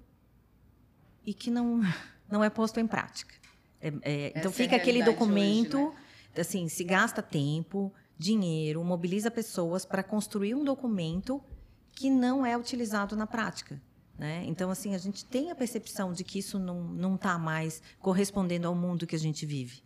e 1.25 1.33
que 1.33 1.49
não, 1.49 1.81
não 2.29 2.43
é 2.43 2.49
posto 2.49 2.79
em 2.79 2.87
prática. 2.87 3.35
É- 3.79 3.93
é, 4.01 4.27
então 4.35 4.51
é 4.51 4.53
fica 4.53 4.75
aquele 4.75 4.99
realidade 4.99 5.17
documento, 5.17 5.77
hoje, 5.77 5.95
né? 6.35 6.41
assim, 6.41 6.67
se 6.67 6.83
gasta 6.83 7.21
tempo, 7.21 7.93
dinheiro, 8.17 8.83
mobiliza 8.83 9.31
pessoas 9.31 9.85
para 9.85 10.03
construir 10.03 10.53
um 10.55 10.63
documento 10.63 11.41
que 11.95 12.09
não 12.09 12.45
é 12.45 12.57
utilizado 12.57 13.15
na 13.15 13.25
prática. 13.25 13.81
Né? 14.17 14.43
Então, 14.47 14.69
assim, 14.69 14.93
a 14.93 14.97
gente 14.97 15.23
tem 15.23 15.49
a 15.49 15.55
percepção 15.55 16.11
de 16.11 16.25
que 16.25 16.39
isso 16.39 16.59
não 16.59 16.83
não 16.83 17.15
está 17.15 17.37
mais 17.37 17.81
correspondendo 17.99 18.67
ao 18.67 18.75
mundo 18.75 19.07
que 19.07 19.15
a 19.15 19.19
gente 19.19 19.45
vive. 19.45 19.81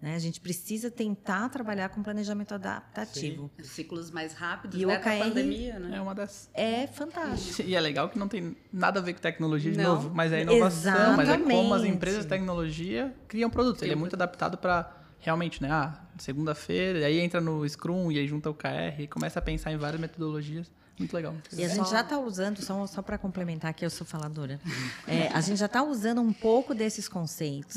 Né? 0.00 0.14
A 0.14 0.18
gente 0.18 0.40
precisa 0.40 0.90
tentar 0.90 1.48
trabalhar 1.50 1.90
com 1.90 2.02
planejamento 2.02 2.54
adaptativo. 2.54 3.50
Ciclos 3.62 4.10
mais 4.10 4.32
rápidos, 4.32 4.80
E 4.80 4.86
o 4.86 4.88
né? 4.88 4.96
A 4.96 4.98
OKR 4.98 5.18
pandemia, 5.18 5.78
né? 5.78 5.98
É 5.98 6.00
uma 6.00 6.14
das. 6.14 6.48
É 6.54 6.86
fantástico. 6.86 7.62
E 7.68 7.74
é 7.74 7.80
legal 7.80 8.08
que 8.08 8.18
não 8.18 8.26
tem 8.26 8.56
nada 8.72 8.98
a 8.98 9.02
ver 9.02 9.12
com 9.12 9.20
tecnologia 9.20 9.70
de 9.70 9.76
Não. 9.76 9.96
novo, 9.96 10.10
mas 10.14 10.32
é 10.32 10.40
inovação, 10.40 11.16
mas 11.16 11.28
é 11.28 11.36
como 11.36 11.50
as 11.50 11.60
Exatamente. 11.60 11.94
empresas 11.96 12.22
de 12.24 12.28
tecnologia 12.28 13.14
criam 13.28 13.50
produtos. 13.50 13.82
Ele 13.82 13.92
é 13.92 13.96
muito 13.96 14.16
adaptado 14.16 14.56
para 14.56 14.90
realmente, 15.18 15.62
né? 15.62 15.70
Ah, 15.70 16.00
segunda-feira, 16.16 17.04
aí 17.06 17.18
entra 17.18 17.40
no 17.40 17.68
Scrum 17.68 18.10
e 18.10 18.18
aí 18.18 18.26
junta 18.26 18.48
o 18.48 18.54
KR 18.54 19.00
e 19.00 19.06
começa 19.06 19.38
a 19.38 19.42
pensar 19.42 19.70
em 19.70 19.76
várias 19.76 20.00
metodologias. 20.00 20.70
Muito 21.00 21.14
legal. 21.14 21.34
E 21.54 21.64
a 21.64 21.68
gente 21.68 21.88
já 21.90 22.02
está 22.02 22.18
usando, 22.18 22.62
só, 22.62 22.86
só 22.86 23.00
para 23.02 23.16
complementar 23.18 23.72
que 23.74 23.84
eu 23.84 23.90
sou 23.90 24.06
faladora, 24.06 24.60
é, 25.06 25.28
a 25.28 25.40
gente 25.40 25.58
já 25.58 25.66
está 25.66 25.82
usando 25.82 26.20
um 26.20 26.32
pouco 26.32 26.74
desses 26.74 27.08
conceitos 27.08 27.76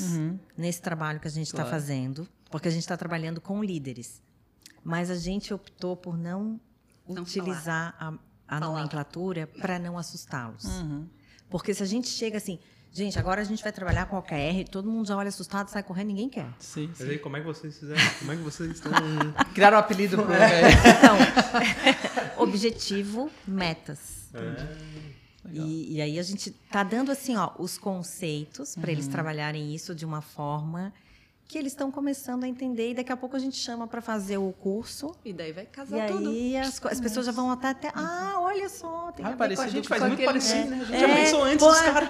nesse 0.58 0.82
trabalho 0.82 1.20
que 1.20 1.28
a 1.28 1.32
gente 1.32 1.48
está 1.48 1.64
Claro. 1.64 1.70
fazendo, 1.72 2.28
porque 2.52 2.68
a 2.68 2.72
gente 2.72 2.82
está 2.82 2.98
trabalhando 2.98 3.40
com 3.40 3.64
líderes. 3.64 4.22
Mas 4.84 5.10
a 5.10 5.16
gente 5.16 5.54
optou 5.54 5.96
por 5.96 6.18
não, 6.18 6.60
Não 7.08 7.24
utilizar 7.24 7.96
a, 7.98 8.10
a 8.10 8.14
Palavra. 8.60 8.68
nomenclatura 8.68 9.48
para 9.48 9.80
não 9.80 9.98
assustá-los. 9.98 10.66
Uhum. 10.66 11.08
Porque 11.50 11.74
se 11.74 11.82
a 11.82 11.86
gente 11.86 12.10
chega 12.10 12.36
assim, 12.38 12.60
gente, 12.94 13.18
agora 13.20 13.42
a 13.42 13.44
gente 13.44 13.64
vai 13.64 13.72
trabalhar 13.72 14.06
com 14.06 14.18
OKR, 14.18 14.64
todo 14.72 14.90
mundo 14.90 15.08
já 15.08 15.18
olha 15.18 15.30
assustado, 15.30 15.68
sai 15.70 15.82
correndo, 15.84 16.08
ninguém 16.08 16.30
quer. 16.30 16.48
Sim, 16.60 16.88
Mas 16.90 16.98
sim. 17.00 17.10
aí, 17.10 17.18
como 17.20 17.36
é 17.36 17.40
que 17.40 17.46
vocês 17.48 17.78
fizeram? 17.78 18.02
Como 18.20 18.32
é 18.32 18.36
que 18.36 18.42
vocês 18.44 18.72
estão. 18.72 18.92
Criaram 19.54 19.78
um 19.78 19.80
apelido 19.80 20.18
pro 20.18 20.26
Então, 20.32 21.18
objetivo, 22.44 23.30
metas. 23.48 24.30
É, 24.34 25.04
E, 25.52 25.96
e 25.98 26.02
aí 26.02 26.18
a 26.20 26.24
gente 26.24 26.52
tá 26.72 26.84
dando 26.84 27.12
assim, 27.12 27.36
ó, 27.36 27.52
os 27.60 27.78
conceitos 27.78 28.76
para 28.76 28.92
eles 28.92 29.08
trabalharem 29.08 29.74
isso 29.76 29.94
de 29.94 30.06
uma 30.06 30.22
forma 30.22 30.94
que 31.48 31.58
eles 31.58 31.72
estão 31.74 31.92
começando 31.92 32.46
a 32.46 32.48
entender 32.48 32.92
e 32.92 32.94
daqui 32.96 33.12
a 33.12 33.18
pouco 33.18 33.36
a 33.36 33.40
gente 33.40 33.56
chama 33.58 33.86
para 33.86 34.02
fazer 34.02 34.38
o 34.38 34.52
curso 34.54 35.12
E 35.24 35.32
daí 35.32 35.52
vai 35.52 35.66
e 35.66 35.68
casar 35.68 36.08
tudo. 36.08 36.30
aí 36.30 36.58
as, 36.58 36.84
as 36.86 37.00
pessoas 37.00 37.26
já 37.28 37.32
vão 37.32 37.52
até 37.52 37.68
até 37.70 37.92
ah, 37.94 38.38
olha 38.40 38.68
só, 38.70 39.12
tem 39.16 39.24
Ah, 39.24 39.28
a 39.28 39.32
ver 39.32 39.36
com 39.36 39.38
parecido 39.40 39.68
a 39.68 39.72
gente 39.72 39.88
faz 39.88 40.02
com 40.02 40.08
muito 40.08 40.20
aquele- 40.20 40.40
parecido, 40.40 40.70
né? 40.72 40.80
A 40.82 40.86
gente 40.86 40.96
É, 40.96 41.00
já 41.08 41.16
pensou 41.16 41.44
antes 41.44 41.58
pô, 41.60 41.72
dos 41.72 41.82
caras. 41.82 42.10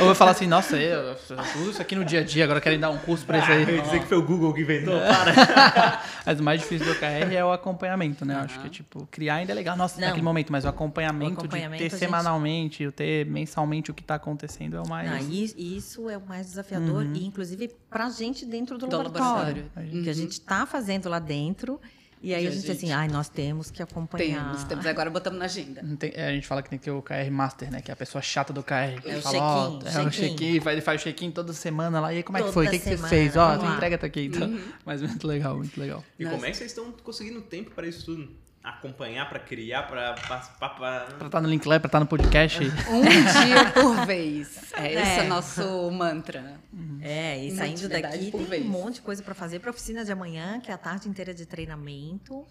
Ou 0.00 0.08
eu 0.08 0.14
falar 0.14 0.32
assim, 0.32 0.46
nossa, 0.46 0.76
eu, 0.76 1.00
eu 1.00 1.16
uso 1.60 1.70
isso 1.70 1.82
aqui 1.82 1.94
no 1.94 2.04
dia 2.04 2.20
a 2.20 2.24
dia, 2.24 2.44
agora 2.44 2.60
querem 2.60 2.78
dar 2.78 2.90
um 2.90 2.98
curso 2.98 3.24
pra 3.24 3.38
isso 3.38 3.50
Ah, 3.50 3.54
aí. 3.54 3.62
eu 3.62 3.76
ia 3.76 3.82
dizer 3.82 4.00
que 4.00 4.06
foi 4.06 4.18
o 4.18 4.22
Google 4.22 4.52
que 4.52 4.60
inventou, 4.62 4.98
para. 5.00 6.02
Mas 6.26 6.38
o 6.38 6.42
mais 6.42 6.60
difícil 6.60 6.86
do 6.86 6.92
OKR 6.92 7.34
é 7.34 7.44
o 7.44 7.52
acompanhamento, 7.52 8.24
né? 8.24 8.34
Eu 8.34 8.40
Acho 8.40 8.60
que, 8.60 8.68
tipo, 8.68 9.06
criar 9.10 9.36
ainda 9.36 9.52
é 9.52 9.54
legal, 9.54 9.76
nossa, 9.76 9.98
Não. 10.00 10.08
naquele 10.08 10.24
momento, 10.24 10.52
mas 10.52 10.64
o 10.64 10.68
acompanhamento, 10.68 11.30
O 11.36 11.38
acompanhamento, 11.38 11.78
de 11.82 11.86
a 11.86 11.90
ter 11.90 11.96
gente- 11.96 11.98
semanalmente, 11.98 12.86
o 12.86 12.92
ter 12.92 13.24
mensalmente 13.26 13.90
o 13.90 13.94
que 13.94 14.02
tá 14.04 14.16
acontecendo 14.16 14.76
é 14.76 14.80
o 14.80 14.88
mais... 14.88 15.10
Não, 15.10 15.30
e 15.30 15.76
isso 15.76 16.08
é 16.10 16.16
o 16.18 16.26
mais 16.26 16.46
desafiador, 16.46 17.04
Uhum. 17.04 17.12
E 17.22 17.26
inclusive 17.26 17.68
para 17.88 18.06
a 18.06 18.10
gente 18.10 18.44
dentro 18.46 18.76
do, 18.78 18.86
Do 18.86 18.96
laboratório. 18.96 19.64
laboratório. 19.70 20.02
Que 20.02 20.10
a 20.10 20.12
gente 20.14 20.32
está 20.32 20.64
fazendo 20.66 21.08
lá 21.08 21.18
dentro, 21.18 21.80
e 22.22 22.34
aí 22.34 22.44
E 22.44 22.46
a 22.46 22.50
a 22.50 22.52
gente, 22.52 22.66
gente- 22.66 22.76
assim, 22.76 22.92
ai, 22.92 23.08
nós 23.08 23.28
temos 23.30 23.70
que 23.70 23.82
acompanhar. 23.82 24.44
Temos, 24.50 24.64
temos. 24.64 24.86
Agora 24.86 25.08
botamos 25.10 25.38
na 25.38 25.46
agenda. 25.46 25.82
Tem- 25.98 26.12
é, 26.14 26.28
a 26.28 26.32
gente 26.32 26.46
fala 26.46 26.62
que 26.62 26.68
tem 26.68 26.78
que 26.78 26.84
ter 26.84 26.90
o 26.90 27.00
KR 27.00 27.30
Master, 27.30 27.70
né? 27.70 27.80
Que 27.80 27.90
é 27.90 27.94
a 27.94 27.96
pessoa 27.96 28.20
chata 28.20 28.52
do 28.52 28.62
KR. 28.62 29.00
que 29.00 29.10
É 29.10 29.16
o 29.16 29.22
fala, 29.22 29.80
É 29.84 29.88
o 30.02 30.10
check-in. 30.10 30.10
check-in, 30.36 30.60
faz- 30.60 30.74
ele 30.74 30.82
faz 30.82 31.00
o 31.00 31.04
check-in 31.04 31.30
toda 31.30 31.52
semana 31.54 31.98
lá. 32.00 32.12
E 32.12 32.18
aí, 32.18 32.22
como 32.22 32.36
é 32.38 32.42
que 32.42 32.52
foi? 32.52 32.66
O 32.66 32.70
que, 32.70 32.78
que 32.78 32.96
você 32.96 33.08
fez? 33.08 33.36
Ó, 33.36 33.46
lá. 33.56 33.74
entrega 33.74 33.96
tá 33.96 34.06
aqui. 34.06 34.26
Então. 34.26 34.48
Uhum. 34.48 34.60
Mas 34.84 35.00
muito 35.00 35.26
legal, 35.26 35.56
muito 35.56 35.80
legal. 35.80 36.04
E 36.18 36.24
Nós- 36.24 36.32
como 36.34 36.44
é 36.46 36.50
que 36.50 36.56
vocês 36.58 36.70
estão 36.70 36.92
conseguindo 37.02 37.40
tempo 37.40 37.70
para 37.70 37.86
isso 37.86 38.04
tudo? 38.04 38.28
Acompanhar, 38.62 39.26
para 39.26 39.38
criar, 39.38 39.84
para 39.84 40.12
participar, 40.12 40.68
Pra 40.70 41.00
para. 41.16 41.26
estar 41.26 41.40
no 41.40 41.48
Linkler, 41.48 41.80
pra 41.80 41.88
estar 41.88 41.98
no 42.00 42.06
podcast. 42.06 42.58
Um 42.92 43.00
dia 43.02 43.70
por 43.72 44.04
vez. 44.06 44.70
É, 44.74 44.92
esse 44.92 45.20
é 45.20 45.22
É. 45.22 45.22
o 45.24 45.28
nosso 45.28 45.90
mantra. 45.90 46.60
É, 47.00 47.42
e 47.42 47.50
saindo 47.56 47.88
daqui 47.88 48.30
por 48.30 48.38
tem 48.40 48.46
vez. 48.46 48.66
um 48.66 48.68
monte 48.68 48.96
de 48.96 49.00
coisa 49.00 49.22
para 49.22 49.34
fazer 49.34 49.60
para 49.60 49.70
a 49.70 49.72
oficina 49.72 50.04
de 50.04 50.12
amanhã, 50.12 50.60
que 50.60 50.70
é 50.70 50.74
a 50.74 50.78
tarde 50.78 51.08
inteira 51.08 51.32
de 51.32 51.46
treinamento. 51.46 52.46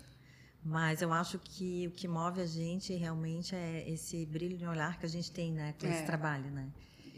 Mas 0.65 1.01
eu 1.03 1.13
acho 1.13 1.37
que 1.39 1.87
o 1.87 1.91
que 1.91 2.07
move 2.07 2.41
a 2.41 2.45
gente 2.47 2.91
realmente 2.95 3.55
é 3.55 3.87
esse 3.87 4.25
brilho 4.25 4.57
no 4.65 4.71
olhar 4.71 4.97
que 4.97 5.05
a 5.05 5.09
gente 5.09 5.31
tem, 5.31 5.51
né, 5.53 5.73
com 5.79 5.87
esse 5.87 6.01
É. 6.01 6.05
trabalho, 6.05 6.49
né? 6.51 6.67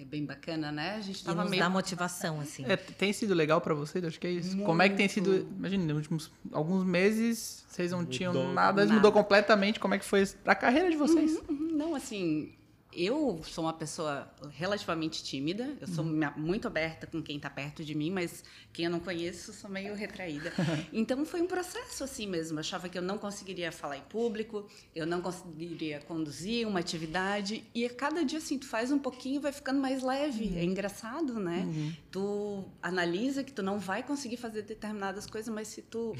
É 0.01 0.05
bem 0.05 0.25
bacana, 0.25 0.71
né? 0.71 0.95
A 0.95 1.01
gente 1.01 1.23
tava 1.23 1.43
nos 1.43 1.51
meio 1.51 1.61
dá 1.61 1.69
motivação, 1.69 2.39
assim. 2.39 2.65
É, 2.67 2.75
tem 2.75 3.13
sido 3.13 3.35
legal 3.35 3.61
pra 3.61 3.75
vocês? 3.75 4.03
Acho 4.03 4.19
que 4.19 4.25
é 4.25 4.31
isso. 4.31 4.57
Como 4.57 4.81
é 4.81 4.89
que 4.89 4.95
tem 4.95 5.07
sido? 5.07 5.47
Imagina, 5.55 5.83
nos 5.85 5.95
últimos 5.97 6.31
alguns 6.51 6.83
meses, 6.83 7.63
vocês 7.69 7.91
não 7.91 8.03
tinham 8.03 8.33
Mudou 8.33 8.51
nada, 8.51 8.81
nada. 8.83 8.93
mudou 8.95 9.11
completamente. 9.11 9.79
Como 9.79 9.93
é 9.93 9.99
que 9.99 10.05
foi 10.05 10.25
pra 10.43 10.55
carreira 10.55 10.89
de 10.89 10.97
vocês? 10.97 11.39
Uhum, 11.47 11.69
Não, 11.73 11.93
assim, 11.93 12.51
eu 12.93 13.41
sou 13.43 13.65
uma 13.65 13.73
pessoa 13.73 14.29
relativamente 14.51 15.23
tímida, 15.23 15.75
eu 15.79 15.87
sou 15.87 16.03
uhum. 16.03 16.31
muito 16.35 16.67
aberta 16.67 17.07
com 17.07 17.21
quem 17.21 17.37
está 17.37 17.49
perto 17.49 17.83
de 17.83 17.95
mim, 17.95 18.11
mas 18.11 18.43
quem 18.73 18.85
eu 18.85 18.91
não 18.91 18.99
conheço, 18.99 19.53
sou 19.53 19.69
meio 19.69 19.95
retraída. 19.95 20.51
então 20.91 21.25
foi 21.25 21.41
um 21.41 21.47
processo 21.47 22.03
assim 22.03 22.27
mesmo. 22.27 22.57
Eu 22.57 22.59
achava 22.59 22.89
que 22.89 22.97
eu 22.97 23.01
não 23.01 23.17
conseguiria 23.17 23.71
falar 23.71 23.97
em 23.97 24.01
público, 24.01 24.67
eu 24.95 25.05
não 25.05 25.21
conseguiria 25.21 25.99
conduzir 26.01 26.67
uma 26.67 26.79
atividade, 26.79 27.63
e 27.73 27.85
a 27.85 27.89
cada 27.89 28.25
dia 28.25 28.39
assim, 28.39 28.57
tu 28.57 28.67
faz 28.67 28.91
um 28.91 28.99
pouquinho 28.99 29.39
vai 29.39 29.51
ficando 29.51 29.79
mais 29.79 30.03
leve. 30.03 30.45
Uhum. 30.45 30.57
É 30.57 30.63
engraçado, 30.63 31.39
né? 31.39 31.63
Uhum. 31.65 31.93
Tu 32.11 32.65
analisa 32.81 33.43
que 33.43 33.51
tu 33.51 33.63
não 33.63 33.79
vai 33.79 34.03
conseguir 34.03 34.37
fazer 34.37 34.63
determinadas 34.63 35.25
coisas, 35.25 35.53
mas 35.53 35.67
se 35.67 35.81
tu 35.81 36.15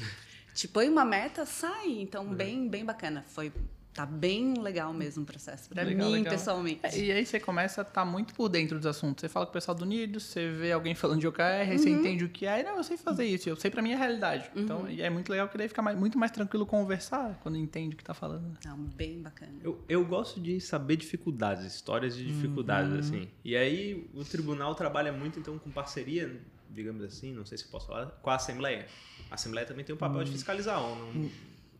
te 0.54 0.66
põe 0.68 0.88
uma 0.88 1.04
meta, 1.04 1.44
sai. 1.44 1.90
Então, 2.00 2.24
uhum. 2.24 2.34
bem, 2.34 2.68
bem 2.68 2.84
bacana. 2.84 3.24
Foi 3.28 3.52
Tá 3.94 4.06
bem 4.06 4.54
legal 4.54 4.92
mesmo 4.94 5.22
o 5.22 5.26
processo. 5.26 5.68
Pra 5.68 5.82
legal, 5.82 6.08
mim, 6.08 6.14
legal. 6.14 6.32
pessoalmente. 6.32 6.80
É, 6.82 6.98
e 6.98 7.12
aí 7.12 7.26
você 7.26 7.38
começa 7.38 7.82
a 7.82 7.82
estar 7.82 7.92
tá 7.92 8.04
muito 8.04 8.34
por 8.34 8.48
dentro 8.48 8.78
dos 8.78 8.86
assuntos. 8.86 9.20
Você 9.20 9.28
fala 9.28 9.44
com 9.44 9.50
o 9.50 9.52
pessoal 9.52 9.76
do 9.76 9.84
Nido, 9.84 10.18
você 10.18 10.50
vê 10.50 10.72
alguém 10.72 10.94
falando 10.94 11.20
de 11.20 11.28
OKR, 11.28 11.42
uhum. 11.70 11.78
você 11.78 11.90
entende 11.90 12.24
o 12.24 12.28
que 12.30 12.46
é. 12.46 12.60
E, 12.60 12.62
não, 12.62 12.78
eu 12.78 12.84
sei 12.84 12.96
fazer 12.96 13.26
isso. 13.26 13.50
Eu 13.50 13.56
sei 13.56 13.70
pra 13.70 13.82
mim 13.82 13.92
a 13.92 13.96
realidade. 13.98 14.50
Uhum. 14.56 14.62
Então, 14.62 14.88
e 14.88 15.02
é 15.02 15.10
muito 15.10 15.30
legal 15.30 15.46
que 15.48 15.58
daí 15.58 15.68
fica 15.68 15.82
mais, 15.82 15.98
muito 15.98 16.18
mais 16.18 16.30
tranquilo 16.30 16.64
conversar 16.64 17.38
quando 17.42 17.58
entende 17.58 17.94
o 17.94 17.98
que 17.98 18.04
tá 18.04 18.14
falando. 18.14 18.56
Não, 18.64 18.78
bem 18.78 19.20
bacana. 19.20 19.52
Eu, 19.62 19.78
eu 19.86 20.02
gosto 20.06 20.40
de 20.40 20.58
saber 20.58 20.96
dificuldades, 20.96 21.66
histórias 21.66 22.16
de 22.16 22.24
dificuldades, 22.24 22.92
uhum. 22.92 22.98
assim. 22.98 23.28
E 23.44 23.54
aí 23.54 24.08
o 24.14 24.24
tribunal 24.24 24.74
trabalha 24.74 25.12
muito, 25.12 25.38
então, 25.38 25.58
com 25.58 25.70
parceria, 25.70 26.40
digamos 26.70 27.04
assim, 27.04 27.34
não 27.34 27.44
sei 27.44 27.58
se 27.58 27.68
posso 27.68 27.88
falar, 27.88 28.06
com 28.06 28.30
a 28.30 28.36
Assembleia. 28.36 28.86
A 29.30 29.34
Assembleia 29.34 29.66
também 29.66 29.84
tem 29.84 29.94
o 29.94 29.98
papel 29.98 30.24
de 30.24 30.30
hum. 30.30 30.32
fiscalizar 30.32 30.82
ou 30.82 30.96
não. 30.96 31.30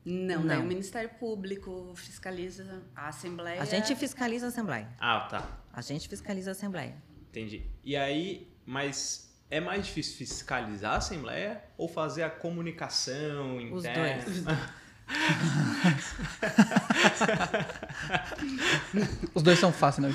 Não, 0.04 0.42
não. 0.42 0.62
o 0.62 0.64
Ministério 0.64 1.10
Público 1.10 1.92
fiscaliza 1.94 2.82
a 2.94 3.08
Assembleia. 3.08 3.62
A 3.62 3.64
gente 3.64 3.94
fiscaliza 3.94 4.46
a 4.46 4.48
Assembleia. 4.48 4.88
Ah, 4.98 5.28
tá. 5.30 5.48
A 5.72 5.80
gente 5.80 6.08
fiscaliza 6.08 6.50
a 6.50 6.52
Assembleia. 6.52 6.96
Entendi. 7.30 7.64
E 7.84 7.96
aí, 7.96 8.52
mas 8.66 9.32
é 9.48 9.60
mais 9.60 9.86
difícil 9.86 10.16
fiscalizar 10.16 10.94
a 10.94 10.96
Assembleia 10.96 11.62
ou 11.78 11.88
fazer 11.88 12.24
a 12.24 12.30
comunicação 12.30 13.60
interna? 13.60 14.24
Os 14.26 14.42
dois. 14.42 14.72
Os 19.34 19.42
dois 19.42 19.58
são 19.58 19.72
fáceis, 19.72 20.06
não? 20.06 20.12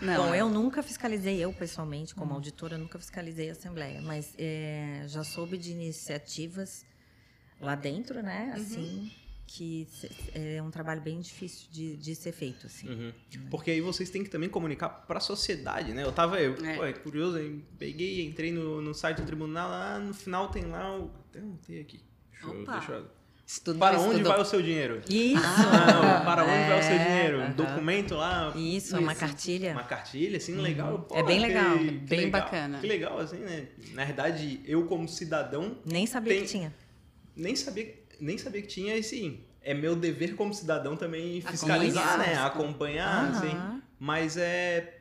Não, 0.00 0.26
Bom, 0.26 0.34
eu 0.34 0.50
nunca 0.50 0.82
fiscalizei, 0.82 1.42
eu 1.42 1.50
pessoalmente, 1.52 2.14
como 2.14 2.32
hum. 2.32 2.34
auditora, 2.34 2.76
nunca 2.76 2.98
fiscalizei 2.98 3.48
a 3.48 3.52
Assembleia, 3.52 4.02
mas 4.02 4.34
é, 4.38 5.04
já 5.06 5.24
soube 5.24 5.56
de 5.56 5.72
iniciativas 5.72 6.84
lá 7.60 7.74
dentro, 7.74 8.22
né? 8.22 8.52
Uhum. 8.54 8.62
Assim, 8.62 8.98
uhum. 8.98 9.10
que 9.46 9.88
é 10.34 10.62
um 10.62 10.70
trabalho 10.70 11.00
bem 11.00 11.20
difícil 11.20 11.68
de, 11.70 11.96
de 11.96 12.14
ser 12.14 12.32
feito, 12.32 12.66
assim. 12.66 12.88
Uhum. 12.88 13.12
Porque 13.50 13.70
aí 13.70 13.80
vocês 13.80 14.10
têm 14.10 14.22
que 14.22 14.30
também 14.30 14.48
comunicar 14.48 14.88
para 14.88 15.18
a 15.18 15.20
sociedade, 15.20 15.92
né? 15.92 16.02
Eu 16.02 16.12
tava, 16.12 16.40
eu, 16.40 16.54
é. 16.64 16.76
Pô, 16.76 16.84
é 16.84 16.92
curioso, 16.92 17.38
eu 17.38 17.60
peguei, 17.78 18.24
entrei 18.26 18.52
no, 18.52 18.80
no 18.80 18.94
site 18.94 19.18
do 19.18 19.26
tribunal, 19.26 19.68
lá 19.68 19.98
no 19.98 20.14
final 20.14 20.48
tem 20.48 20.64
lá 20.64 20.98
o... 20.98 21.10
Até 21.30 21.38
anotei 21.40 21.80
aqui. 21.80 22.00
Deixa 22.32 22.46
eu, 22.46 22.66
deixa 22.66 22.92
eu... 22.92 23.16
Estudo, 23.48 23.78
para 23.78 24.00
onde 24.00 24.24
vai 24.24 24.40
o 24.40 24.44
seu 24.44 24.60
dinheiro? 24.60 25.00
Isso. 25.08 25.40
Ah, 25.40 26.20
para 26.24 26.42
onde 26.42 26.52
é, 26.52 26.68
vai 26.68 26.80
o 26.80 26.82
seu 26.82 26.98
dinheiro? 26.98 27.42
Um 27.42 27.52
documento 27.52 28.16
lá. 28.16 28.52
Isso, 28.56 28.88
isso, 28.88 28.98
uma 28.98 29.14
cartilha. 29.14 29.70
Uma 29.70 29.84
cartilha, 29.84 30.36
assim, 30.36 30.56
legal. 30.56 30.98
Pô, 31.08 31.14
é 31.14 31.22
bem 31.22 31.38
legal. 31.38 31.78
Que, 31.78 31.90
bem 31.92 32.20
legal, 32.24 32.40
bacana. 32.40 32.78
Que 32.80 32.86
legal, 32.88 33.20
assim, 33.20 33.36
né? 33.36 33.68
Na 33.92 34.04
verdade, 34.04 34.60
eu 34.64 34.84
como 34.86 35.06
cidadão... 35.06 35.78
Nem 35.84 36.08
sabia 36.08 36.32
tem, 36.32 36.42
que 36.42 36.48
tinha 36.48 36.74
nem 37.36 37.54
sabia, 37.54 37.94
nem 38.18 38.38
sabia 38.38 38.62
que 38.62 38.68
tinha 38.68 38.96
esse. 38.96 39.40
É 39.60 39.74
meu 39.74 39.94
dever 39.94 40.34
como 40.36 40.54
cidadão 40.54 40.96
também 40.96 41.40
fiscalizar, 41.40 42.18
né? 42.18 42.36
Acompanhar, 42.36 43.24
uhum. 43.24 43.38
assim. 43.38 43.82
Mas 43.98 44.36
é. 44.36 44.94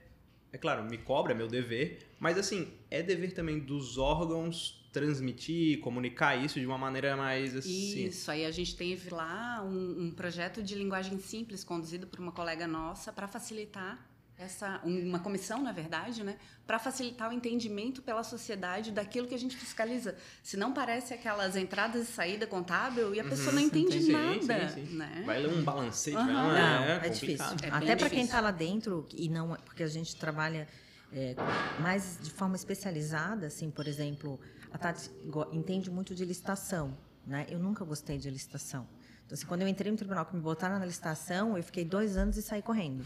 É 0.51 0.57
claro, 0.57 0.83
me 0.86 0.97
cobra, 0.97 1.33
é 1.33 1.36
meu 1.36 1.47
dever. 1.47 1.99
Mas 2.19 2.38
assim, 2.38 2.67
é 2.89 3.03
dever 3.03 3.33
também 3.33 3.59
dos 3.59 3.97
órgãos 3.97 4.86
transmitir, 4.91 5.81
comunicar 5.81 6.38
isso 6.38 6.57
de 6.57 6.65
uma 6.65 6.77
maneira 6.77 7.17
mais 7.17 7.53
assim. 7.53 8.05
Isso, 8.05 8.31
aí 8.31 8.45
a 8.45 8.51
gente 8.51 8.75
teve 8.75 9.09
lá 9.09 9.61
um, 9.61 10.05
um 10.05 10.11
projeto 10.11 10.63
de 10.63 10.73
linguagem 10.73 11.19
simples 11.19 11.65
conduzido 11.65 12.07
por 12.07 12.21
uma 12.21 12.31
colega 12.31 12.65
nossa 12.65 13.11
para 13.11 13.27
facilitar 13.27 14.14
essa 14.38 14.81
uma 14.83 15.19
comissão, 15.19 15.61
na 15.61 15.71
verdade, 15.71 16.23
né, 16.23 16.38
para 16.67 16.77
facilitar 16.77 17.29
o 17.29 17.33
entendimento 17.33 18.01
pela 18.01 18.23
sociedade 18.23 18.91
daquilo 18.91 19.27
que 19.27 19.36
a 19.36 19.39
gente 19.39 19.55
fiscaliza. 19.55 20.15
Se 20.43 20.57
não 20.57 20.73
parece 20.73 21.13
aquelas 21.13 21.55
entradas 21.55 22.09
e 22.09 22.11
saída 22.11 22.45
contábil 22.45 23.13
e 23.15 23.19
a 23.19 23.23
pessoa 23.23 23.49
uhum, 23.49 23.55
não 23.55 23.61
entende 23.61 24.01
sim, 24.01 24.11
nada, 24.11 24.69
sim, 24.69 24.86
sim. 24.86 24.95
né? 24.95 25.23
Vai 25.25 25.41
ler 25.41 25.49
um 25.49 25.63
balancete, 25.63 26.17
uhum. 26.17 26.25
não, 26.25 26.55
é, 26.55 27.07
é 27.07 27.09
difícil. 27.09 27.45
É 27.63 27.69
Até 27.69 27.95
para 27.95 28.09
quem 28.09 28.23
está 28.23 28.41
lá 28.41 28.51
dentro 28.51 29.07
e 29.13 29.29
não, 29.29 29.55
porque 29.65 29.83
a 29.83 29.88
gente 29.88 30.15
trabalha 30.15 30.67
é, 31.13 31.36
mais 31.79 32.19
de 32.21 32.29
forma 32.29 32.55
especializada, 32.55 33.47
assim, 33.47 33.71
por 33.71 33.88
exemplo, 33.88 34.39
a 34.71 34.77
Tati 34.77 35.09
entende 35.53 35.89
muito 35.89 36.13
de 36.13 36.25
licitação, 36.25 36.97
né? 37.25 37.45
Eu 37.49 37.59
nunca 37.59 37.86
gostei 37.86 38.17
de 38.17 38.29
licitação. 38.29 38.86
Então, 39.26 39.34
assim, 39.34 39.45
quando 39.47 39.63
eu 39.63 39.67
entrei 39.67 39.91
no 39.91 39.97
tribunal 39.97 40.23
que 40.26 40.36
me 40.36 40.41
botaram 40.41 40.78
na 40.78 40.86
licitação, 40.86 41.57
eu 41.57 41.63
fiquei 41.63 41.84
dois 41.84 42.15
anos 42.15 42.38
e 42.38 42.43
saí 42.43 42.61
correndo. 42.61 43.03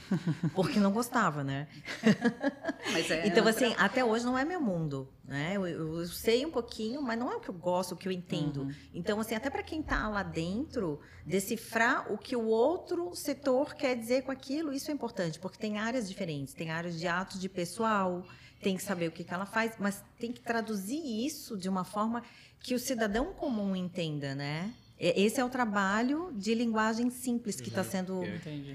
Porque 0.54 0.78
não 0.80 0.92
gostava, 0.92 1.44
né? 1.44 1.68
É 3.12 3.28
então, 3.28 3.48
assim, 3.48 3.76
até 3.78 4.04
hoje 4.04 4.26
não 4.26 4.38
é 4.38 4.44
meu 4.44 4.60
mundo. 4.60 5.08
Né? 5.24 5.54
Eu, 5.56 5.68
eu, 5.68 6.08
sei 6.08 6.46
um 6.46 6.50
pouquinho, 6.50 7.02
mas 7.02 7.20
não 7.20 7.32
é 7.32 7.36
o 7.36 7.40
que 7.40 7.50
eu 7.50 7.54
gosto, 7.54 7.92
o 7.92 7.96
que 7.96 8.08
eu 8.08 8.12
entendo. 8.12 8.62
Uhum. 8.62 8.74
Então, 8.94 9.20
assim, 9.20 9.36
até 9.36 9.50
para 9.50 9.62
quem 9.62 9.82
está 9.82 10.08
lá 10.08 10.24
dentro, 10.24 11.00
decifrar 11.26 12.12
o 12.12 12.18
que 12.18 12.36
o 12.36 12.46
outro 12.46 13.14
setor 13.16 13.76
quer 13.76 13.96
dizer 13.96 14.24
com 14.24 14.32
aquilo, 14.32 14.74
isso 14.74 14.90
é 14.90 14.94
importante, 14.94 15.40
porque 15.40 15.58
tem 15.58 15.78
áreas 15.78 16.08
diferentes. 16.10 16.54
Tem 16.54 16.72
áreas 16.72 16.98
de 16.98 17.08
atos 17.08 17.40
de 17.40 17.48
pessoal, 17.48 18.26
tem 18.62 18.76
que 18.76 18.84
saber 18.84 19.08
o 19.08 19.12
que, 19.12 19.24
que 19.24 19.34
ela 19.34 19.46
faz, 19.46 19.74
mas 19.78 20.04
tem 20.18 20.32
que 20.32 20.42
traduzir 20.42 21.02
isso 21.26 21.58
de 21.58 21.70
uma 21.70 21.84
forma 21.84 22.24
que 22.60 22.74
o 22.74 22.80
cidadão 22.80 23.34
comum 23.34 23.76
entenda, 23.76 24.36
né? 24.36 24.74
É, 25.00 25.20
esse 25.20 25.40
é 25.40 25.46
o 25.46 25.50
trabalho 25.50 26.32
de 26.36 26.54
linguagem 26.54 27.10
simples 27.10 27.62
que 27.62 27.70
está 27.70 27.82
uhum, 27.82 27.90
sendo 27.90 28.22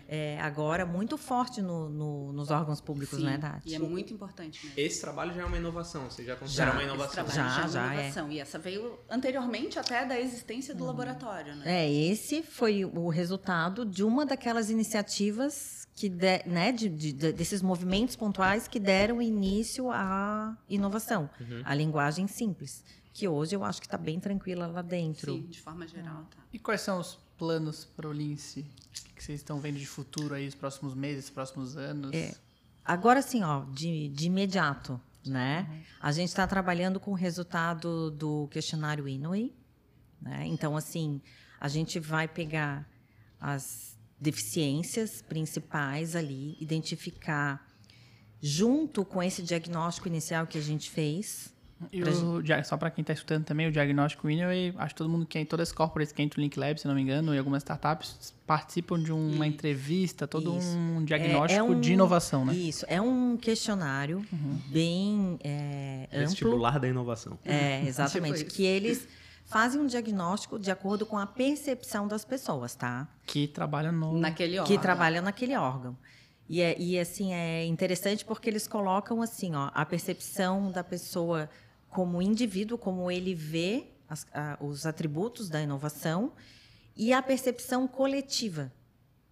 é, 0.09 0.41
agora 0.41 0.87
muito 0.87 1.19
forte 1.19 1.61
no, 1.61 1.91
no, 1.91 2.33
nos 2.33 2.51
órgãos 2.51 2.81
públicos, 2.81 3.19
Sim, 3.19 3.27
né, 3.27 3.37
Tati? 3.37 3.69
E 3.69 3.75
é 3.75 3.79
muito 3.79 4.15
importante 4.15 4.65
mesmo. 4.65 4.81
Esse 4.81 5.03
trabalho 5.03 5.35
já 5.35 5.43
é 5.43 5.45
uma 5.45 5.57
inovação, 5.59 6.11
você 6.11 6.25
já 6.25 6.35
considera 6.35 6.71
já, 6.71 6.77
uma 6.77 6.83
inovação? 6.83 7.25
Esse 7.25 7.35
trabalho 7.35 7.63
já, 7.63 7.69
já 7.69 7.81
é 7.81 7.85
uma 7.85 7.93
é. 7.93 7.99
inovação. 7.99 8.29
É. 8.29 8.33
E 8.33 8.41
essa 8.41 8.59
veio 8.59 8.99
anteriormente 9.11 9.79
até 9.79 10.07
da 10.07 10.19
existência 10.19 10.75
do 10.75 10.85
hum. 10.85 10.87
laboratório, 10.87 11.55
né? 11.57 11.85
É, 11.85 11.93
esse 11.93 12.43
foi 12.43 12.85
o 12.87 13.09
resultado 13.09 13.85
de 13.85 14.03
uma 14.03 14.25
daquelas 14.25 14.71
iniciativas 14.71 15.87
que 15.95 16.09
de, 16.09 16.43
né, 16.47 16.73
de, 16.73 16.89
de, 16.89 17.33
desses 17.33 17.63
movimentos 17.63 18.17
pontuais 18.17 18.67
que 18.67 18.81
deram 18.81 19.23
início 19.23 19.91
à 19.91 20.57
inovação, 20.69 21.31
uhum. 21.41 21.63
à 21.65 21.75
linguagem 21.75 22.27
simples 22.27 22.83
que 23.15 23.29
hoje 23.29 23.55
eu 23.55 23.65
acho 23.65 23.81
que 23.81 23.87
está 23.87 23.97
bem 23.97 24.19
tranquila 24.19 24.67
lá 24.67 24.83
dentro. 24.83 25.33
Sim, 25.33 25.47
de 25.47 25.61
forma 25.61 25.87
geral. 25.87 26.25
Tá. 26.25 26.43
E 26.53 26.59
quais 26.59 26.81
são 26.81 26.99
os 26.99 27.17
planos 27.39 27.85
para 27.85 28.09
o 28.09 28.13
Lince? 28.13 28.61
O 28.61 29.15
que 29.15 29.23
vocês 29.23 29.39
estão 29.39 29.61
vendo 29.61 29.79
de 29.79 29.87
futuro 29.87 30.35
aí, 30.35 30.49
os 30.49 30.55
próximos 30.57 30.95
meses, 30.95 31.27
os 31.27 31.31
próximos 31.31 31.77
anos? 31.77 32.13
É, 32.13 32.35
agora 32.85 33.23
sim, 33.23 33.45
ó, 33.45 33.65
de, 33.67 34.09
de 34.09 34.27
imediato, 34.27 35.01
né? 35.25 35.65
Uhum. 35.71 35.83
A 36.01 36.11
gente 36.11 36.29
está 36.29 36.45
trabalhando 36.45 36.99
com 36.99 37.13
o 37.13 37.15
resultado 37.15 38.11
do 38.11 38.49
questionário 38.49 39.09
Inouye, 39.09 39.55
né? 40.21 40.45
Então, 40.49 40.77
assim, 40.77 41.23
a 41.61 41.69
gente 41.69 42.01
vai 42.01 42.27
pegar 42.27 42.85
as 43.41 43.97
deficiências 44.21 45.23
principais 45.23 46.17
ali, 46.17 46.57
identificar 46.61 47.65
junto 48.43 49.05
com 49.05 49.23
esse 49.23 49.41
diagnóstico 49.41 50.09
inicial 50.09 50.49
que 50.49 50.59
a 50.59 50.61
gente 50.61 50.91
fez, 50.91 51.54
e 51.93 52.03
o, 52.03 52.65
só 52.65 52.77
para 52.77 52.91
quem 52.91 53.03
está 53.03 53.13
escutando 53.13 53.45
também, 53.45 53.67
o 53.67 53.73
diagnóstico 53.73 54.27
Winway, 54.27 54.75
acho 54.77 54.95
que 54.95 54.99
todo 54.99 55.11
mundo 55.11 55.27
que 55.27 55.39
é 55.39 55.45
todas 55.45 55.69
as 55.69 55.75
corporates 55.75 56.13
que 56.13 56.23
entram 56.23 56.41
no 56.41 56.45
Link 56.45 56.59
Lab, 56.59 56.81
se 56.81 56.87
não 56.87 56.95
me 56.95 57.03
engano, 57.03 57.35
e 57.35 57.39
algumas 57.39 57.63
startups 57.63 58.35
participam 58.47 59.03
de 59.03 59.13
uma 59.13 59.47
entrevista, 59.47 60.27
todo 60.27 60.57
isso. 60.57 60.77
um 60.77 61.05
diagnóstico 61.05 61.53
é, 61.53 61.57
é 61.57 61.63
um, 61.63 61.81
de 61.81 61.93
inovação, 61.93 62.45
né? 62.45 62.55
Isso, 62.55 62.85
é 62.89 63.01
um 63.01 63.37
questionário 63.37 64.25
uhum. 64.33 64.59
bem 64.67 65.39
é, 65.43 66.09
amplo. 66.13 66.29
Vestibular 66.29 66.79
da 66.79 66.89
inovação. 66.89 67.39
É, 67.45 67.83
exatamente. 67.87 68.45
que 68.45 68.65
eles 68.65 69.09
fazem 69.45 69.81
um 69.81 69.87
diagnóstico 69.87 70.59
de 70.59 70.71
acordo 70.71 71.07
com 71.07 71.19
a 71.19 71.27
percepção 71.27 72.09
das 72.09 72.25
pessoas, 72.25 72.75
tá? 72.75 73.09
Que 73.27 73.47
trabalham 73.47 73.93
no... 73.93 74.19
naquele 74.19 74.59
órgão. 74.59 74.77
Que 74.77 74.83
trabalham 74.83 75.23
naquele 75.23 75.57
órgão. 75.57 75.97
E, 76.49 76.61
é, 76.61 76.79
e 76.79 76.99
assim 76.99 77.33
é 77.33 77.65
interessante 77.65 78.25
porque 78.25 78.51
eles 78.51 78.67
colocam 78.67 79.23
assim, 79.23 79.55
ó, 79.55 79.71
a 79.73 79.85
percepção 79.85 80.71
da 80.71 80.85
pessoa 80.85 81.49
como 81.95 82.21
indivíduo, 82.21 82.77
como 82.77 83.09
ele 83.09 83.37
vê 83.37 83.87
as, 84.09 84.27
a, 84.35 84.59
os 84.61 84.85
atributos 84.85 85.49
da 85.49 85.63
inovação 85.63 86.33
e 86.97 87.13
a 87.13 87.23
percepção 87.23 87.87
coletiva. 87.87 88.73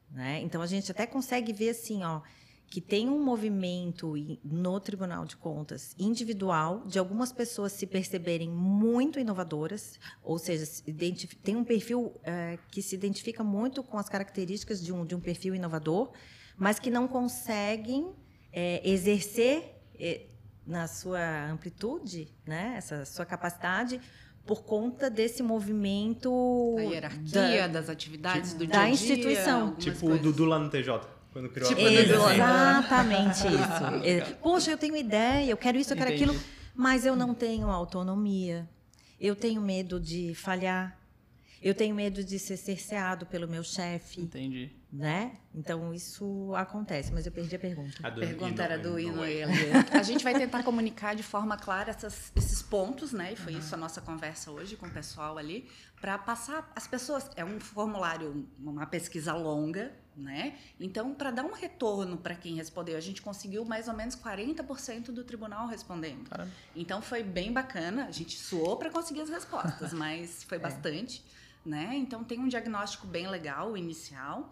Né? 0.08 0.40
Então, 0.42 0.62
a 0.62 0.66
gente 0.68 0.88
até 0.88 1.04
consegue 1.04 1.52
ver 1.52 1.70
assim, 1.70 2.04
ó, 2.04 2.22
que 2.68 2.80
tem 2.80 3.08
um 3.08 3.22
movimento 3.22 4.14
no 4.44 4.78
Tribunal 4.78 5.24
de 5.24 5.36
Contas 5.36 5.92
individual 5.98 6.86
de 6.86 7.00
algumas 7.00 7.32
pessoas 7.32 7.72
se 7.72 7.84
perceberem 7.84 8.48
muito 8.48 9.18
inovadoras, 9.18 9.98
ou 10.22 10.38
seja, 10.38 10.64
tem 11.42 11.56
um 11.56 11.64
perfil 11.64 12.14
é, 12.22 12.60
que 12.70 12.80
se 12.80 12.94
identifica 12.94 13.42
muito 13.42 13.82
com 13.82 13.98
as 13.98 14.08
características 14.08 14.80
de 14.80 14.92
um, 14.92 15.04
de 15.04 15.16
um 15.16 15.20
perfil 15.20 15.56
inovador, 15.56 16.12
mas 16.56 16.78
que 16.78 16.90
não 16.92 17.08
conseguem 17.08 18.14
é, 18.52 18.88
exercer 18.88 19.82
é, 19.98 20.28
na 20.66 20.86
sua 20.86 21.50
amplitude, 21.50 22.28
né, 22.46 22.74
essa 22.76 23.04
sua 23.04 23.26
capacidade, 23.26 24.00
por 24.46 24.64
conta 24.64 25.08
desse 25.08 25.42
movimento 25.42 26.74
da 26.76 26.82
hierarquia, 26.82 27.68
da, 27.68 27.80
das 27.80 27.88
atividades 27.88 28.54
do 28.54 28.66
dia 28.66 28.74
da 28.74 28.88
instituição. 28.88 29.74
Tipo 29.76 30.10
o 30.10 30.18
Dudu 30.18 30.44
lá 30.44 30.58
no 30.58 30.68
TJ. 30.68 31.00
Quando 31.32 31.48
criou 31.48 31.68
tipo 31.68 31.80
a 31.80 32.34
Exatamente 32.34 33.46
isso. 33.48 34.04
É, 34.04 34.20
Poxa, 34.34 34.70
eu 34.70 34.78
tenho 34.78 34.96
ideia, 34.96 35.50
eu 35.50 35.56
quero 35.56 35.78
isso, 35.78 35.92
eu 35.92 35.96
quero 35.96 36.10
Entendi. 36.10 36.24
aquilo, 36.24 36.44
mas 36.74 37.06
eu 37.06 37.16
não 37.16 37.32
tenho 37.32 37.68
autonomia. 37.70 38.68
Eu 39.18 39.34
tenho 39.34 39.60
medo 39.60 39.98
de 39.98 40.34
falhar. 40.34 40.98
Eu 41.62 41.74
tenho 41.74 41.94
medo 41.94 42.24
de 42.24 42.38
ser 42.38 42.56
cerceado 42.56 43.24
pelo 43.26 43.46
meu 43.46 43.62
chefe. 43.62 44.20
Entendi. 44.20 44.70
Né? 44.92 45.38
Então 45.54 45.94
isso 45.94 46.54
acontece, 46.54 47.12
mas 47.12 47.24
eu 47.24 47.32
perdi 47.32 47.56
a 47.56 47.58
pergunta. 47.58 48.06
A 48.06 48.10
pergunta 48.10 48.62
era 48.62 48.78
do 48.78 48.98
Ino 48.98 49.22
A 49.90 50.02
gente 50.02 50.22
vai 50.22 50.34
tentar 50.34 50.62
comunicar 50.62 51.14
de 51.14 51.22
forma 51.22 51.56
clara 51.56 51.90
essas, 51.90 52.30
esses 52.36 52.60
pontos, 52.60 53.10
né? 53.10 53.32
E 53.32 53.36
foi 53.36 53.54
uhum. 53.54 53.58
isso 53.58 53.74
a 53.74 53.78
nossa 53.78 54.02
conversa 54.02 54.50
hoje 54.50 54.76
com 54.76 54.86
o 54.86 54.90
pessoal 54.90 55.38
ali, 55.38 55.66
para 55.98 56.18
passar 56.18 56.70
as 56.76 56.86
pessoas. 56.86 57.30
É 57.36 57.44
um 57.44 57.58
formulário, 57.58 58.46
uma 58.58 58.84
pesquisa 58.84 59.32
longa, 59.32 59.92
né? 60.16 60.58
Então, 60.78 61.14
para 61.14 61.30
dar 61.30 61.44
um 61.44 61.52
retorno 61.52 62.16
para 62.16 62.34
quem 62.34 62.54
respondeu, 62.56 62.96
a 62.96 63.00
gente 63.00 63.22
conseguiu 63.22 63.64
mais 63.64 63.88
ou 63.88 63.94
menos 63.94 64.14
40% 64.14 65.06
do 65.06 65.24
tribunal 65.24 65.66
respondendo. 65.68 66.28
Caramba. 66.28 66.50
Então, 66.76 67.00
foi 67.00 67.22
bem 67.22 67.52
bacana. 67.52 68.06
A 68.06 68.10
gente 68.10 68.38
suou 68.38 68.76
para 68.76 68.90
conseguir 68.90 69.22
as 69.22 69.30
respostas, 69.30 69.92
mas 69.94 70.44
foi 70.44 70.58
é. 70.58 70.60
bastante, 70.60 71.24
né? 71.64 71.90
Então, 71.94 72.24
tem 72.24 72.38
um 72.38 72.48
diagnóstico 72.48 73.06
bem 73.06 73.28
legal, 73.28 73.76
inicial. 73.76 74.50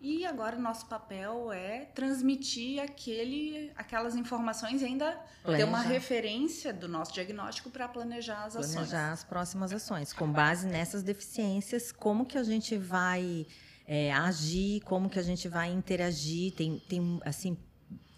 E 0.00 0.24
agora 0.24 0.56
o 0.56 0.60
nosso 0.60 0.86
papel 0.86 1.50
é 1.50 1.86
transmitir 1.86 2.80
aquele, 2.80 3.72
aquelas 3.74 4.14
informações 4.14 4.80
e 4.80 4.84
ainda 4.84 5.20
Planejar. 5.42 5.64
ter 5.64 5.68
uma 5.68 5.82
referência 5.82 6.72
do 6.72 6.86
nosso 6.86 7.12
diagnóstico 7.12 7.68
para 7.68 7.88
planejar 7.88 8.44
as 8.44 8.54
ações. 8.54 8.74
Planejar 8.74 9.12
as 9.12 9.24
próximas 9.24 9.72
ações. 9.72 10.12
Com 10.12 10.30
base 10.30 10.68
nessas 10.68 11.02
deficiências, 11.02 11.90
como 11.90 12.24
que 12.24 12.38
a 12.38 12.44
gente 12.44 12.76
vai 12.76 13.44
é, 13.88 14.12
agir, 14.12 14.82
como 14.82 15.10
que 15.10 15.18
a 15.18 15.22
gente 15.22 15.48
vai 15.48 15.72
interagir. 15.72 16.52
Tem, 16.52 16.78
tem, 16.88 17.20
assim, 17.24 17.58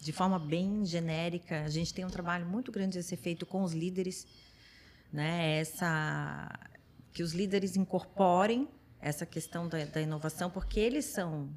de 0.01 0.13
forma 0.13 0.39
bem 0.39 0.85
genérica, 0.85 1.63
a 1.63 1.69
gente 1.71 1.95
tem 1.95 2.05
um 2.05 2.11
trabalho 2.11 2.45
muito 2.45 2.71
grande 2.71 2.99
a 2.99 3.03
ser 3.03 3.17
feito 3.17 3.47
com 3.47 3.63
os 3.63 3.73
líderes, 3.73 4.27
né? 5.11 5.59
Essa, 5.61 6.49
que 7.21 7.23
os 7.23 7.35
líderes 7.35 7.77
incorporem 7.77 8.67
essa 8.99 9.27
questão 9.27 9.69
da, 9.69 9.85
da 9.85 10.01
inovação, 10.01 10.49
porque 10.49 10.81
eles 10.81 11.05
são 11.05 11.51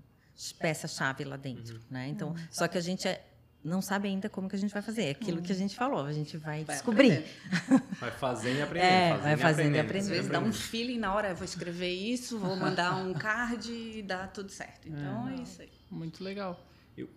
peça-chave 0.60 1.24
lá 1.24 1.38
dentro, 1.38 1.76
uhum. 1.76 1.82
né? 1.90 2.10
Então, 2.10 2.32
uhum. 2.32 2.48
só 2.52 2.68
que 2.68 2.78
a 2.78 2.82
gente 2.82 3.08
é, 3.08 3.26
não 3.64 3.82
sabe 3.82 4.10
ainda 4.10 4.28
como 4.28 4.50
que 4.50 4.58
a 4.58 4.60
gente 4.60 4.74
vai 4.74 4.82
fazer. 4.82 5.04
É 5.04 5.10
aquilo 5.12 5.42
que 5.42 5.54
a 5.54 5.56
gente 5.56 5.74
falou, 5.74 6.06
a 6.06 6.12
gente 6.12 6.36
vai, 6.36 6.66
vai 6.66 6.76
descobrir. 6.76 7.24
Vai 7.98 8.12
fazendo 8.12 8.58
e 8.58 8.62
aprendendo. 8.62 8.92
É, 8.92 9.10
fazendo 9.10 9.24
vai 9.24 9.38
fazendo 9.38 9.76
e 9.76 9.80
aprendendo. 9.80 10.12
Às 10.12 10.18
vezes 10.18 10.30
dá 10.30 10.40
um 10.42 10.52
feeling 10.52 10.98
na 10.98 11.16
hora, 11.16 11.34
vou 11.34 11.46
escrever 11.46 11.94
isso, 11.94 12.38
vou 12.38 12.58
mandar 12.58 12.98
um 12.98 13.14
card 13.14 13.72
e 13.72 14.02
dá 14.02 14.28
tudo 14.28 14.50
certo. 14.52 14.90
Então 14.90 15.30
é, 15.30 15.36
é 15.36 15.42
isso 15.44 15.62
aí. 15.62 15.72
Muito 15.90 16.22
legal. 16.22 16.62
Eu... 16.98 17.08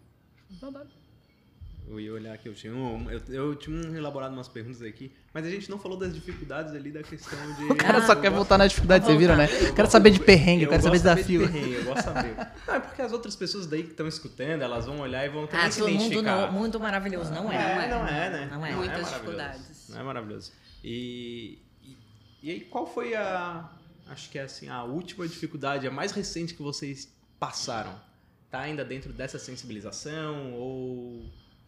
Eu 1.89 2.01
ia 2.01 2.13
olhar 2.13 2.35
aqui, 2.35 2.49
eu 2.49 2.55
tinha, 2.55 2.75
um, 2.75 3.09
eu, 3.09 3.21
eu 3.29 3.55
tinha 3.55 3.97
elaborado 3.97 4.33
umas 4.33 4.49
perguntas 4.49 4.83
aqui, 4.83 5.13
mas 5.33 5.47
a 5.47 5.51
gente 5.51 5.71
não 5.71 5.79
falou 5.79 5.97
das 5.97 6.13
dificuldades 6.13 6.75
ali 6.75 6.91
da 6.91 7.01
questão 7.01 7.39
de. 7.55 7.65
O 7.65 7.77
cara 7.77 8.05
só 8.05 8.17
quer 8.17 8.31
voltar 8.31 8.59
na 8.59 8.67
dificuldade, 8.67 9.05
vocês 9.05 9.17
viram, 9.17 9.37
né? 9.37 9.49
Eu 9.69 9.73
quero 9.73 9.89
saber 9.89 10.11
de 10.11 10.19
perrengue, 10.19 10.65
eu 10.65 10.69
quero 10.69 10.83
saber 10.83 10.97
de 10.97 11.03
desafio. 11.05 11.47
De 11.47 11.53
perrengue, 11.53 11.75
eu 11.75 11.85
gosto 11.85 11.99
de 11.99 12.05
saber. 12.05 12.37
Não, 12.67 12.75
é 12.75 12.81
porque 12.81 13.03
as 13.03 13.13
outras 13.13 13.37
pessoas 13.37 13.67
daí 13.69 13.85
que 13.85 13.91
estão 13.91 14.09
escutando, 14.09 14.63
elas 14.63 14.85
vão 14.87 14.99
olhar 14.99 15.25
e 15.25 15.29
vão 15.29 15.47
também 15.47 15.67
ah, 15.67 15.71
se 15.71 15.81
identificar. 15.81 16.51
Mundo, 16.51 16.61
mundo 16.61 16.81
maravilhoso, 16.81 17.33
não 17.33 17.53
é. 17.53 17.85
é 17.85 17.89
não 17.89 18.07
é, 18.07 18.31
né? 18.31 18.49
Não 18.51 18.67
é. 18.67 18.73
Muitas 18.75 19.01
é 19.01 19.03
dificuldades. 19.05 19.89
Não 19.89 20.01
é 20.01 20.03
maravilhoso. 20.03 20.53
E, 20.83 21.61
e, 21.85 21.97
e 22.43 22.51
aí, 22.51 22.61
qual 22.63 22.85
foi 22.85 23.15
a. 23.15 23.71
Acho 24.09 24.29
que 24.29 24.39
é 24.41 24.43
assim, 24.43 24.69
a 24.69 24.83
última 24.83 25.27
dificuldade, 25.27 25.87
a 25.87 25.91
mais 25.91 26.11
recente 26.11 26.53
que 26.53 26.63
vocês 26.63 27.09
passaram? 27.39 27.95
Tá 28.51 28.61
ainda 28.61 28.85
dentro 28.85 29.13
dessa 29.13 29.39
sensibilização 29.39 30.53
ou 30.55 31.25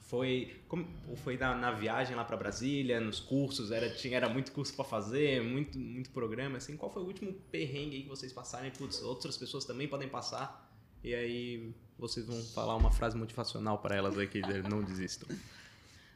foi 0.09 0.57
como, 0.67 0.87
foi 1.17 1.37
na, 1.37 1.55
na 1.55 1.71
viagem 1.71 2.17
lá 2.17 2.25
para 2.25 2.37
Brasília, 2.37 2.99
nos 2.99 3.21
cursos, 3.21 3.71
era 3.71 3.91
tinha 3.91 4.17
era 4.17 4.29
muito 4.29 4.53
curso 4.53 4.75
para 4.75 4.85
fazer, 4.85 5.43
muito 5.43 5.79
muito 5.79 6.11
programa 6.11 6.57
assim. 6.57 6.77
Qual 6.79 6.91
foi 6.91 7.03
o 7.03 7.07
último 7.07 7.33
perrengue 7.53 7.97
aí 7.97 8.03
que 8.03 8.09
vocês 8.09 8.33
passaram? 8.33 8.71
Putz, 8.71 9.03
outras 9.03 9.37
pessoas 9.37 9.67
também 9.67 9.87
podem 9.87 10.09
passar. 10.09 10.67
E 11.05 11.15
aí 11.15 11.75
vocês 11.99 12.27
vão 12.27 12.43
falar 12.55 12.75
uma 12.75 12.91
frase 12.91 13.17
motivacional 13.19 13.79
para 13.79 13.95
elas 13.95 14.19
aqui, 14.19 14.41
não 14.69 14.83
desistam. 14.83 15.29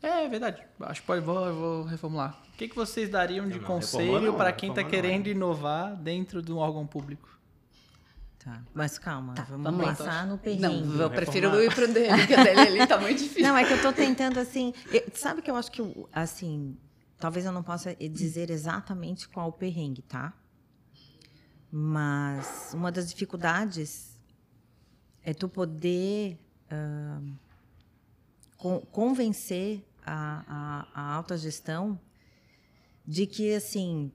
É, 0.04 0.24
é 0.24 0.28
verdade. 0.28 0.60
Acho 0.80 1.00
que 1.00 1.06
pode, 1.06 1.24
vou, 1.24 1.54
vou 1.54 1.82
reformular. 1.84 2.42
O 2.52 2.56
que, 2.56 2.66
que 2.66 2.74
vocês 2.74 3.08
dariam 3.08 3.48
de 3.48 3.60
não, 3.60 3.64
conselho 3.64 4.34
para 4.34 4.52
quem 4.52 4.70
está 4.70 4.82
querendo 4.82 5.26
não. 5.26 5.30
inovar 5.30 5.94
dentro 5.94 6.42
de 6.42 6.52
um 6.52 6.56
órgão 6.56 6.84
público? 6.84 7.28
Tá, 8.44 8.60
mas 8.74 8.98
calma, 8.98 9.34
tá, 9.34 9.44
vamos, 9.44 9.62
vamos 9.62 9.86
pensar 9.86 10.26
no 10.26 10.36
perrengue. 10.36 10.62
Não, 10.62 11.02
eu 11.02 11.10
prefiro 11.10 11.62
ir 11.62 11.72
pro 11.72 11.86
dele, 11.86 12.08
porque 12.18 12.34
a 12.34 12.42
dele 12.42 12.60
ali 12.60 12.86
tá 12.88 12.98
muito 12.98 13.18
difícil. 13.18 13.44
Não, 13.44 13.56
é 13.56 13.64
que 13.64 13.72
eu 13.72 13.80
tô 13.80 13.92
tentando 13.92 14.40
assim, 14.40 14.74
eu, 14.90 15.04
sabe 15.14 15.40
que 15.40 15.48
eu 15.48 15.54
acho 15.54 15.70
que 15.70 15.80
assim, 16.12 16.76
talvez 17.18 17.46
eu 17.46 17.52
não 17.52 17.62
possa 17.62 17.94
dizer 17.94 18.50
exatamente 18.50 19.28
qual 19.28 19.50
o 19.50 19.52
perrengue, 19.52 20.02
tá? 20.02 20.32
Mas 21.70 22.72
uma 22.74 22.90
das 22.90 23.08
dificuldades 23.08 24.18
é 25.22 25.32
tu 25.32 25.48
poder 25.48 26.36
uh, 28.58 28.84
convencer 28.90 29.86
a, 30.04 30.88
a, 30.94 31.00
a 31.00 31.14
alta 31.14 31.36
gestão 31.36 31.96
de 33.06 33.24
que 33.24 33.54
assim 33.54 34.10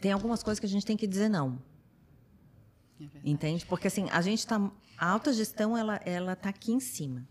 tem 0.00 0.10
algumas 0.10 0.42
coisas 0.42 0.58
que 0.58 0.66
a 0.66 0.68
gente 0.68 0.84
tem 0.84 0.96
que 0.96 1.06
dizer 1.06 1.28
não 1.28 1.70
é 3.14 3.30
Entende? 3.30 3.64
Porque 3.66 3.86
assim, 3.86 4.08
a 4.10 4.20
gente 4.20 4.40
está. 4.40 4.70
A 4.98 5.10
alta 5.10 5.32
gestão 5.32 5.76
ela, 5.76 5.96
ela 6.04 6.36
tá 6.36 6.48
aqui 6.48 6.72
em 6.72 6.80
cima. 6.80 7.26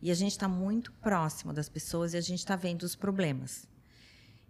E 0.00 0.10
a 0.10 0.14
gente 0.14 0.32
está 0.32 0.48
muito 0.48 0.92
próximo 0.92 1.52
das 1.52 1.68
pessoas 1.68 2.14
e 2.14 2.16
a 2.16 2.20
gente 2.20 2.38
está 2.38 2.54
vendo 2.54 2.82
os 2.82 2.94
problemas. 2.94 3.66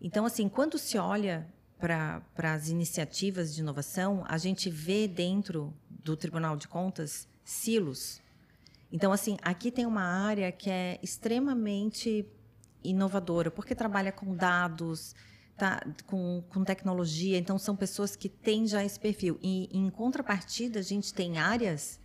Então, 0.01 0.27
assim, 0.27 0.49
quando 0.49 0.79
se 0.79 0.99
olha 0.99 1.47
para 1.79 2.23
as 2.37 2.69
iniciativas 2.69 3.55
de 3.55 3.61
inovação, 3.61 4.25
a 4.29 4.37
gente 4.37 4.69
vê 4.69 5.09
dentro 5.09 5.73
do 5.89 6.17
Tribunal 6.17 6.57
de 6.57 6.69
Contas 6.69 7.29
silos. 7.45 8.21
Então, 8.93 9.13
assim, 9.13 9.39
aqui 9.43 9.71
tem 9.71 9.87
uma 9.87 10.03
área 10.03 10.51
que 10.53 10.69
é 10.69 10.99
extremamente 11.03 12.27
inovadora, 12.83 13.51
porque 13.51 13.75
trabalha 13.75 14.13
com 14.13 14.35
dados, 14.35 15.15
tá, 15.59 15.85
com, 16.07 16.43
com 16.49 16.65
tecnologia, 16.65 17.37
então 17.37 17.59
são 17.59 17.75
pessoas 17.75 18.15
que 18.15 18.29
têm 18.29 18.67
já 18.67 18.85
esse 18.85 18.99
perfil. 18.99 19.39
E 19.43 19.69
em 19.77 19.91
contrapartida, 19.91 20.79
a 20.79 20.83
gente 20.83 21.13
tem 21.13 21.39
áreas 21.39 22.01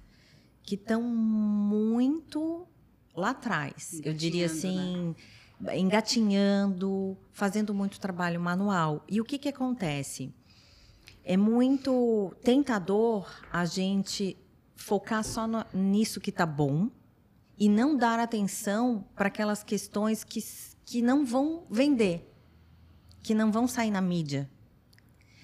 que 0.64 0.76
estão 0.76 1.02
muito 1.04 2.68
lá 3.16 3.30
atrás. 3.30 4.02
Eu 4.04 4.14
diria 4.14 4.48
assim, 4.48 5.16
né? 5.60 5.78
engatinhando, 5.78 7.16
fazendo 7.32 7.74
muito 7.74 8.00
trabalho 8.00 8.42
manual. 8.42 9.04
E 9.08 9.22
o 9.22 9.26
que, 9.26 9.38
que 9.38 9.50
acontece? 9.50 10.34
É 11.24 11.38
muito 11.38 12.34
tentador 12.44 13.32
a 13.52 13.66
gente 13.66 14.36
focar 14.76 15.24
só 15.24 15.48
no, 15.48 15.64
nisso 15.74 16.20
que 16.20 16.32
está 16.32 16.46
bom 16.46 16.90
e 17.58 17.70
não 17.70 17.96
dar 17.96 18.20
atenção 18.20 19.06
para 19.16 19.28
aquelas 19.28 19.64
questões 19.64 20.24
que, 20.24 20.44
que 20.84 21.02
não 21.02 21.24
vão 21.24 21.66
vender 21.70 22.33
que 23.24 23.34
não 23.34 23.52
vão 23.52 23.68
sair 23.68 23.90
na 23.90 24.02
mídia. 24.02 24.50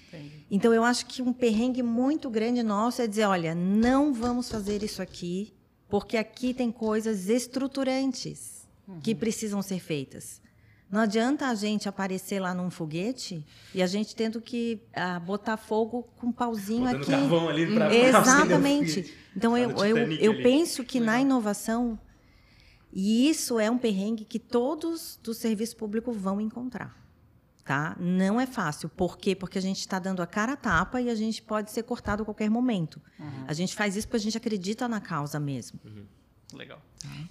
Entendi. 0.10 0.46
Então, 0.52 0.74
eu 0.74 0.84
acho 0.84 1.06
que 1.06 1.22
um 1.22 1.32
perrengue 1.32 1.82
muito 1.82 2.30
grande 2.30 2.62
nosso 2.62 3.02
é 3.02 3.08
dizer: 3.08 3.24
olha, 3.24 3.56
não 3.56 4.14
vamos 4.14 4.50
fazer 4.50 4.84
isso 4.84 5.02
aqui, 5.02 5.54
porque 5.88 6.18
aqui 6.18 6.54
tem 6.54 6.72
coisas 6.72 7.30
estruturantes 7.30 8.68
uhum. 8.88 9.00
que 9.00 9.16
precisam 9.16 9.62
ser 9.62 9.80
feitas. 9.80 10.42
Não 10.92 11.02
adianta 11.02 11.48
a 11.48 11.54
gente 11.54 11.88
aparecer 11.88 12.40
lá 12.40 12.52
num 12.52 12.72
foguete 12.72 13.46
e 13.76 13.82
a 13.84 13.86
gente 13.86 14.16
tendo 14.16 14.42
que 14.42 14.82
ah, 14.92 15.20
botar 15.20 15.56
fogo 15.56 16.10
com 16.18 16.28
um 16.28 16.32
pauzinho 16.32 16.86
Botando 16.86 17.02
aqui. 17.02 17.12
Carvão 17.12 17.48
ali 17.48 17.74
pra 17.74 17.96
Exatamente. 17.96 19.16
Então 19.38 19.56
eu, 19.56 19.70
eu, 19.86 20.12
eu 20.14 20.42
penso 20.42 20.84
que 20.84 21.00
Legal. 21.00 21.16
na 21.16 21.22
inovação, 21.22 21.98
e 22.92 23.30
isso 23.30 23.58
é 23.58 23.70
um 23.70 23.78
perrengue 23.78 24.26
que 24.26 24.40
todos 24.40 25.18
do 25.24 25.34
serviço 25.34 25.78
público 25.78 26.12
vão 26.12 26.42
encontrar 26.42 26.99
tá? 27.70 27.96
Não 28.00 28.42
é 28.42 28.48
fácil. 28.48 28.90
Por 28.90 29.16
quê? 29.16 29.36
Porque 29.36 29.60
a 29.60 29.62
gente 29.62 29.80
está 29.80 30.00
dando 30.00 30.24
a 30.24 30.26
cara 30.26 30.54
a 30.54 30.58
tapa 30.58 31.00
e 31.00 31.08
a 31.08 31.14
gente 31.14 31.40
pode 31.40 31.70
ser 31.70 31.84
cortado 31.84 32.24
a 32.24 32.26
qualquer 32.26 32.50
momento. 32.50 33.00
Uhum. 33.20 33.46
A 33.48 33.54
gente 33.54 33.76
faz 33.76 33.96
isso 33.96 34.08
porque 34.08 34.18
a 34.18 34.22
gente 34.22 34.36
acredita 34.36 34.88
na 34.88 35.00
causa 35.00 35.40
mesmo. 35.40 35.80
Uhum. 35.86 36.04
Legal. 36.52 36.82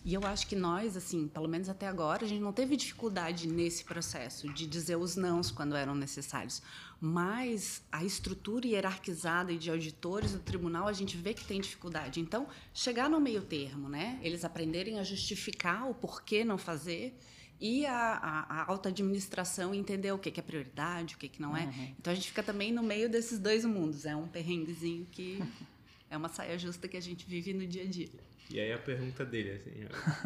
E 0.05 0.14
eu 0.14 0.24
acho 0.24 0.47
que 0.47 0.55
nós, 0.55 0.97
assim, 0.97 1.26
pelo 1.26 1.49
menos 1.49 1.68
até 1.68 1.89
agora, 1.89 2.24
a 2.24 2.28
gente 2.28 2.41
não 2.41 2.53
teve 2.53 2.76
dificuldade 2.76 3.49
nesse 3.49 3.82
processo 3.82 4.49
de 4.53 4.64
dizer 4.64 4.95
os 4.95 5.16
nãos 5.16 5.51
quando 5.51 5.74
eram 5.74 5.93
necessários. 5.97 6.62
Mas 7.01 7.82
a 7.91 8.05
estrutura 8.05 8.64
hierarquizada 8.64 9.51
e 9.51 9.59
de 9.59 9.72
auditores 9.72 10.34
do 10.34 10.39
tribunal, 10.39 10.86
a 10.86 10.93
gente 10.93 11.16
vê 11.16 11.34
que 11.34 11.45
tem 11.45 11.61
dificuldade. 11.61 12.20
Então, 12.20 12.47
chegar 12.72 13.11
no 13.11 13.18
meio 13.18 13.43
termo, 13.43 13.89
né? 13.89 14.20
Eles 14.22 14.45
aprenderem 14.45 15.01
a 15.01 15.03
justificar 15.03 15.91
o 15.91 15.95
porquê 15.95 16.45
não 16.45 16.57
fazer 16.57 17.18
e 17.61 17.85
a, 17.87 17.95
a, 17.95 18.61
a 18.61 18.71
alta 18.71 18.89
administração 18.89 19.75
entender 19.75 20.13
o 20.13 20.19
que, 20.19 20.31
que 20.31 20.39
é 20.39 20.43
prioridade, 20.43 21.17
o 21.17 21.19
que, 21.19 21.29
que 21.29 21.43
não 21.43 21.57
é. 21.57 21.65
Uhum. 21.65 21.95
Então, 21.99 22.13
a 22.13 22.15
gente 22.15 22.29
fica 22.29 22.43
também 22.43 22.73
no 22.73 22.83
meio 22.83 23.09
desses 23.09 23.39
dois 23.39 23.65
mundos. 23.65 24.07
É 24.07 24.15
um 24.15 24.29
perrenguezinho 24.29 25.07
que 25.11 25.43
é 26.09 26.17
uma 26.17 26.29
saia 26.29 26.57
justa 26.59 26.87
que 26.87 26.97
a 26.97 27.01
gente 27.01 27.27
vive 27.27 27.53
no 27.53 27.67
dia 27.67 27.83
a 27.83 27.87
dia. 27.87 28.11
E 28.51 28.61
aí 28.61 28.73
a 28.73 28.79
pergunta 28.79 29.25
dele, 29.25 29.51
assim, 29.51 29.73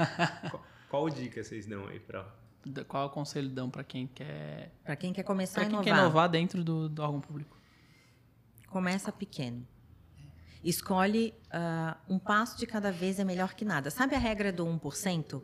qual, 0.50 0.66
qual, 0.88 1.10
dica 1.10 1.42
vocês 1.42 1.66
dão 1.66 1.86
aí 1.88 1.98
para 1.98 2.24
qual 2.86 3.02
é 3.02 3.06
o 3.06 3.10
conselho 3.10 3.48
dão 3.48 3.68
para 3.68 3.82
quem 3.82 4.06
quer 4.06 4.70
para 4.84 4.94
quem 4.94 5.12
quer 5.12 5.24
começar 5.24 5.54
pra 5.54 5.62
a 5.62 5.66
inovar? 5.66 5.84
quem 5.84 5.92
quer 5.92 5.98
inovar 5.98 6.28
dentro 6.28 6.62
do, 6.62 6.88
do 6.88 7.02
órgão 7.02 7.20
público? 7.20 7.58
Começa 8.68 9.10
pequeno. 9.10 9.66
Escolhe 10.62 11.34
uh, 11.46 12.14
um 12.14 12.20
passo 12.20 12.56
de 12.56 12.66
cada 12.66 12.92
vez 12.92 13.18
é 13.18 13.24
melhor 13.24 13.54
que 13.54 13.64
nada. 13.64 13.90
Sabe 13.90 14.14
a 14.14 14.18
regra 14.18 14.52
do 14.52 14.64
1%? 14.64 15.42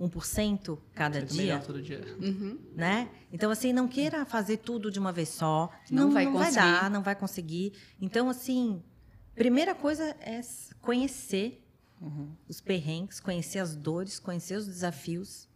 1% 0.00 0.78
cada 0.94 1.22
dia. 1.22 1.58
todo 1.58 1.82
dia. 1.82 2.00
Uhum. 2.18 2.58
Né? 2.74 3.10
Então, 3.30 3.50
assim, 3.50 3.72
não 3.72 3.86
queira 3.86 4.24
fazer 4.24 4.56
tudo 4.56 4.90
de 4.90 4.98
uma 4.98 5.12
vez 5.12 5.28
só. 5.28 5.70
Não, 5.90 6.04
não 6.04 6.12
vai 6.12 6.24
não 6.24 6.32
conseguir. 6.32 6.54
Vai 6.54 6.72
dar, 6.72 6.90
não 6.90 7.02
vai 7.02 7.14
conseguir. 7.14 7.72
Então, 8.00 8.30
assim, 8.30 8.82
primeira 9.34 9.74
coisa 9.74 10.16
é 10.20 10.40
conhecer 10.80 11.62
uhum. 12.00 12.34
os 12.48 12.60
perrengues, 12.60 13.20
conhecer 13.20 13.58
as 13.58 13.76
dores, 13.76 14.18
conhecer 14.18 14.56
os 14.56 14.66
desafios, 14.66 15.46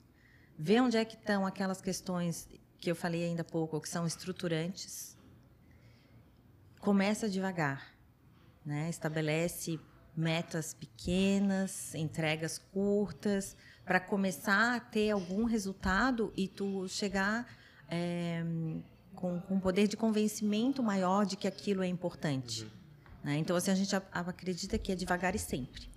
ver 0.59 0.83
onde 0.83 0.99
é 0.99 1.05
que 1.05 1.17
estão 1.17 1.47
aquelas 1.47 1.81
questões 1.81 2.47
que 2.79 2.91
eu 2.91 2.95
falei 2.95 3.25
ainda 3.25 3.41
há 3.41 3.45
pouco, 3.45 3.81
que 3.81 3.89
são 3.89 4.07
estruturantes. 4.07 5.17
Começa 6.81 7.31
devagar, 7.31 7.95
né? 8.65 8.91
Estabelece 8.91 9.81
metas 10.15 10.75
pequenas, 10.75 11.95
entregas 11.95 12.59
curtas, 12.59 13.57
para 13.85 14.01
começar 14.01 14.77
a 14.77 14.81
ter 14.81 15.11
algum 15.11 15.45
resultado 15.45 16.33
e 16.37 16.49
tu 16.49 16.89
chegar 16.89 17.47
é, 17.89 18.43
com, 19.15 19.41
com 19.41 19.55
um 19.55 19.61
poder 19.61 19.87
de 19.87 19.97
convencimento 19.97 20.83
maior 20.83 21.25
de 21.27 21.37
que 21.37 21.47
aquilo 21.47 21.83
é 21.83 21.87
importante. 21.87 22.65
Uhum. 22.65 22.71
Né? 23.25 23.39
Então, 23.39 23.57
assim, 23.57 23.71
a 23.71 23.75
gente 23.75 23.95
acredita 24.13 24.79
que 24.79 24.93
é 24.93 24.95
devagar 24.95 25.35
e 25.35 25.39
sempre. 25.39 25.89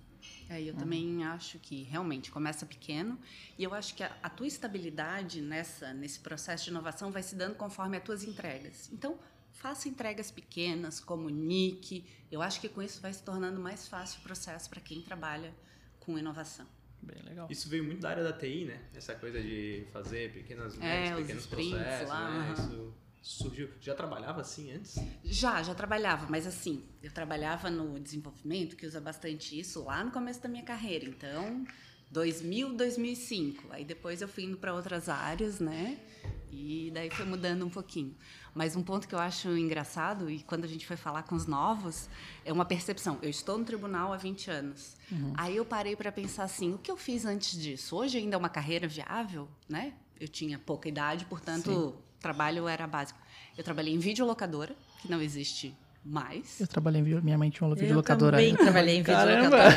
É, 0.48 0.62
eu 0.62 0.72
uhum. 0.72 0.78
também 0.78 1.24
acho 1.24 1.58
que 1.58 1.82
realmente 1.82 2.30
começa 2.30 2.64
pequeno 2.64 3.18
e 3.58 3.64
eu 3.64 3.74
acho 3.74 3.94
que 3.94 4.02
a, 4.02 4.16
a, 4.22 4.30
tua 4.30 4.46
estabilidade 4.46 5.42
nessa 5.42 5.92
nesse 5.92 6.20
processo 6.20 6.64
de 6.64 6.70
inovação 6.70 7.10
vai 7.12 7.22
se 7.22 7.34
dando 7.34 7.54
conforme 7.54 7.98
as 7.98 8.02
tuas 8.02 8.24
entregas. 8.24 8.90
Então, 8.90 9.18
faça 9.52 9.88
entregas 9.88 10.30
pequenas, 10.30 11.00
comunique. 11.00 12.06
Eu 12.30 12.40
acho 12.40 12.60
que 12.60 12.68
com 12.68 12.80
isso 12.80 13.00
vai 13.00 13.12
se 13.12 13.22
tornando 13.22 13.60
mais 13.60 13.86
fácil 13.88 14.20
o 14.20 14.22
processo 14.22 14.70
para 14.70 14.80
quem 14.80 15.02
trabalha 15.02 15.54
com 16.00 16.18
inovação. 16.18 16.66
Bem 17.02 17.22
legal. 17.22 17.46
Isso 17.50 17.68
veio 17.68 17.84
muito 17.84 18.00
da 18.00 18.10
área 18.10 18.24
da 18.24 18.32
TI, 18.32 18.64
né? 18.64 18.80
Essa 18.94 19.14
coisa 19.14 19.40
de 19.40 19.86
fazer 19.92 20.32
pequenas 20.32 20.80
é, 20.80 21.14
pequenos 21.14 21.46
processos, 21.46 22.08
lá, 22.08 22.30
né? 22.30 22.54
Isso 22.54 22.94
surgiu? 23.22 23.68
Já 23.80 23.94
trabalhava 23.94 24.40
assim 24.40 24.72
antes? 24.72 24.96
Já, 25.24 25.62
já 25.62 25.74
trabalhava, 25.74 26.26
mas 26.28 26.46
assim, 26.46 26.84
eu 27.02 27.10
trabalhava 27.10 27.70
no 27.70 28.00
desenvolvimento, 28.00 28.76
que 28.76 28.86
usa 28.86 29.00
bastante 29.00 29.58
isso, 29.58 29.84
lá 29.84 30.02
no 30.02 30.10
começo 30.10 30.42
da 30.42 30.48
minha 30.48 30.62
carreira. 30.62 31.04
Então, 31.04 31.64
2000, 32.10 32.74
2005. 32.74 33.64
Aí 33.70 33.84
depois 33.84 34.22
eu 34.22 34.28
fui 34.28 34.44
indo 34.44 34.56
para 34.56 34.74
outras 34.74 35.08
áreas, 35.08 35.60
né? 35.60 35.98
E 36.50 36.90
daí 36.94 37.10
foi 37.10 37.26
mudando 37.26 37.64
um 37.64 37.70
pouquinho. 37.70 38.16
Mas 38.58 38.74
um 38.74 38.82
ponto 38.82 39.06
que 39.06 39.14
eu 39.14 39.20
acho 39.20 39.56
engraçado, 39.56 40.28
e 40.28 40.40
quando 40.42 40.64
a 40.64 40.66
gente 40.66 40.84
foi 40.84 40.96
falar 40.96 41.22
com 41.22 41.36
os 41.36 41.46
novos, 41.46 42.08
é 42.44 42.52
uma 42.52 42.64
percepção. 42.64 43.16
Eu 43.22 43.30
estou 43.30 43.56
no 43.56 43.64
tribunal 43.64 44.12
há 44.12 44.16
20 44.16 44.50
anos. 44.50 44.96
Uhum. 45.12 45.32
Aí 45.36 45.56
eu 45.56 45.64
parei 45.64 45.94
para 45.94 46.10
pensar 46.10 46.42
assim: 46.42 46.74
o 46.74 46.78
que 46.78 46.90
eu 46.90 46.96
fiz 46.96 47.24
antes 47.24 47.56
disso? 47.56 47.94
Hoje 47.94 48.18
ainda 48.18 48.34
é 48.34 48.36
uma 48.36 48.48
carreira 48.48 48.88
viável, 48.88 49.48
né? 49.68 49.92
Eu 50.18 50.26
tinha 50.26 50.58
pouca 50.58 50.88
idade, 50.88 51.24
portanto, 51.26 51.94
Sim 51.96 52.08
trabalho 52.20 52.66
era 52.66 52.84
básico. 52.84 53.20
Eu 53.56 53.62
trabalhei 53.62 53.94
em 53.94 53.98
videolocadora, 54.00 54.74
que 55.00 55.08
não 55.08 55.22
existe 55.22 55.72
mais. 56.04 56.60
Eu 56.60 56.66
trabalhei 56.66 57.00
em 57.00 57.04
vídeo, 57.04 57.22
minha 57.22 57.36
mãe 57.36 57.50
tinha 57.50 57.66
uma 57.66 57.74
videolocadora. 57.74 58.42
Eu 58.42 58.50
também 58.50 58.64
trabalhei 58.64 58.96
em 58.96 59.02
videolocadora. 59.02 59.70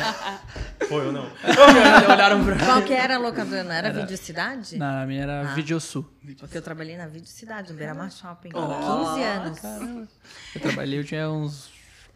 Foi 0.88 1.06
ou 1.06 1.12
não? 1.12 1.30
Olharam 2.10 2.44
pra 2.44 2.56
Qual 2.64 2.82
que 2.82 2.92
era 2.92 3.16
a 3.16 3.18
locadora? 3.18 3.64
Não 3.64 3.72
era, 3.72 3.88
era 3.88 4.00
Vídeo 4.00 4.16
Cidade? 4.16 4.78
Não, 4.78 5.02
a 5.02 5.06
minha 5.06 5.22
era 5.22 5.40
ah. 5.40 5.54
Vídeo 5.54 5.78
Sul. 5.80 6.08
Porque 6.38 6.58
eu 6.58 6.62
trabalhei 6.62 6.96
na 6.96 7.06
Vídeo 7.06 7.28
Cidade, 7.28 7.72
no 7.72 7.78
Beira-Mar 7.78 8.10
Shopping. 8.10 8.50
Oh, 8.54 9.14
15 9.14 9.22
anos. 9.22 9.58
Caramba. 9.58 10.08
Eu 10.54 10.60
trabalhei, 10.60 10.98
eu 10.98 11.04
tinha 11.04 11.30
uns 11.30 11.70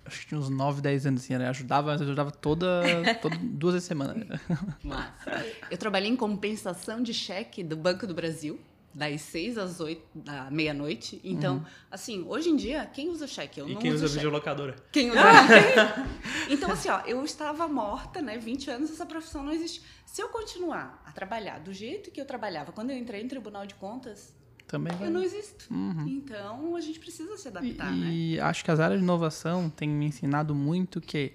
acho 0.07 0.21
que 0.21 0.27
tinha 0.29 0.39
uns 0.39 0.49
9, 0.49 0.81
10 0.81 1.07
anos, 1.07 1.25
assim, 1.25 1.37
né? 1.37 1.49
Ajudava, 1.49 1.89
mas 1.89 2.01
eu 2.01 2.07
ajudava 2.07 2.31
toda, 2.31 2.83
toda 3.21 3.37
duas 3.41 3.75
vezes 3.75 3.89
semana. 3.89 4.41
Massa. 4.83 5.45
Eu 5.71 5.77
trabalhei 5.77 6.09
em 6.09 6.17
compensação 6.17 7.03
de 7.03 7.13
cheque 7.13 7.63
do 7.63 7.77
Banco 7.77 8.07
do 8.07 8.15
Brasil 8.15 8.59
das 8.97 9.21
seis 9.21 9.59
às 9.59 9.79
oito 9.79 10.03
da 10.15 10.51
meia-noite. 10.51 11.21
Então, 11.23 11.57
uhum. 11.57 11.65
assim, 11.91 12.25
hoje 12.27 12.49
em 12.49 12.57
dia, 12.57 12.87
quem 12.87 13.11
usa 13.11 13.27
cheque? 13.27 13.61
Eu 13.61 13.69
e 13.69 13.75
não 13.75 13.81
quem 13.81 13.93
usa 13.93 14.09
videolocadora? 14.09 14.75
Quem 14.91 15.11
usa 15.11 15.21
Então, 16.49 16.71
assim, 16.73 16.89
ó, 16.89 17.01
eu 17.01 17.23
estava 17.23 17.69
morta, 17.69 18.23
né? 18.23 18.39
20 18.39 18.71
anos, 18.71 18.91
essa 18.91 19.05
profissão 19.05 19.43
não 19.43 19.53
existe. 19.53 19.83
Se 20.07 20.23
eu 20.23 20.31
continuar 20.31 21.03
a 21.05 21.13
trabalhar 21.13 21.59
do 21.61 21.75
jeito 21.75 22.11
que 22.11 22.19
eu 22.19 22.25
trabalhava 22.25 22.73
quando 22.73 22.91
eu 22.91 22.97
entrei 22.97 23.23
no 23.23 23.29
Tribunal 23.29 23.67
de 23.67 23.75
Contas, 23.75 24.35
também 24.67 24.97
vai. 24.97 25.09
Eu 25.09 25.13
não 25.13 25.23
existo. 25.23 25.67
Uhum. 25.71 26.09
Então, 26.09 26.75
a 26.75 26.81
gente 26.81 26.99
precisa 26.99 27.37
se 27.37 27.49
adaptar, 27.49 27.93
e, 27.93 28.01
né? 28.01 28.11
E 28.11 28.41
acho 28.41 28.65
que 28.65 28.71
as 28.71 28.81
áreas 28.81 28.99
de 28.99 29.05
inovação 29.05 29.69
têm 29.69 29.91
me 29.91 30.07
ensinado 30.07 30.55
muito 30.55 31.03
que 31.03 31.35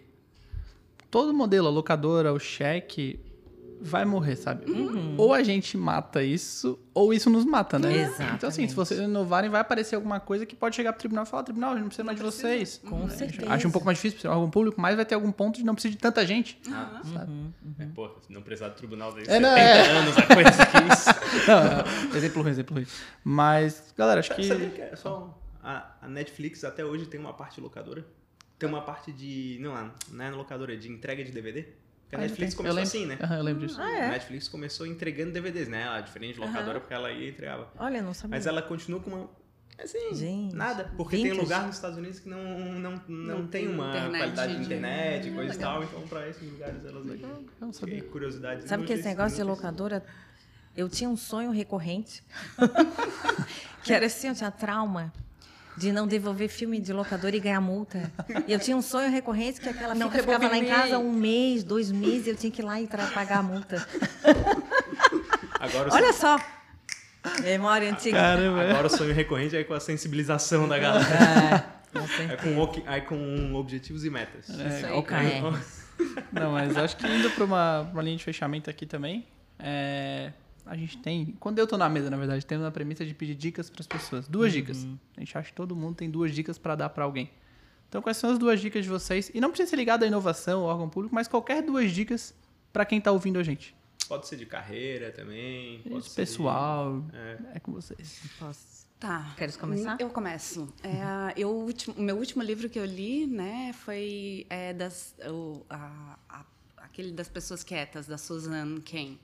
todo 1.12 1.32
modelo, 1.32 1.68
a 1.68 1.72
locadora, 1.72 2.34
o 2.34 2.40
cheque, 2.40 3.20
vai 3.82 4.06
morrer, 4.06 4.36
sabe? 4.36 4.72
Uhum. 4.72 5.16
Ou 5.18 5.34
a 5.34 5.42
gente 5.42 5.76
mata 5.76 6.24
isso, 6.24 6.80
ou 6.94 7.12
isso 7.14 7.30
nos 7.30 7.44
mata, 7.44 7.80
né? 7.80 8.04
Exatamente. 8.04 8.36
Então, 8.36 8.50
assim, 8.50 8.68
se 8.68 8.76
vocês 8.76 9.00
inovarem, 9.00 9.50
vai 9.50 9.60
aparecer 9.60 9.96
alguma 9.96 10.20
coisa 10.20 10.46
que 10.46 10.56
pode 10.56 10.76
chegar 10.76 10.94
pro 10.94 11.00
tribunal 11.00 11.24
e 11.24 11.28
falar, 11.28 11.44
tribunal, 11.44 11.72
a 11.72 11.74
gente 11.74 11.82
não 11.82 11.88
precisa 11.90 12.04
mais 12.04 12.18
de 12.18 12.24
vocês. 12.24 12.80
Com 12.88 13.02
uhum. 13.02 13.10
certeza. 13.10 13.52
Acho 13.52 13.68
um 13.68 13.72
pouco 13.72 13.86
mais 13.86 13.98
difícil 13.98 14.20
para 14.20 14.32
órgão 14.32 14.50
público, 14.50 14.80
mas 14.80 14.96
vai 14.96 15.06
ter 15.06 15.16
algum 15.16 15.32
ponto 15.32 15.58
de 15.58 15.66
não 15.66 15.74
precisar 15.74 15.94
de 15.94 15.98
tanta 15.98 16.26
gente. 16.26 16.60
Ah, 16.70 17.02
sabe? 17.12 17.32
Uhum. 17.32 17.52
É, 17.80 17.86
pô, 17.88 18.10
se 18.22 18.32
não 18.32 18.42
precisar 18.42 18.70
do 18.70 18.76
tribunal 18.76 19.12
daí 19.14 19.24
é, 19.28 19.40
não, 19.40 19.50
é... 19.50 19.90
anos, 19.90 20.18
a 20.18 20.28
coisa 20.28 20.52
que 20.68 20.78
isso. 20.94 21.48
não, 21.48 22.18
exemplo 22.18 22.42
ruim, 22.44 22.52
exemplo 22.52 22.76
ruim. 22.76 22.88
Mas, 23.24 23.94
galera, 23.98 24.20
acho 24.20 24.36
que... 24.36 24.44
Sabe 24.44 24.70
que 24.70 24.82
é 24.82 24.96
só... 24.96 25.38
A, 25.64 26.08
Netflix 26.08 26.64
até 26.64 26.84
hoje 26.84 27.06
tem 27.06 27.20
uma 27.20 27.34
parte 27.34 27.60
locadora. 27.60 28.06
Tem 28.60 28.70
uma 28.70 28.82
parte 28.82 29.12
de... 29.12 29.58
Não, 29.60 29.74
não 30.12 30.26
é 30.26 30.30
na 30.30 30.36
locadora, 30.36 30.74
é 30.74 30.78
de 30.78 30.90
entrega 30.90 31.24
de 31.24 31.32
DVD. 31.32 31.66
Porque 32.12 32.16
a 32.18 32.28
Netflix 32.28 32.54
começou 32.54 32.82
assim, 32.82 33.06
né? 33.06 33.18
Uhum, 33.24 33.36
eu 33.38 33.44
lembro 33.44 33.66
disso. 33.66 33.82
Ah, 33.82 33.90
é? 33.90 34.06
A 34.08 34.10
Netflix 34.10 34.48
começou 34.50 34.86
entregando 34.86 35.32
DVDs, 35.32 35.70
né? 35.70 35.84
Ela, 35.84 36.02
diferente 36.02 36.34
de 36.34 36.42
locadora, 36.42 36.74
uhum. 36.74 36.80
porque 36.82 36.94
ela 36.94 37.10
ia 37.10 37.28
e 37.28 37.30
entregava. 37.30 37.72
Olha, 37.80 38.02
não 38.02 38.14
sabia. 38.14 38.36
Mas 38.36 38.46
ela 38.46 38.62
continua 38.62 39.00
com 39.00 39.12
uma. 39.12 39.30
Assim, 39.82 40.14
Gente, 40.14 40.54
nada. 40.54 40.92
Porque 40.98 41.16
vintage. 41.16 41.36
tem 41.36 41.42
lugar 41.42 41.66
nos 41.66 41.76
Estados 41.76 41.98
Unidos 41.98 42.20
que 42.20 42.30
não, 42.30 42.60
não, 42.60 43.02
não, 43.08 43.38
não 43.38 43.48
tem 43.48 43.68
uma 43.68 43.90
internet, 43.90 44.18
qualidade 44.20 44.56
de 44.58 44.64
internet 44.66 45.28
e 45.28 45.32
coisa 45.32 45.56
e 45.56 45.58
tal. 45.58 45.84
Então, 45.84 46.02
pra 46.08 46.28
esses 46.28 46.52
lugares, 46.52 46.86
elas 46.86 47.10
aí. 47.10 47.22
Eu 47.22 47.46
não 47.62 47.74
sabia. 47.74 48.04
Curiosidade. 48.04 48.68
Sabe 48.68 48.86
que 48.86 48.94
esse 48.94 49.06
negócio 49.06 49.38
de 49.38 49.44
locadora. 49.44 50.04
Eu 50.76 50.88
tinha 50.88 51.10
um 51.10 51.18
sonho 51.18 51.52
recorrente. 51.52 52.24
que 53.84 53.94
era 53.94 54.06
assim, 54.06 54.28
eu 54.28 54.36
tinha 54.36 54.52
trauma 54.52 55.12
de 55.78 55.92
não 55.92 56.08
devolver 56.08 56.50
filme 56.50 56.80
de 56.80 56.92
locador 56.94 57.34
e 57.34 57.40
ganhar 57.40 57.62
multa. 57.62 58.12
E 58.48 58.54
eu 58.54 58.60
tinha 58.60 58.76
um 58.76 58.82
sonho 58.82 59.10
recorrente 59.10 59.62
que 59.62 59.70
aquela 59.70 59.96
não 59.96 60.10
fita 60.12 60.24
ficava 60.24 60.48
lá 60.48 60.58
em 60.58 60.66
casa 60.66 61.00
um 61.00 61.12
mês, 61.12 61.64
dois 61.64 61.92
meses, 61.92 62.28
eu 62.28 62.36
tinha 62.36 62.52
que 62.52 62.62
ir 62.62 62.66
lá 62.66 62.80
e 62.82 62.88
pagar 62.88 63.40
a 63.40 63.44
multa. 63.44 63.88
Agora 65.60 65.90
Olha 65.94 66.14
só. 66.14 66.40
Memória 67.44 67.90
antiga. 67.92 68.18
Caramba. 68.18 68.62
Agora 68.62 68.88
o 68.88 68.90
sonho 68.90 69.14
recorrente 69.14 69.56
é 69.56 69.64
com 69.64 69.74
a 69.74 69.80
sensibilização 69.80 70.68
da 70.68 70.78
galera. 70.80 71.66
É, 71.94 72.34
é 72.34 72.38
com, 72.38 72.92
é 72.92 73.02
com 73.02 73.54
objetivos 73.56 74.04
e 74.04 74.10
metas. 74.10 74.50
É, 74.50 74.92
okay. 74.94 75.18
é. 75.18 75.42
Não, 76.32 76.54
mas 76.54 76.76
acho 76.78 76.98
que 76.98 77.06
indo 77.06 77.30
para 77.32 77.46
uma, 77.46 77.82
uma 77.82 78.02
linha 78.02 78.18
de 78.18 78.24
fechamento 78.24 78.70
aqui 78.70 78.86
também, 78.86 79.28
é, 79.60 80.32
a 80.66 80.76
gente 80.76 80.98
tem. 80.98 81.36
Quando 81.40 81.60
eu 81.60 81.68
tô 81.68 81.78
na 81.78 81.90
mesa, 81.90 82.10
na 82.10 82.18
verdade, 82.18 82.46
tendo 82.46 82.66
a 82.66 82.72
premissa 82.72 83.06
de 83.06 83.14
pedir 83.14 83.36
dicas 83.36 83.70
para 83.70 83.82
as 83.82 83.88
pessoas. 83.88 84.28
Duas 84.28 84.54
uhum. 84.54 84.60
dicas. 84.60 84.88
A 85.18 85.20
gente 85.20 85.38
acha 85.38 85.50
que 85.50 85.56
todo 85.56 85.76
mundo 85.76 85.96
tem 85.96 86.10
duas 86.10 86.34
dicas 86.34 86.58
para 86.58 86.76
dar 86.76 86.90
para 86.90 87.04
alguém. 87.04 87.30
Então, 87.90 88.02
quais 88.02 88.18
são 88.18 88.32
as 88.32 88.40
duas 88.40 88.62
dicas 88.62 88.84
de 88.84 88.90
vocês? 88.90 89.30
E 89.34 89.42
não 89.42 89.50
precisa 89.50 89.70
ser 89.70 89.76
ligado 89.76 90.04
à 90.04 90.08
inovação, 90.08 90.62
ao 90.62 90.68
órgão 90.68 90.90
público, 90.90 91.14
mas 91.14 91.28
qualquer 91.28 91.62
duas 91.62 91.92
dicas 91.92 92.34
para 92.72 92.86
quem 92.86 93.00
está 93.00 93.12
ouvindo 93.12 93.38
a 93.38 93.44
gente. 93.44 93.76
Pode 94.08 94.28
ser 94.28 94.38
de 94.38 94.46
carreira 94.46 95.12
também. 95.12 95.82
Pode 95.82 96.10
ser 96.10 96.16
pessoal. 96.16 97.02
De... 97.02 97.18
É. 97.18 97.40
é. 97.56 97.60
com 97.60 97.74
vocês. 97.74 98.22
Posso. 98.40 98.82
Tá. 99.00 99.34
Queres 99.36 99.58
começar? 99.58 99.98
Eu 100.00 100.10
começo. 100.10 100.72
É, 100.84 101.34
eu, 101.36 101.68
o 101.98 102.02
meu 102.02 102.16
último 102.18 102.44
livro 102.44 102.70
que 102.70 102.78
eu 102.78 102.86
li, 102.86 103.26
né, 103.26 103.74
foi 103.74 104.46
é, 104.48 104.74
das, 104.74 105.16
o, 105.28 105.66
a, 105.70 106.18
a 106.30 106.46
aquele 106.92 107.12
das 107.12 107.30
pessoas 107.30 107.64
quietas, 107.64 108.06
da 108.06 108.18
Suzanne 108.18 108.82
Ken. 108.82 109.18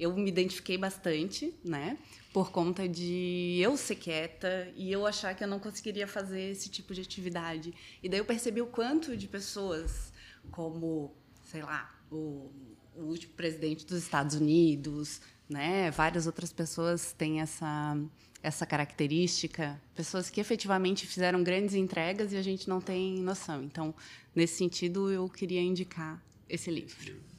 Eu 0.00 0.16
me 0.16 0.30
identifiquei 0.30 0.78
bastante, 0.78 1.54
né? 1.62 1.98
Por 2.32 2.50
conta 2.50 2.88
de 2.88 3.58
eu 3.60 3.76
ser 3.76 3.96
quieta 3.96 4.72
e 4.74 4.90
eu 4.90 5.06
achar 5.06 5.34
que 5.34 5.44
eu 5.44 5.48
não 5.48 5.58
conseguiria 5.58 6.08
fazer 6.08 6.40
esse 6.50 6.70
tipo 6.70 6.94
de 6.94 7.02
atividade. 7.02 7.74
E 8.02 8.08
daí 8.08 8.18
eu 8.18 8.24
percebi 8.24 8.62
o 8.62 8.66
quanto 8.66 9.14
de 9.14 9.28
pessoas, 9.28 10.10
como, 10.50 11.14
sei 11.44 11.62
lá, 11.62 11.94
o, 12.10 12.50
o 12.96 13.02
último 13.02 13.34
presidente 13.34 13.84
dos 13.84 13.98
Estados 13.98 14.36
Unidos, 14.36 15.20
né? 15.48 15.90
Várias 15.90 16.26
outras 16.26 16.50
pessoas 16.50 17.12
têm 17.12 17.42
essa 17.42 17.96
essa 18.42 18.64
característica, 18.64 19.78
pessoas 19.94 20.30
que 20.30 20.40
efetivamente 20.40 21.06
fizeram 21.06 21.42
grandes 21.42 21.74
entregas 21.74 22.32
e 22.32 22.38
a 22.38 22.42
gente 22.42 22.68
não 22.68 22.80
tem 22.80 23.18
noção. 23.18 23.62
Então, 23.62 23.94
nesse 24.34 24.56
sentido, 24.56 25.10
eu 25.10 25.28
queria 25.28 25.60
indicar 25.60 26.22
esse 26.48 26.70
livro. 26.70 27.29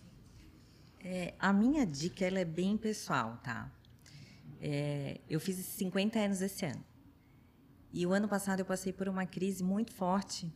É, 1.04 1.34
a 1.40 1.52
minha 1.52 1.86
dica 1.86 2.26
ela 2.26 2.40
é 2.40 2.46
bem 2.46 2.78
pessoal, 2.78 3.40
tá? 3.44 3.72
É, 4.62 5.20
eu 5.28 5.40
fiz 5.40 5.58
50 5.58 6.20
anos 6.20 6.42
esse 6.42 6.66
ano. 6.66 6.84
E 7.92 8.06
o 8.06 8.14
ano 8.14 8.28
passado 8.28 8.60
eu 8.60 8.66
passei 8.66 8.94
por 8.94 9.10
uma 9.10 9.26
crise 9.26 9.64
muito 9.64 9.92
forte, 9.92 10.52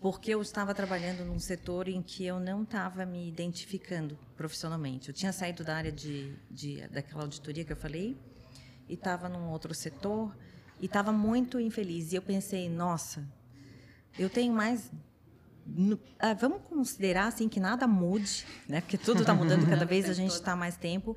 porque 0.00 0.34
eu 0.34 0.42
estava 0.42 0.74
trabalhando 0.74 1.24
num 1.24 1.38
setor 1.38 1.88
em 1.88 2.02
que 2.02 2.24
eu 2.26 2.40
não 2.40 2.64
estava 2.64 3.06
me 3.06 3.28
identificando 3.28 4.18
profissionalmente. 4.36 5.08
Eu 5.08 5.14
tinha 5.14 5.32
saído 5.32 5.64
da 5.64 5.76
área 5.76 5.92
de, 5.92 6.34
de 6.50 6.86
daquela 6.88 7.22
auditoria 7.22 7.64
que 7.64 7.72
eu 7.72 7.76
falei 7.76 8.18
e 8.88 8.94
estava 8.94 9.28
num 9.28 9.48
outro 9.50 9.72
setor 9.72 10.36
e 10.80 10.86
estava 10.86 11.12
muito 11.12 11.58
infeliz. 11.60 12.12
E 12.12 12.16
eu 12.16 12.22
pensei, 12.22 12.68
nossa, 12.68 13.26
eu 14.18 14.28
tenho 14.28 14.52
mais 14.52 14.90
ah, 16.18 16.34
vamos 16.34 16.62
considerar 16.62 17.26
assim 17.26 17.48
que 17.48 17.60
nada 17.60 17.86
mude, 17.86 18.44
né? 18.68 18.80
Porque 18.80 18.96
tudo 18.96 19.20
está 19.20 19.34
mudando 19.34 19.68
cada 19.68 19.84
vez 19.86 20.08
a 20.08 20.12
gente 20.12 20.32
está 20.32 20.54
mais 20.54 20.76
tempo. 20.76 21.16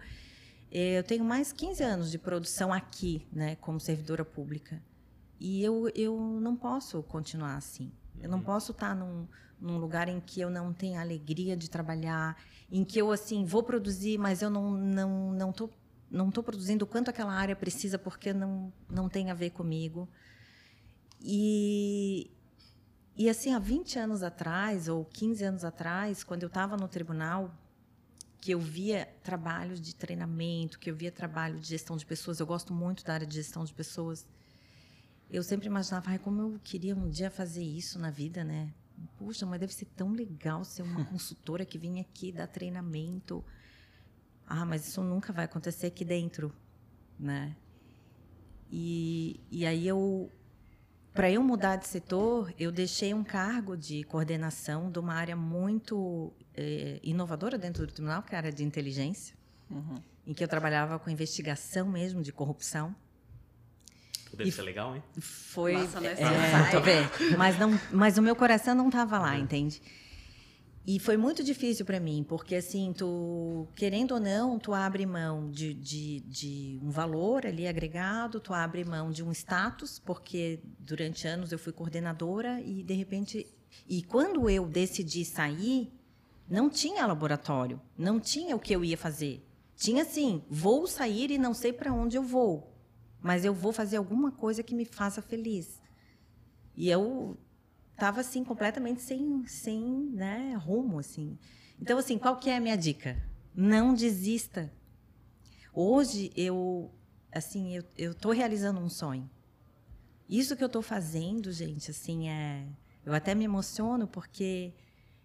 É, 0.71 0.99
eu 0.99 1.03
tenho 1.03 1.23
mais 1.23 1.51
15 1.51 1.83
anos 1.83 2.11
de 2.11 2.17
produção 2.17 2.71
aqui, 2.71 3.27
né, 3.31 3.55
como 3.55 3.79
servidora 3.79 4.23
pública. 4.23 4.81
E 5.39 5.63
eu, 5.63 5.89
eu 5.95 6.19
não 6.41 6.55
posso 6.55 7.01
continuar 7.03 7.55
assim. 7.55 7.91
Eu 8.21 8.29
não 8.29 8.41
posso 8.41 8.71
estar 8.71 8.89
tá 8.89 8.95
num, 8.95 9.27
num 9.59 9.77
lugar 9.77 10.07
em 10.09 10.19
que 10.19 10.41
eu 10.41 10.49
não 10.49 10.73
tenho 10.73 10.99
alegria 10.99 11.55
de 11.55 11.69
trabalhar, 11.69 12.37
em 12.71 12.83
que 12.83 12.99
eu 12.99 13.11
assim 13.11 13.45
vou 13.45 13.63
produzir, 13.63 14.17
mas 14.17 14.41
eu 14.41 14.49
não 14.49 14.71
não 14.71 15.31
não 15.31 15.51
tô 15.51 15.69
não 16.11 16.29
tô 16.29 16.43
produzindo 16.43 16.85
o 16.85 16.87
quanto 16.87 17.09
aquela 17.09 17.33
área 17.33 17.55
precisa 17.55 17.97
porque 17.97 18.33
não 18.33 18.73
não 18.89 19.07
tem 19.07 19.31
a 19.31 19.33
ver 19.33 19.51
comigo. 19.51 20.09
E 21.21 22.29
e 23.19 23.29
assim, 23.29 23.53
há 23.53 23.59
20 23.59 23.99
anos 23.99 24.23
atrás, 24.23 24.87
ou 24.87 25.03
15 25.03 25.43
anos 25.43 25.65
atrás, 25.65 26.23
quando 26.23 26.43
eu 26.43 26.47
estava 26.47 26.77
no 26.77 26.87
tribunal, 26.87 27.53
que 28.39 28.51
eu 28.51 28.61
via 28.61 29.13
trabalhos 29.21 29.81
de 29.81 29.93
treinamento, 29.93 30.79
que 30.79 30.89
eu 30.89 30.95
via 30.95 31.11
trabalho 31.11 31.59
de 31.59 31.67
gestão 31.67 31.97
de 31.97 32.05
pessoas, 32.05 32.39
eu 32.39 32.45
gosto 32.45 32.73
muito 32.73 33.03
da 33.03 33.15
área 33.15 33.27
de 33.27 33.35
gestão 33.35 33.65
de 33.65 33.73
pessoas. 33.73 34.25
Eu 35.29 35.43
sempre 35.43 35.67
imaginava, 35.67 36.11
ai, 36.11 36.17
como 36.17 36.41
eu 36.41 36.59
queria 36.63 36.95
um 36.95 37.09
dia 37.09 37.29
fazer 37.29 37.61
isso 37.61 37.99
na 37.99 38.09
vida, 38.09 38.41
né? 38.45 38.73
Puxa, 39.17 39.45
mas 39.45 39.59
deve 39.59 39.73
ser 39.73 39.87
tão 39.97 40.13
legal 40.13 40.63
ser 40.63 40.83
uma 40.83 41.03
consultora 41.11 41.65
que 41.65 41.77
vem 41.77 41.99
aqui 41.99 42.31
dar 42.31 42.47
treinamento. 42.47 43.43
Ah, 44.47 44.63
mas 44.63 44.87
isso 44.87 45.03
nunca 45.03 45.33
vai 45.33 45.43
acontecer 45.43 45.87
aqui 45.87 46.05
dentro, 46.05 46.55
né? 47.19 47.53
E, 48.71 49.41
e 49.51 49.65
aí 49.65 49.85
eu 49.85 50.31
para 51.13 51.29
eu 51.29 51.43
mudar 51.43 51.75
de 51.75 51.87
setor, 51.87 52.53
eu 52.57 52.71
deixei 52.71 53.13
um 53.13 53.23
cargo 53.23 53.75
de 53.75 54.03
coordenação 54.03 54.91
de 54.91 54.99
uma 54.99 55.13
área 55.13 55.35
muito 55.35 56.31
é, 56.55 56.99
inovadora 57.03 57.57
dentro 57.57 57.85
do 57.85 57.91
tribunal, 57.91 58.21
que 58.23 58.33
é 58.33 58.37
a 58.37 58.39
área 58.39 58.51
de 58.51 58.63
inteligência, 58.63 59.35
uhum. 59.69 60.01
em 60.25 60.33
que 60.33 60.43
eu 60.43 60.47
trabalhava 60.47 60.99
com 60.99 61.09
investigação 61.09 61.87
mesmo 61.87 62.21
de 62.21 62.31
corrupção. 62.31 62.95
Deve 64.33 64.49
e 64.49 64.51
ser 64.51 64.61
legal, 64.61 64.95
hein? 64.95 65.03
Foi. 65.19 65.73
Nossa, 65.73 66.05
é, 66.05 66.11
é, 66.11 67.35
mas, 67.37 67.57
não, 67.57 67.79
mas 67.91 68.17
o 68.17 68.21
meu 68.21 68.35
coração 68.35 68.75
não 68.75 68.87
estava 68.87 69.17
lá, 69.17 69.33
uhum. 69.33 69.39
entende? 69.39 69.81
E 70.91 70.97
foi 70.97 71.17
muito 71.17 71.43
difícil 71.43 71.85
para 71.85 71.99
mim, 71.99 72.25
porque 72.27 72.55
assim, 72.55 72.91
tu, 72.97 73.67
querendo 73.75 74.13
ou 74.13 74.19
não, 74.19 74.57
tu 74.57 74.73
abre 74.73 75.05
mão 75.05 75.51
de, 75.51 75.71
de, 75.71 76.19
de, 76.21 76.79
um 76.81 76.89
valor 76.89 77.45
ali 77.45 77.67
agregado, 77.67 78.39
tu 78.39 78.55
abre 78.55 78.83
mão 78.83 79.11
de 79.11 79.23
um 79.23 79.31
status, 79.31 79.99
porque 79.99 80.59
durante 80.79 81.27
anos 81.27 81.51
eu 81.51 81.59
fui 81.59 81.71
coordenadora 81.71 82.59
e 82.61 82.81
de 82.81 82.95
repente, 82.95 83.45
e 83.87 84.01
quando 84.01 84.49
eu 84.49 84.65
decidi 84.65 85.23
sair, 85.23 85.93
não 86.49 86.71
tinha 86.71 87.05
laboratório, 87.05 87.79
não 87.95 88.19
tinha 88.19 88.55
o 88.55 88.59
que 88.59 88.75
eu 88.75 88.83
ia 88.83 88.97
fazer. 88.97 89.47
Tinha 89.75 90.01
assim, 90.01 90.43
vou 90.49 90.87
sair 90.87 91.29
e 91.29 91.37
não 91.37 91.53
sei 91.53 91.71
para 91.71 91.93
onde 91.93 92.17
eu 92.17 92.23
vou, 92.23 92.75
mas 93.21 93.45
eu 93.45 93.53
vou 93.53 93.71
fazer 93.71 93.97
alguma 93.97 94.31
coisa 94.31 94.63
que 94.63 94.73
me 94.73 94.85
faça 94.85 95.21
feliz. 95.21 95.79
E 96.75 96.89
eu 96.89 97.37
estava 97.99 98.21
assim 98.21 98.43
completamente 98.45 99.01
sem, 99.01 99.45
sem 99.45 99.81
né, 100.13 100.55
rumo 100.55 100.99
assim. 100.99 101.37
Então 101.79 101.97
assim, 101.97 102.17
qual 102.17 102.37
que 102.37 102.49
é 102.49 102.55
a 102.55 102.61
minha 102.61 102.77
dica? 102.77 103.21
Não 103.53 103.93
desista. 103.93 104.71
Hoje 105.73 106.31
eu 106.35 106.91
assim 107.31 107.75
eu 107.75 107.83
eu 107.97 108.11
estou 108.11 108.31
realizando 108.31 108.79
um 108.79 108.89
sonho. 108.89 109.29
Isso 110.29 110.55
que 110.55 110.63
eu 110.63 110.67
estou 110.67 110.81
fazendo, 110.81 111.51
gente, 111.51 111.91
assim 111.91 112.29
é 112.29 112.65
eu 113.05 113.13
até 113.13 113.35
me 113.35 113.43
emociono 113.43 114.07
porque 114.07 114.73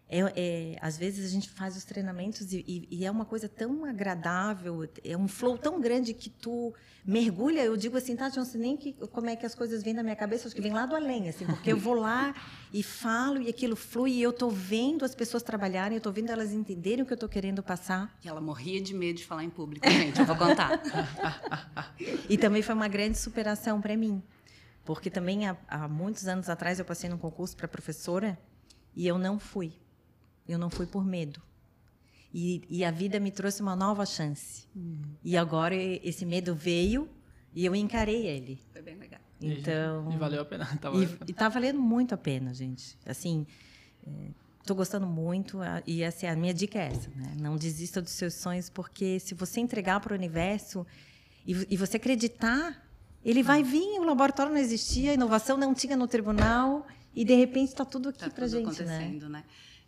é, 0.09 0.21
é, 0.37 0.79
às 0.83 0.99
vezes 0.99 1.25
a 1.25 1.29
gente 1.29 1.49
faz 1.49 1.77
os 1.77 1.85
treinamentos 1.85 2.53
e, 2.53 2.63
e, 2.69 2.89
e, 2.91 3.05
é 3.07 3.11
uma 3.11 3.25
coisa 3.25 3.49
tão 3.49 3.87
agradável, 3.87 4.87
é 5.03 5.17
um 5.17 5.27
flow 5.27 5.57
tão 5.57 5.81
grande 5.81 6.13
que 6.13 6.29
tu 6.29 6.75
mergulha. 7.05 7.65
Eu 7.65 7.75
digo 7.75 7.97
assim, 7.97 8.15
tá, 8.15 8.31
não 8.37 8.45
sei 8.45 8.61
nem 8.61 8.77
que, 8.77 8.93
como 8.93 9.31
é 9.31 9.37
que 9.37 9.47
as 9.47 9.55
coisas 9.55 9.83
vêm 9.83 9.95
na 9.95 10.03
minha 10.03 10.15
cabeça, 10.15 10.47
acho 10.47 10.55
que 10.55 10.61
vem 10.61 10.75
lá 10.75 10.85
do 10.85 10.95
além, 10.95 11.31
assim, 11.31 11.47
porque 11.47 11.73
eu 11.73 11.79
vou 11.79 11.95
lá 11.95 12.35
e 12.71 12.83
falo 12.83 13.41
e 13.41 13.49
aquilo 13.49 13.75
flui 13.75 14.13
e 14.13 14.23
eu 14.23 14.31
estou 14.31 14.51
vendo 14.51 15.07
as 15.07 15.15
pessoas 15.15 15.43
trabalharem, 15.43 15.97
eu 15.97 15.99
estou 15.99 16.13
vendo 16.13 16.31
elas 16.31 16.53
entenderem 16.53 17.03
o 17.03 17.07
que 17.07 17.13
eu 17.13 17.17
estou 17.17 17.29
querendo 17.29 17.63
passar. 17.63 18.15
E 18.23 18.29
ela 18.29 18.43
morria 18.43 18.83
de 18.83 18.93
medo 18.93 19.17
de 19.17 19.25
falar 19.25 19.43
em 19.43 19.51
público, 19.51 19.89
gente, 19.89 20.21
eu 20.21 20.27
vou 20.27 20.37
contar. 20.37 20.83
e 22.29 22.37
também 22.37 22.61
foi 22.61 22.75
uma 22.75 22.89
grande 22.89 23.17
superação 23.17 23.81
para 23.81 23.97
mim, 23.97 24.23
porque 24.85 25.09
também 25.09 25.49
há, 25.49 25.57
há 25.67 25.89
muitos 25.89 26.29
anos 26.29 26.51
atrás 26.51 26.79
eu 26.79 26.85
passei 26.85 27.09
num 27.09 27.19
concurso 27.19 27.57
para 27.57 27.67
professora 27.67 28.39
e 28.95 29.07
eu 29.07 29.19
não 29.19 29.39
fui 29.39 29.73
eu 30.49 30.59
não 30.59 30.71
fui 30.71 30.87
por 30.87 31.05
medo. 31.05 31.41
E, 32.33 32.63
e 32.69 32.85
a 32.85 32.91
vida 32.91 33.21
me 33.21 33.31
trouxe 33.31 33.63
uma 33.63 33.77
nova 33.77 34.05
chance. 34.05 34.67
Uhum. 34.75 35.03
E 35.23 35.37
agora 35.37 35.75
esse 35.77 36.27
medo 36.27 36.55
veio 36.55 37.09
e 37.55 37.65
eu 37.65 37.77
encarei 37.77 38.27
ele. 38.27 38.61
Foi 38.73 38.83
bem 38.83 38.97
legal. 38.97 39.21
Então, 39.41 40.13
e, 40.13 40.17
valeu 40.17 40.43
a 40.43 40.45
pena. 40.45 40.67
Tá 40.81 40.91
valendo. 40.91 41.19
E, 41.27 41.31
está 41.31 41.49
valendo 41.49 41.81
muito 41.81 42.13
a 42.13 42.19
pena, 42.19 42.53
gente. 42.53 42.99
Assim, 43.07 43.47
estou 44.61 44.75
é, 44.75 44.77
gostando 44.77 45.07
muito 45.07 45.61
e 45.87 46.05
assim, 46.05 46.27
a 46.27 46.35
minha 46.35 46.53
dica 46.53 46.79
é 46.79 46.89
essa, 46.89 47.09
né? 47.11 47.37
Não 47.39 47.57
desista 47.57 48.03
dos 48.03 48.13
seus 48.13 48.35
sonhos 48.35 48.69
porque 48.69 49.21
se 49.21 49.35
você 49.35 49.61
entregar 49.61 50.01
para 50.01 50.13
o 50.13 50.17
universo 50.17 50.85
e, 51.47 51.53
e, 51.71 51.77
você 51.77 51.99
acreditar, 51.99 52.85
ele 53.25 53.45
vai 53.45 53.63
vir. 53.63 54.01
O 54.01 54.05
laboratório 54.05 54.53
não 54.53 54.61
existia, 54.61 55.13
a 55.13 55.15
inovação 55.15 55.57
não 55.57 55.73
tinha 55.73 55.97
no 55.97 56.09
tribunal 56.09 56.85
e 57.15 57.25
de 57.25 57.35
repente 57.35 57.69
está 57.69 57.85
tudo 57.85 58.09
aqui 58.09 58.19
tá 58.19 58.31
para 58.31 58.49
gente, 58.49 58.63
acontecendo, 58.63 59.29
né? 59.29 59.39
né? 59.39 59.45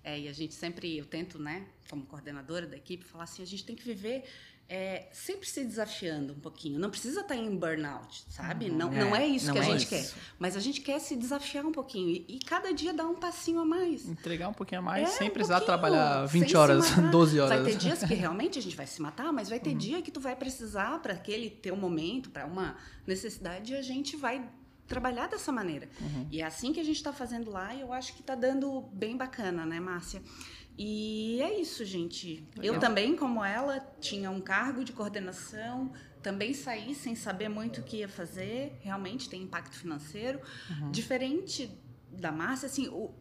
É, 0.06 0.20
e 0.20 0.28
a 0.28 0.32
gente 0.32 0.54
sempre, 0.54 0.96
eu 0.96 1.04
tento, 1.04 1.36
né, 1.36 1.66
como 1.90 2.06
coordenadora 2.06 2.64
da 2.64 2.76
equipe, 2.76 3.04
falar 3.04 3.24
assim, 3.24 3.42
a 3.42 3.46
gente 3.46 3.64
tem 3.64 3.74
que 3.74 3.82
viver 3.82 4.22
é, 4.68 5.08
sempre 5.10 5.48
se 5.48 5.64
desafiando 5.64 6.32
um 6.32 6.38
pouquinho. 6.38 6.78
Não 6.78 6.90
precisa 6.90 7.22
estar 7.22 7.34
em 7.34 7.56
burnout, 7.56 8.24
sabe? 8.28 8.70
Uhum. 8.70 8.76
Não, 8.76 8.92
é, 8.92 8.98
não 9.00 9.16
é 9.16 9.26
isso 9.26 9.46
não 9.46 9.54
que 9.54 9.58
a 9.58 9.62
é 9.62 9.64
gente 9.66 9.80
isso. 9.80 10.14
quer. 10.14 10.22
Mas 10.38 10.56
a 10.56 10.60
gente 10.60 10.80
quer 10.80 11.00
se 11.00 11.16
desafiar 11.16 11.66
um 11.66 11.72
pouquinho 11.72 12.08
e, 12.10 12.24
e, 12.28 12.38
cada 12.38 12.72
dia 12.72 12.94
dar 12.94 13.08
um 13.08 13.16
passinho 13.16 13.58
a 13.58 13.64
mais. 13.64 14.08
Entregar 14.08 14.48
um 14.48 14.52
pouquinho 14.52 14.80
a 14.80 14.84
mais, 14.84 15.08
é, 15.08 15.12
sem 15.12 15.28
um 15.28 15.32
precisar 15.32 15.60
trabalhar 15.62 16.24
20 16.26 16.56
horas, 16.56 16.88
12 17.10 17.38
horas. 17.42 17.62
Vai 17.62 17.72
ter 17.72 17.76
dias 17.76 18.04
que 18.04 18.14
realmente 18.14 18.60
a 18.60 18.62
gente 18.62 18.76
vai 18.76 18.86
se 18.86 19.02
matar, 19.02 19.32
mas 19.32 19.48
vai 19.48 19.58
ter 19.58 19.70
uhum. 19.70 19.78
dia 19.78 20.02
que 20.02 20.12
tu 20.12 20.20
vai 20.20 20.36
precisar 20.36 21.00
para 21.00 21.14
aquele 21.14 21.50
teu 21.50 21.74
momento, 21.74 22.30
para 22.30 22.46
uma 22.46 22.76
necessidade, 23.04 23.74
a 23.74 23.82
gente 23.82 24.16
vai 24.16 24.48
trabalhar 24.86 25.28
dessa 25.28 25.52
maneira. 25.52 25.88
Uhum. 26.00 26.28
E 26.30 26.40
é 26.40 26.44
assim 26.44 26.72
que 26.72 26.80
a 26.80 26.84
gente 26.84 26.96
está 26.96 27.12
fazendo 27.12 27.50
lá 27.50 27.74
e 27.74 27.80
eu 27.80 27.92
acho 27.92 28.14
que 28.14 28.20
está 28.20 28.34
dando 28.34 28.82
bem 28.92 29.16
bacana, 29.16 29.66
né, 29.66 29.80
Márcia? 29.80 30.22
E 30.78 31.40
é 31.42 31.58
isso, 31.58 31.84
gente. 31.84 32.46
Legal. 32.56 32.74
Eu 32.74 32.80
também, 32.80 33.16
como 33.16 33.44
ela, 33.44 33.80
tinha 34.00 34.30
um 34.30 34.40
cargo 34.40 34.84
de 34.84 34.92
coordenação, 34.92 35.92
também 36.22 36.52
saí 36.52 36.94
sem 36.94 37.14
saber 37.14 37.48
muito 37.48 37.80
o 37.80 37.82
que 37.82 37.98
ia 37.98 38.08
fazer, 38.08 38.78
realmente 38.80 39.28
tem 39.28 39.42
impacto 39.42 39.76
financeiro. 39.76 40.40
Uhum. 40.68 40.90
Diferente 40.90 41.70
da 42.10 42.30
Márcia, 42.30 42.66
assim, 42.66 42.88
o, 42.88 43.14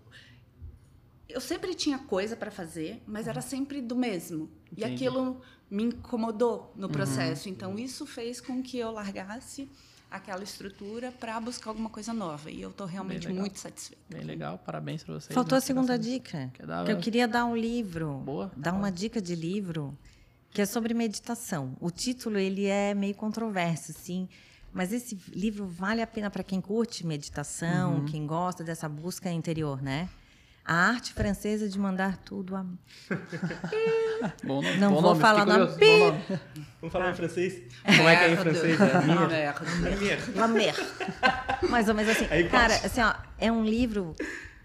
eu 1.30 1.39
sempre 1.39 1.74
tinha 1.74 1.97
coisa 1.97 2.36
para 2.36 2.51
fazer, 2.51 3.01
mas 3.07 3.28
era 3.28 3.41
sempre 3.41 3.82
do 3.82 3.95
mesmo. 3.95 4.51
Entendi. 4.72 4.82
E 4.82 4.84
aquilo 4.84 5.41
me 5.70 5.84
incomodou 5.84 6.74
no 6.76 6.88
uhum. 6.88 6.93
processo. 6.93 7.47
Uhum. 7.47 7.53
Então, 7.53 7.80
isso 7.80 8.05
fez 8.05 8.41
com 8.41 8.61
que 8.61 8.78
eu 8.78 8.91
largasse 8.91 9.70
aquela 10.16 10.43
estrutura 10.43 11.11
para 11.11 11.39
buscar 11.39 11.70
alguma 11.72 11.89
coisa 11.89 12.13
nova. 12.13 12.49
E 12.49 12.61
eu 12.61 12.70
estou 12.70 12.88
realmente 12.88 13.28
muito 13.28 13.59
satisfeita. 13.59 14.01
Bem 14.09 14.24
legal, 14.24 14.57
parabéns 14.57 15.03
pra 15.03 15.13
vocês. 15.16 15.34
Faltou 15.34 15.55
a 15.55 15.59
né? 15.59 15.66
segunda 15.66 15.97
dica. 15.97 16.51
Que 16.86 16.91
eu 16.91 16.97
queria 16.99 17.28
dar 17.28 17.45
um 17.45 17.55
livro. 17.55 18.13
Boa. 18.26 18.51
Dar 18.55 18.74
uma 18.74 18.91
dica 18.91 19.22
de 19.22 19.36
livro 19.36 19.97
que 20.51 20.61
é 20.61 20.66
sobre 20.66 20.93
meditação. 20.93 21.76
O 21.82 21.91
título 21.91 22.38
ele 22.38 22.66
é 22.66 22.93
meio 22.93 23.13
controverso, 23.13 23.91
sim. 23.93 24.30
Mas 24.72 24.91
esse 24.91 25.18
livro 25.34 25.66
vale 25.68 26.01
a 26.01 26.07
pena 26.07 26.30
para 26.30 26.43
quem 26.43 26.59
curte 26.61 27.05
meditação, 27.05 27.95
Uhum. 27.99 28.05
quem 28.05 28.26
gosta 28.26 28.63
dessa 28.63 28.88
busca 28.89 29.30
interior, 29.32 29.82
né? 29.82 30.09
A 30.68 30.74
arte 30.74 31.13
francesa 31.13 31.70
de 31.70 31.78
mandar 31.78 32.18
tudo 32.18 32.55
a 32.55 32.66
Bom 34.43 34.63
nome, 34.63 34.78
Não 34.78 34.89
bom 34.89 35.01
vou 35.01 35.09
nome, 35.11 35.22
falar 35.22 35.45
nome. 35.45 35.59
nome. 35.59 35.78
Vamos 36.82 36.91
falar 36.91 37.11
em 37.11 37.16
francês? 37.16 37.61
Como 37.86 38.09
é 38.09 38.16
que 38.16 38.24
é 38.24 38.32
em 38.34 38.38
francês? 38.38 38.80
É. 38.82 39.53
La 40.36 40.47
mer. 40.47 40.76
Mais 41.70 41.88
ou 41.88 41.93
menos 41.93 42.11
assim. 42.11 42.26
Aí 42.32 42.49
cara, 42.49 42.74
passa. 42.74 42.88
assim, 42.88 43.01
ó, 43.01 43.13
é 43.38 43.51
um 43.51 43.63
livro 43.63 44.16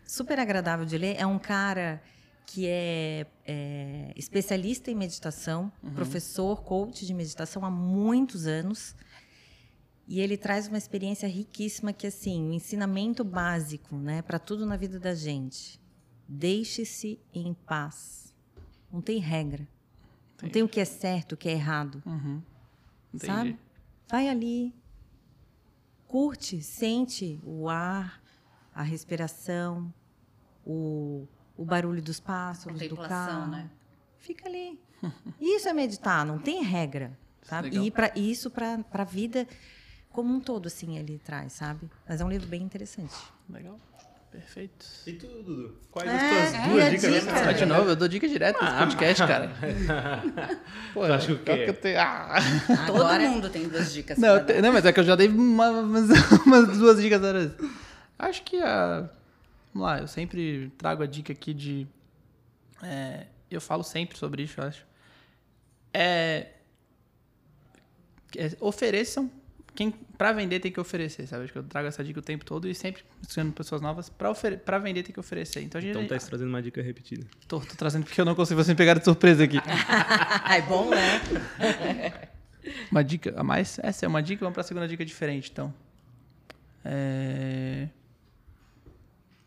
super 0.07 0.39
agradável 0.41 0.87
de 0.87 0.97
ler. 0.97 1.17
É 1.19 1.27
um 1.27 1.39
cara 1.39 2.01
que 2.47 2.67
é, 2.67 3.27
é 3.47 4.13
especialista 4.17 4.91
em 4.91 4.95
meditação, 4.95 5.71
professor, 5.95 6.63
coach 6.63 7.05
de 7.05 7.13
meditação 7.13 7.65
há 7.65 7.71
muitos 7.71 8.47
anos. 8.47 8.95
E 10.09 10.21
ele 10.21 10.37
traz 10.37 10.67
uma 10.67 10.79
experiência 10.79 11.29
riquíssima 11.29 11.93
que, 11.93 12.07
assim, 12.07 12.43
um 12.43 12.53
ensinamento 12.53 13.23
básico, 13.23 13.95
né, 13.97 14.23
para 14.23 14.41
tudo 14.41 14.67
na 14.67 14.77
vida 14.77 14.99
da 14.99 15.15
gente. 15.15 15.80
Deixe-se 16.33 17.19
em 17.35 17.53
paz. 17.53 18.33
Não 18.93 19.01
tem 19.01 19.19
regra. 19.19 19.67
Não 20.41 20.49
tem 20.49 20.63
o 20.63 20.69
que 20.69 20.79
é 20.79 20.85
certo, 20.85 21.33
o 21.33 21.37
que 21.37 21.49
é 21.49 21.53
errado. 21.53 22.01
Uhum. 22.07 22.41
Entendi. 23.13 23.27
Sabe? 23.27 23.59
Vai 24.09 24.29
ali, 24.29 24.73
curte, 26.07 26.63
sente 26.63 27.41
o 27.45 27.69
ar, 27.69 28.23
a 28.73 28.83
respiração, 28.83 29.93
o, 30.65 31.27
o 31.57 31.65
barulho 31.65 32.01
dos 32.01 32.21
pássaros, 32.21 32.81
do 32.89 32.97
carro. 32.97 33.51
né? 33.51 33.69
Fica 34.19 34.49
ali. 34.49 34.81
Isso 35.41 35.69
é 35.69 35.73
meditar, 35.73 36.25
não 36.25 36.39
tem 36.39 36.63
regra, 36.63 37.19
sabe? 37.43 37.71
Legal. 37.71 37.85
E 37.85 37.91
pra, 37.91 38.13
isso 38.15 38.51
para 38.53 38.85
a 38.93 39.05
vida 39.05 39.49
como 40.11 40.33
um 40.33 40.41
todo, 40.41 40.67
assim, 40.69 40.97
ele 40.97 41.19
traz, 41.19 41.55
sabe? 41.55 41.91
Mas 42.09 42.21
é 42.21 42.25
um 42.25 42.29
livro 42.29 42.47
bem 42.47 42.63
interessante. 42.63 43.15
Legal. 43.49 43.79
Perfeito. 44.31 44.87
E 45.07 45.13
tu, 45.15 45.27
Dudu? 45.27 45.75
Quais 45.91 46.09
É, 46.09 46.15
as 46.15 46.21
tuas 46.21 46.55
é, 46.55 46.69
duas 46.69 46.85
a 46.85 46.89
dicas? 46.91 47.15
dica. 47.25 47.49
Ah, 47.49 47.53
de 47.53 47.67
novo, 47.67 47.89
eu 47.91 47.97
dou 47.97 48.07
dica 48.07 48.29
direto 48.29 48.63
nesse 48.63 48.77
podcast, 48.77 49.27
cara. 49.27 49.51
Pô, 50.95 51.05
Tu 51.07 51.13
acha 51.13 51.27
que 51.27 51.33
o 51.33 51.39
quê? 51.39 51.45
pior 51.45 51.59
eu 51.69 51.75
tenho- 51.75 52.01
Ah. 52.01 52.37
Todo 52.87 52.97
Agora- 53.03 53.29
mundo 53.29 53.51
tem 53.51 53.69
duas 53.69 53.93
dicas. 53.93 54.17
Não, 54.19 54.45
te- 54.45 54.61
não, 54.63 54.73
mas 54.73 54.85
é 54.85 54.93
que 54.93 55.01
eu 55.01 55.05
já 55.05 55.17
dei 55.17 55.27
uma- 55.29 55.71
umas, 55.71 56.09
umas 56.47 56.79
duas 56.79 57.01
dicas 57.03 57.21
antes. 57.23 57.57
Acho 58.19 58.43
que 58.45 58.57
a. 58.63 59.11
Vamos 59.75 59.89
lá, 59.89 59.99
eu 59.99 60.07
sempre 60.07 60.73
trago 60.79 61.03
a 61.03 61.07
dica 61.07 61.33
aqui 61.33 61.53
de. 61.53 61.87
é, 62.85 63.27
eu 63.51 63.61
falo 63.61 63.83
sempre 63.83 64.17
sobre 64.17 64.45
isso, 64.45 64.61
eu 64.61 64.65
acho. 64.69 64.87
É, 65.93 66.47
é, 68.37 68.51
ofereçam. 68.61 69.29
Quem, 69.75 69.91
pra 70.19 70.33
vender 70.33 70.61
tem 70.61 70.71
que 70.71 70.81
oferecer, 70.81 71.27
sabe? 71.27 71.45
Acho 71.45 71.53
que 71.53 71.59
eu 71.59 71.63
trago 71.63 71.89
essa 71.89 72.03
dica 72.05 72.19
o 72.19 72.23
tempo 72.23 72.45
todo 72.45 72.69
e 72.69 72.75
sempre 72.75 73.03
ensinando 73.23 73.53
pessoas 73.53 73.81
novas. 73.81 74.09
Pra 74.09 74.79
vender 74.79 75.03
tem 75.03 75.13
que 75.13 75.21
oferecer. 75.21 75.63
Então 75.63 75.79
a 75.79 75.83
gente. 75.83 75.97
Então 75.97 76.07
tá 76.07 76.27
trazendo 76.27 76.49
uma 76.49 76.63
dica 76.63 76.83
repetida. 76.83 77.27
tô, 77.49 77.61
tô 77.61 77.75
trazendo 77.77 78.05
porque 78.05 78.21
eu 78.21 78.25
não 78.25 78.35
consigo 78.35 78.63
você 78.63 78.73
me 78.73 78.77
pegar 78.77 78.95
de 78.95 79.05
surpresa 79.05 79.45
aqui. 79.45 79.59
é 80.51 80.63
bom, 80.63 80.91
né? 80.91 82.31
Uma 82.91 83.03
dica 83.03 83.35
a 83.37 83.43
mais? 83.43 83.79
Essa 83.83 84.05
é 84.05 84.09
uma 84.09 84.23
dica, 84.23 84.41
vamos 84.41 84.55
pra 84.55 84.63
segunda 84.63 84.87
dica 84.87 85.05
diferente, 85.05 85.51
então. 85.51 85.73
É... 86.85 87.89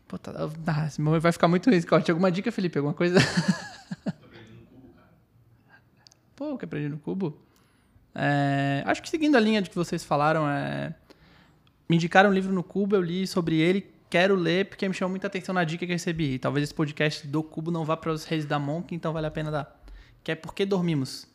Pô, 0.08 0.18
tá... 0.18 0.32
ah, 0.66 0.86
esse 0.86 1.00
momento 1.00 1.22
vai 1.22 1.32
ficar 1.32 1.48
muito 1.48 1.66
ruim 1.66 1.76
esse 1.76 1.86
corte. 1.86 2.10
Alguma 2.10 2.30
dica, 2.30 2.50
Felipe? 2.50 2.78
Alguma 2.78 2.94
coisa? 2.94 3.18
Pô, 6.36 6.54
o 6.54 6.58
que 6.58 6.64
aprendi 6.64 6.88
no 6.88 6.98
cubo? 6.98 7.38
É, 8.14 8.82
Acho 8.86 9.02
que 9.02 9.08
seguindo 9.08 9.36
a 9.36 9.40
linha 9.40 9.60
de 9.60 9.68
que 9.70 9.76
vocês 9.76 10.04
falaram, 10.04 10.48
é... 10.48 10.94
me 11.88 11.96
indicaram 11.96 12.30
um 12.30 12.32
livro 12.32 12.52
no 12.52 12.62
cubo, 12.62 12.94
eu 12.96 13.02
li 13.02 13.26
sobre 13.26 13.56
ele, 13.58 13.86
quero 14.08 14.34
ler 14.36 14.66
porque 14.66 14.86
me 14.88 14.94
chamou 14.94 15.10
muita 15.10 15.26
atenção 15.26 15.54
na 15.54 15.64
dica 15.64 15.84
que 15.84 15.92
eu 15.92 15.94
recebi. 15.94 16.34
E 16.34 16.38
talvez 16.38 16.64
esse 16.64 16.74
podcast 16.74 17.26
do 17.26 17.42
cubo 17.42 17.70
não 17.70 17.84
vá 17.84 17.96
para 17.96 18.12
os 18.12 18.24
reis 18.24 18.44
da 18.44 18.58
Monk, 18.58 18.94
então 18.94 19.12
vale 19.12 19.26
a 19.26 19.30
pena 19.30 19.50
dar. 19.50 19.84
Que 20.22 20.32
é 20.32 20.34
Por 20.34 20.54
que 20.54 20.64
Dormimos? 20.64 21.26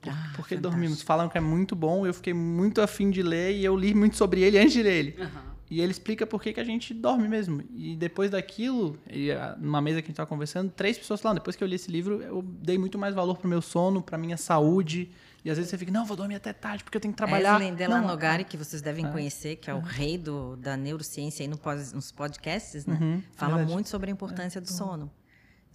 Por, 0.00 0.12
Ah, 0.12 0.32
Por 0.36 0.46
que. 0.46 0.56
Dormimos? 0.56 1.02
Falam 1.02 1.28
que 1.28 1.36
é 1.36 1.40
muito 1.40 1.74
bom, 1.74 2.06
eu 2.06 2.14
fiquei 2.14 2.32
muito 2.34 2.80
afim 2.80 3.10
de 3.10 3.22
ler 3.22 3.52
e 3.56 3.64
eu 3.64 3.76
li 3.76 3.94
muito 3.94 4.16
sobre 4.16 4.42
ele 4.42 4.58
antes 4.58 4.72
de 4.72 4.82
ler 4.82 4.92
ele. 4.94 5.16
Aham. 5.20 5.54
E 5.70 5.80
ele 5.80 5.90
explica 5.90 6.26
por 6.26 6.42
que, 6.42 6.52
que 6.52 6.60
a 6.60 6.64
gente 6.64 6.92
dorme 6.94 7.26
mesmo. 7.26 7.62
E 7.74 7.96
depois 7.96 8.30
daquilo, 8.30 8.98
e, 9.10 9.32
ah, 9.32 9.56
numa 9.58 9.80
mesa 9.80 10.00
que 10.00 10.06
a 10.06 10.08
gente 10.08 10.12
estava 10.12 10.28
conversando, 10.28 10.70
três 10.70 10.96
pessoas 10.96 11.20
falaram, 11.20 11.36
depois 11.36 11.56
que 11.56 11.64
eu 11.64 11.66
li 11.66 11.74
esse 11.74 11.90
livro, 11.90 12.20
eu 12.22 12.42
dei 12.42 12.76
muito 12.78 12.98
mais 12.98 13.14
valor 13.14 13.38
pro 13.38 13.48
meu 13.48 13.62
sono, 13.62 14.02
pra 14.02 14.16
minha 14.18 14.36
saúde. 14.36 15.10
E 15.44 15.50
às 15.50 15.58
vezes 15.58 15.70
você 15.70 15.76
fica, 15.76 15.92
não, 15.92 16.06
vou 16.06 16.16
dormir 16.16 16.36
até 16.36 16.54
tarde 16.54 16.82
porque 16.82 16.96
eu 16.96 17.00
tenho 17.00 17.12
que 17.12 17.18
trabalhar. 17.18 17.60
Eslen 17.60 17.74
Delano 17.74 18.02
Não, 18.02 18.08
Nogari, 18.08 18.44
que 18.44 18.56
vocês 18.56 18.80
devem 18.80 19.10
conhecer, 19.12 19.56
que 19.56 19.70
é 19.70 19.74
o 19.74 19.80
rei 19.80 20.16
do, 20.16 20.56
da 20.56 20.74
neurociência 20.74 21.44
aí 21.44 21.48
no 21.48 21.60
nos 21.92 22.10
podcasts, 22.10 22.86
né? 22.86 22.98
Uhum, 22.98 23.22
Fala 23.34 23.56
verdade. 23.56 23.72
muito 23.72 23.90
sobre 23.90 24.10
a 24.10 24.12
importância 24.12 24.58
do 24.60 24.70
sono. 24.70 25.10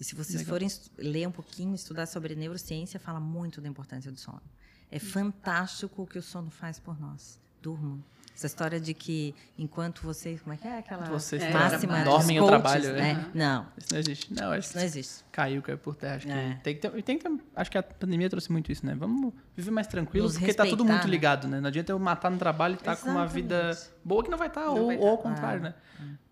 E 0.00 0.04
se 0.04 0.14
vocês 0.16 0.38
Legal. 0.38 0.48
forem 0.48 0.68
ler 0.98 1.28
um 1.28 1.30
pouquinho, 1.30 1.74
estudar 1.74 2.06
sobre 2.06 2.34
neurociência, 2.34 2.98
fala 2.98 3.20
muito 3.20 3.60
da 3.60 3.68
importância 3.68 4.10
do 4.10 4.18
sono. 4.18 4.42
É 4.90 4.98
fantástico 4.98 6.02
o 6.02 6.06
que 6.06 6.18
o 6.18 6.22
sono 6.22 6.50
faz 6.50 6.80
por 6.80 6.98
nós. 6.98 7.38
Durmam. 7.62 8.02
Essa 8.40 8.46
história 8.46 8.80
de 8.80 8.94
que 8.94 9.34
enquanto 9.58 10.00
vocês. 10.02 10.40
Como 10.40 10.54
é 10.54 10.56
que 10.56 10.66
é 10.66 10.78
aquela 10.78 11.04
Vocês 11.04 11.42
máxima 11.52 11.96
dos 11.96 12.04
dormem 12.04 12.38
coaches, 12.38 12.62
trabalham, 12.62 12.92
né? 12.94 13.12
né? 13.12 13.30
Não, 13.34 13.66
Isso 13.76 13.88
não 13.92 13.98
existe. 14.00 14.32
Não, 14.32 14.50
acho 14.52 14.58
isso 14.60 14.70
que 14.72 14.76
não 14.78 14.84
existe. 14.86 15.24
caiu, 15.30 15.60
caiu 15.60 15.76
por 15.76 15.94
terra. 15.94 16.16
Acho 16.16 16.26
que 16.26 16.32
É. 16.32 16.58
tem 16.62 16.74
que 16.74 16.80
ter, 16.80 16.98
e 16.98 17.02
tem 17.02 17.18
que 17.18 17.24
ter- 17.28 17.38
acho 17.54 17.70
que 17.70 17.76
a 17.76 17.82
pandemia 17.82 18.30
trouxe 18.30 18.50
muito 18.50 18.72
isso, 18.72 18.86
né? 18.86 18.94
Vamos 18.94 19.34
viver 19.54 19.70
mais 19.70 19.86
tranquilo, 19.86 20.24
Nos 20.26 20.38
porque 20.38 20.54
tá 20.54 20.64
tudo 20.64 20.86
muito 20.86 21.04
né? 21.04 21.10
ligado, 21.10 21.48
né? 21.48 21.60
Não 21.60 21.68
adianta 21.68 21.92
eu 21.92 21.98
matar 21.98 22.30
no 22.30 22.38
trabalho 22.38 22.72
e 22.72 22.76
estar 22.78 22.96
com 22.96 23.10
uma 23.10 23.26
vida 23.26 23.72
boa 24.02 24.24
que 24.24 24.30
não 24.30 24.38
vai 24.38 24.48
estar, 24.48 24.64
Não 24.64 24.74
ou, 24.78 24.86
vai 24.86 24.96
ou 24.96 25.08
ao 25.10 25.16
tá. 25.18 25.22
contrário, 25.22 25.60
Ah, 25.60 25.62
né? 25.64 25.74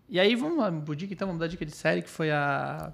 E 0.09 0.19
aí, 0.19 0.33
vamos 0.35 0.57
lá, 0.57 0.69
então, 1.11 1.27
vamos 1.27 1.39
dar 1.39 1.45
dica 1.45 1.63
de 1.63 1.71
série, 1.75 2.01
que 2.01 2.09
foi 2.09 2.31
a... 2.31 2.91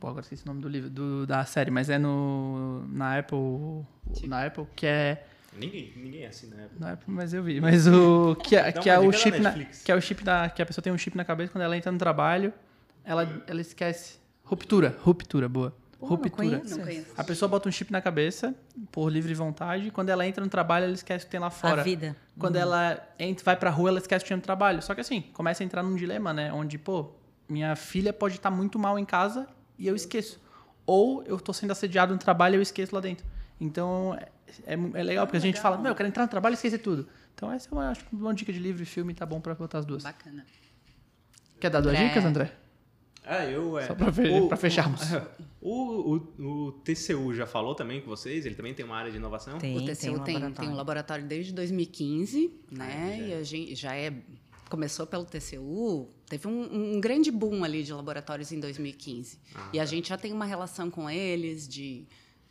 Pô, 0.00 0.06
agora 0.08 0.22
esqueci 0.22 0.44
o 0.44 0.46
nome 0.46 0.62
do 0.62 0.68
livro, 0.70 0.88
do, 0.88 1.26
da 1.26 1.44
série, 1.44 1.70
mas 1.70 1.90
é 1.90 1.98
no, 1.98 2.86
na 2.88 3.18
Apple, 3.18 3.84
na 4.26 4.46
Apple, 4.46 4.66
que 4.74 4.86
é... 4.86 5.26
Ninguém, 5.56 5.92
ninguém 5.96 6.26
assina 6.26 6.56
a 6.56 6.64
Apple. 6.64 6.80
Na 6.80 6.92
Apple, 6.92 7.12
mas 7.12 7.32
eu 7.32 7.42
vi. 7.42 7.60
Mas 7.60 7.86
o 7.86 8.36
que 8.42 8.56
é, 8.56 8.70
que 8.72 8.88
é 8.88 8.98
o 8.98 9.10
chip 9.12 9.38
na, 9.38 9.50
Netflix. 9.50 9.82
que 9.82 9.92
é 9.92 9.94
o 9.94 10.00
chip 10.00 10.22
da 10.22 10.48
que 10.48 10.62
a 10.62 10.66
pessoa 10.66 10.82
tem 10.82 10.92
um 10.92 10.98
chip 10.98 11.16
na 11.16 11.24
cabeça 11.24 11.52
quando 11.52 11.62
ela 11.62 11.76
entra 11.76 11.90
no 11.90 11.98
trabalho, 11.98 12.52
ela 13.04 13.42
ela 13.46 13.60
esquece 13.60 14.18
ruptura, 14.44 14.96
ruptura 15.00 15.48
boa. 15.48 15.74
Pô, 15.98 16.06
não 16.06 16.16
ruptura. 16.16 16.30
conheço. 16.30 16.76
Não 16.76 16.84
conheço. 16.84 17.12
A 17.16 17.24
pessoa 17.24 17.48
bota 17.48 17.68
um 17.68 17.72
chip 17.72 17.90
na 17.90 18.00
cabeça 18.00 18.54
por 18.92 19.08
livre 19.08 19.34
vontade, 19.34 19.88
e 19.88 19.90
quando 19.90 20.10
ela 20.10 20.26
entra 20.26 20.44
no 20.44 20.50
trabalho, 20.50 20.84
ela 20.84 20.94
esquece 20.94 21.24
o 21.24 21.26
que 21.26 21.32
tem 21.32 21.40
lá 21.40 21.50
fora. 21.50 21.80
A 21.80 21.84
vida. 21.84 22.16
Quando 22.38 22.56
ela 22.56 23.04
entra, 23.18 23.44
vai 23.44 23.56
pra 23.56 23.70
rua, 23.70 23.90
ela 23.90 23.98
esquece 23.98 24.22
o 24.22 24.24
que 24.24 24.28
tinha 24.28 24.36
no 24.36 24.42
trabalho. 24.42 24.80
Só 24.80 24.94
que 24.94 25.00
assim, 25.00 25.22
começa 25.32 25.62
a 25.62 25.66
entrar 25.66 25.82
num 25.82 25.96
dilema, 25.96 26.32
né? 26.32 26.52
Onde, 26.52 26.78
pô, 26.78 27.10
minha 27.48 27.74
filha 27.74 28.12
pode 28.12 28.36
estar 28.36 28.50
muito 28.50 28.78
mal 28.78 28.96
em 28.98 29.04
casa 29.04 29.48
e 29.76 29.88
eu 29.88 29.96
esqueço. 29.96 30.40
Ou 30.86 31.22
eu 31.24 31.38
tô 31.40 31.52
sendo 31.52 31.72
assediado 31.72 32.12
no 32.12 32.18
trabalho 32.18 32.54
e 32.54 32.58
eu 32.58 32.62
esqueço 32.62 32.94
lá 32.94 33.00
dentro. 33.00 33.26
Então, 33.60 34.16
é, 34.66 34.74
é, 34.74 35.00
é 35.00 35.02
legal, 35.02 35.26
porque 35.26 35.36
a 35.36 35.40
gente 35.40 35.60
fala, 35.60 35.76
meu, 35.78 35.92
eu 35.92 35.94
quero 35.96 36.08
entrar 36.08 36.24
no 36.24 36.28
trabalho 36.30 36.52
e 36.52 36.56
esquecer 36.56 36.78
tudo. 36.78 37.08
Então, 37.34 37.52
essa 37.52 37.68
é 37.68 37.72
uma, 37.72 37.90
acho 37.90 38.04
que 38.04 38.14
uma 38.14 38.34
dica 38.34 38.52
de 38.52 38.58
livro 38.58 38.82
e 38.82 38.86
filme, 38.86 39.14
tá 39.14 39.24
bom 39.26 39.40
pra 39.40 39.54
botar 39.54 39.78
as 39.78 39.86
duas. 39.86 40.02
Bacana. 40.02 40.44
Quer 41.60 41.70
dar 41.70 41.80
duas 41.80 41.94
André. 41.94 42.08
dicas, 42.08 42.24
André? 42.24 42.52
Ah, 43.24 43.44
eu 43.44 43.78
é. 43.78 43.86
Só 43.86 43.94
pra 43.94 44.12
fe- 44.12 44.48
pra 44.48 44.56
fecharmos. 44.56 45.00
O, 45.60 46.14
o, 46.38 46.68
o 46.68 46.72
TCU 46.84 47.34
já 47.34 47.44
falou 47.44 47.74
também 47.74 48.00
com 48.00 48.06
vocês? 48.08 48.46
Ele 48.46 48.54
também 48.54 48.72
tem 48.72 48.86
uma 48.86 48.96
área 48.96 49.10
de 49.10 49.16
inovação? 49.16 49.58
Tem, 49.58 49.76
o 49.76 49.84
TCU 49.84 50.00
tem, 50.00 50.10
um 50.16 50.22
tem, 50.22 50.34
laboratório. 50.34 50.70
um 50.70 50.74
laboratório 50.76 51.24
desde 51.26 51.52
2015, 51.52 52.54
né? 52.70 52.86
Ah, 52.88 53.16
já. 53.18 53.24
E 53.24 53.34
a 53.34 53.42
gente 53.42 53.74
já 53.74 53.96
é 53.96 54.12
começou 54.70 55.04
pelo 55.04 55.24
TCU, 55.24 56.08
teve 56.28 56.46
um, 56.46 56.94
um 56.96 57.00
grande 57.00 57.30
boom 57.32 57.64
ali 57.64 57.82
de 57.82 57.92
laboratórios 57.92 58.52
em 58.52 58.60
2015. 58.60 59.40
Ah, 59.54 59.70
e 59.72 59.80
a 59.80 59.82
tá. 59.82 59.86
gente 59.86 60.10
já 60.10 60.16
tem 60.16 60.32
uma 60.32 60.44
relação 60.44 60.90
com 60.90 61.10
eles 61.10 61.66
de 61.66 62.06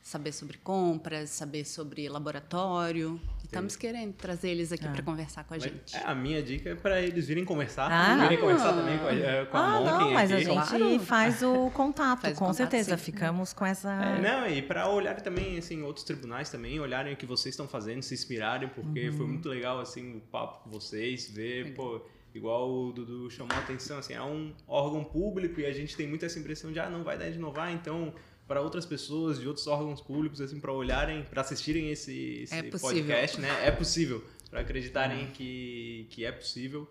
saber 0.08 0.32
sobre 0.32 0.58
compras, 0.60 1.30
saber 1.32 1.66
sobre 1.66 2.08
laboratório. 2.08 3.20
Estamos 3.44 3.76
querendo 3.76 4.14
trazer 4.14 4.50
eles 4.52 4.72
aqui 4.72 4.86
Ah. 4.88 4.92
para 4.92 5.02
conversar 5.02 5.44
com 5.44 5.54
a 5.54 5.58
Mas, 5.58 5.64
gente. 5.64 5.96
é, 5.96 6.04
a 6.06 6.16
minha 6.16 6.42
dica 6.42 6.70
é 6.70 6.76
pra 6.76 7.02
eles 7.02 7.28
virem 7.28 7.44
conversar. 7.44 7.90
Ah. 7.92 8.16
virem 8.24 8.38
conversar 8.40 8.74
também 8.74 8.98
com 9.00 9.06
a, 9.06 9.14
eh, 9.14 9.46
com 9.46 9.58
a 9.58 9.60
Ah, 9.60 9.80
Monken 9.82 9.92
não, 10.00 10.12
mas 10.14 10.32
a 10.32 10.36
aqui. 10.36 10.46
gente 10.46 10.68
Claro. 10.70 11.00
faz 11.02 11.44
o 11.44 11.70
contato, 11.76 12.22
Faz 12.22 12.36
o 12.36 12.40
com 12.40 12.46
contato, 12.46 12.58
certeza. 12.58 12.98
sim. 12.98 13.04
Ficamos 13.04 13.52
com 13.54 13.66
essa. 13.66 13.90
É, 13.92 14.22
não, 14.22 14.48
e 14.48 14.62
para 14.62 14.90
olharem 14.90 15.22
também, 15.22 15.58
assim, 15.58 15.82
outros 15.84 16.06
tribunais 16.06 16.50
também, 16.50 16.80
olharem 16.80 17.14
o 17.14 17.18
que 17.18 17.26
vocês 17.26 17.54
estão 17.54 17.68
fazendo, 17.68 18.02
se 18.02 18.14
inspirarem, 18.14 18.70
porque 18.70 19.10
Uhum. 19.10 19.18
foi 19.18 19.28
muito 19.28 19.50
legal, 19.50 19.80
assim, 19.80 20.18
o 20.18 20.22
papo 20.22 20.64
com 20.64 20.70
vocês, 20.70 21.30
ver, 21.30 21.74
pô, 21.74 22.02
igual 22.34 22.70
o 22.70 22.92
Dudu 22.94 23.30
chamou 23.30 23.56
a 23.56 23.60
atenção, 23.60 23.98
assim, 23.98 24.14
é 24.14 24.22
um 24.22 24.54
órgão 24.68 25.04
público 25.04 25.60
e 25.62 25.66
a 25.66 25.72
gente 25.74 25.96
tem 25.98 26.08
muito 26.08 26.26
essa 26.26 26.38
impressão 26.40 26.72
de, 26.72 26.80
ah, 26.80 26.90
não 26.90 27.04
vai 27.04 27.18
dar 27.18 27.30
de 27.30 27.38
inovar, 27.38 27.72
então, 27.74 28.14
para 28.48 28.62
outras 28.62 28.86
pessoas 28.86 29.40
de 29.40 29.48
outros 29.48 29.68
órgãos 29.68 30.00
públicos, 30.02 30.40
assim, 30.40 30.60
para 30.60 30.72
olharem, 30.72 31.24
para 31.24 31.42
assistirem 31.42 31.92
esse, 31.92 32.44
esse 32.44 32.56
É 32.56 32.64
podcast, 32.64 33.40
né, 33.42 33.50
é 33.68 33.72
possível. 33.72 34.24
para 34.50 34.62
acreditarem 34.62 35.28
que, 35.32 36.08
que 36.10 36.24
é 36.26 36.32
possível. 36.32 36.88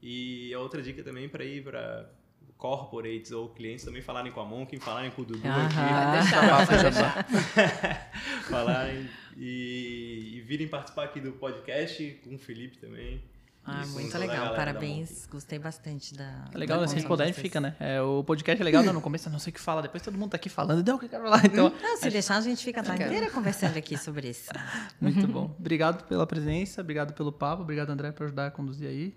E 0.00 0.52
a 0.54 0.60
outra 0.60 0.80
dica 0.82 1.02
também 1.02 1.28
para 1.28 1.44
ir 1.44 1.64
para 1.64 2.08
corporates 2.56 3.30
ou 3.32 3.48
clientes 3.48 3.84
também 3.84 4.00
falarem 4.00 4.30
com 4.32 4.40
a 4.40 4.44
Monk, 4.44 4.78
falarem 4.78 5.10
com 5.10 5.22
o 5.22 5.24
Dudu 5.24 5.46
Aham. 5.46 5.66
aqui. 5.66 6.22
Deixar, 6.22 6.64
vai 6.64 6.82
deixar. 6.82 7.26
falarem 8.48 9.08
e, 9.36 10.34
e 10.36 10.40
virem 10.42 10.68
participar 10.68 11.04
aqui 11.04 11.20
do 11.20 11.32
podcast 11.32 12.20
com 12.24 12.34
o 12.34 12.38
Felipe 12.38 12.78
também. 12.78 13.20
Ah, 13.66 13.86
muito 13.86 14.14
a 14.14 14.18
legal, 14.18 14.36
galera 14.36 14.56
parabéns. 14.56 15.26
Gostei 15.26 15.58
bastante 15.58 16.14
da. 16.14 16.44
É 16.52 16.58
legal, 16.58 16.78
da 16.78 16.84
assim, 16.84 16.96
de 16.96 17.06
vocês. 17.06 17.36
fica, 17.36 17.60
né? 17.60 17.74
É, 17.80 18.00
o 18.02 18.22
podcast 18.22 18.60
é 18.60 18.64
legal, 18.64 18.82
não, 18.82 18.92
no 18.92 19.00
começo 19.00 19.28
eu 19.28 19.32
não 19.32 19.38
sei 19.38 19.50
o 19.50 19.54
que 19.54 19.60
fala, 19.60 19.80
depois 19.80 20.02
todo 20.02 20.18
mundo 20.18 20.32
tá 20.32 20.36
aqui 20.36 20.50
falando, 20.50 20.86
não, 20.86 20.96
o 20.96 20.98
que 20.98 21.06
eu 21.06 21.08
quero 21.08 21.22
falar, 21.24 21.46
então... 21.46 21.72
Não, 21.80 21.96
se 21.96 22.10
deixar, 22.10 22.36
a 22.36 22.40
gente 22.42 22.62
fica 22.62 22.80
a 22.80 22.84
tarde 22.84 23.04
inteira 23.04 23.30
conversando 23.30 23.76
aqui 23.76 23.96
sobre 23.96 24.28
isso. 24.28 24.50
Muito 25.00 25.26
bom. 25.26 25.54
Obrigado 25.58 26.04
pela 26.04 26.26
presença, 26.26 26.82
obrigado 26.82 27.14
pelo 27.14 27.32
papo, 27.32 27.62
obrigado, 27.62 27.90
André, 27.90 28.12
por 28.12 28.24
ajudar 28.24 28.48
a 28.48 28.50
conduzir 28.50 28.88
aí. 28.88 29.14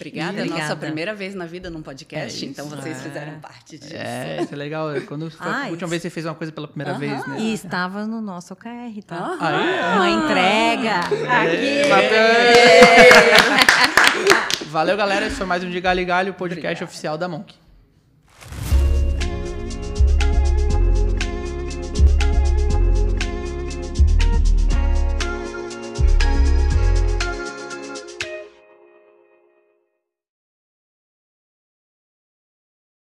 Obrigada, 0.00 0.38
é 0.38 0.42
a 0.42 0.44
nossa 0.44 0.54
Obrigada. 0.54 0.76
primeira 0.86 1.14
vez 1.14 1.34
na 1.34 1.44
vida 1.46 1.68
num 1.70 1.82
podcast, 1.82 2.44
É 2.44 2.48
então 2.48 2.66
vocês 2.68 2.96
É. 2.98 3.00
fizeram 3.02 3.40
parte 3.40 3.78
disso. 3.78 3.92
É, 3.94 4.38
isso 4.42 4.54
é 4.54 4.56
legal. 4.56 4.88
Quando 5.06 5.30
foi 5.30 5.46
a 5.46 5.50
Ah, 5.50 5.68
última 5.68 5.74
isso. 5.76 5.86
vez 5.88 6.02
que 6.02 6.08
você 6.08 6.10
fez 6.10 6.26
uma 6.26 6.34
coisa 6.34 6.52
pela 6.52 6.68
primeira 6.68 6.92
Aham. 6.92 6.98
vez, 7.00 7.26
né? 7.26 7.36
E 7.40 7.52
estava 7.52 8.06
no 8.06 8.20
nosso 8.20 8.52
OKR, 8.52 9.02
tá? 9.06 9.16
Aham. 9.16 9.38
Aí, 9.40 9.96
Uma 9.96 10.10
entrega. 10.24 11.00
Aqui. 11.00 11.82
Valeu, 14.66 14.96
galera. 14.96 15.26
Esse 15.26 15.36
foi 15.36 15.46
mais 15.46 15.64
um 15.64 15.70
de 15.70 15.80
Galho 15.80 16.00
e 16.00 16.04
Galho, 16.04 16.30
o 16.32 16.34
podcast 16.34 16.66
Obrigada. 16.66 16.84
oficial 16.84 17.18
da 17.18 17.28
Monk. 17.28 17.54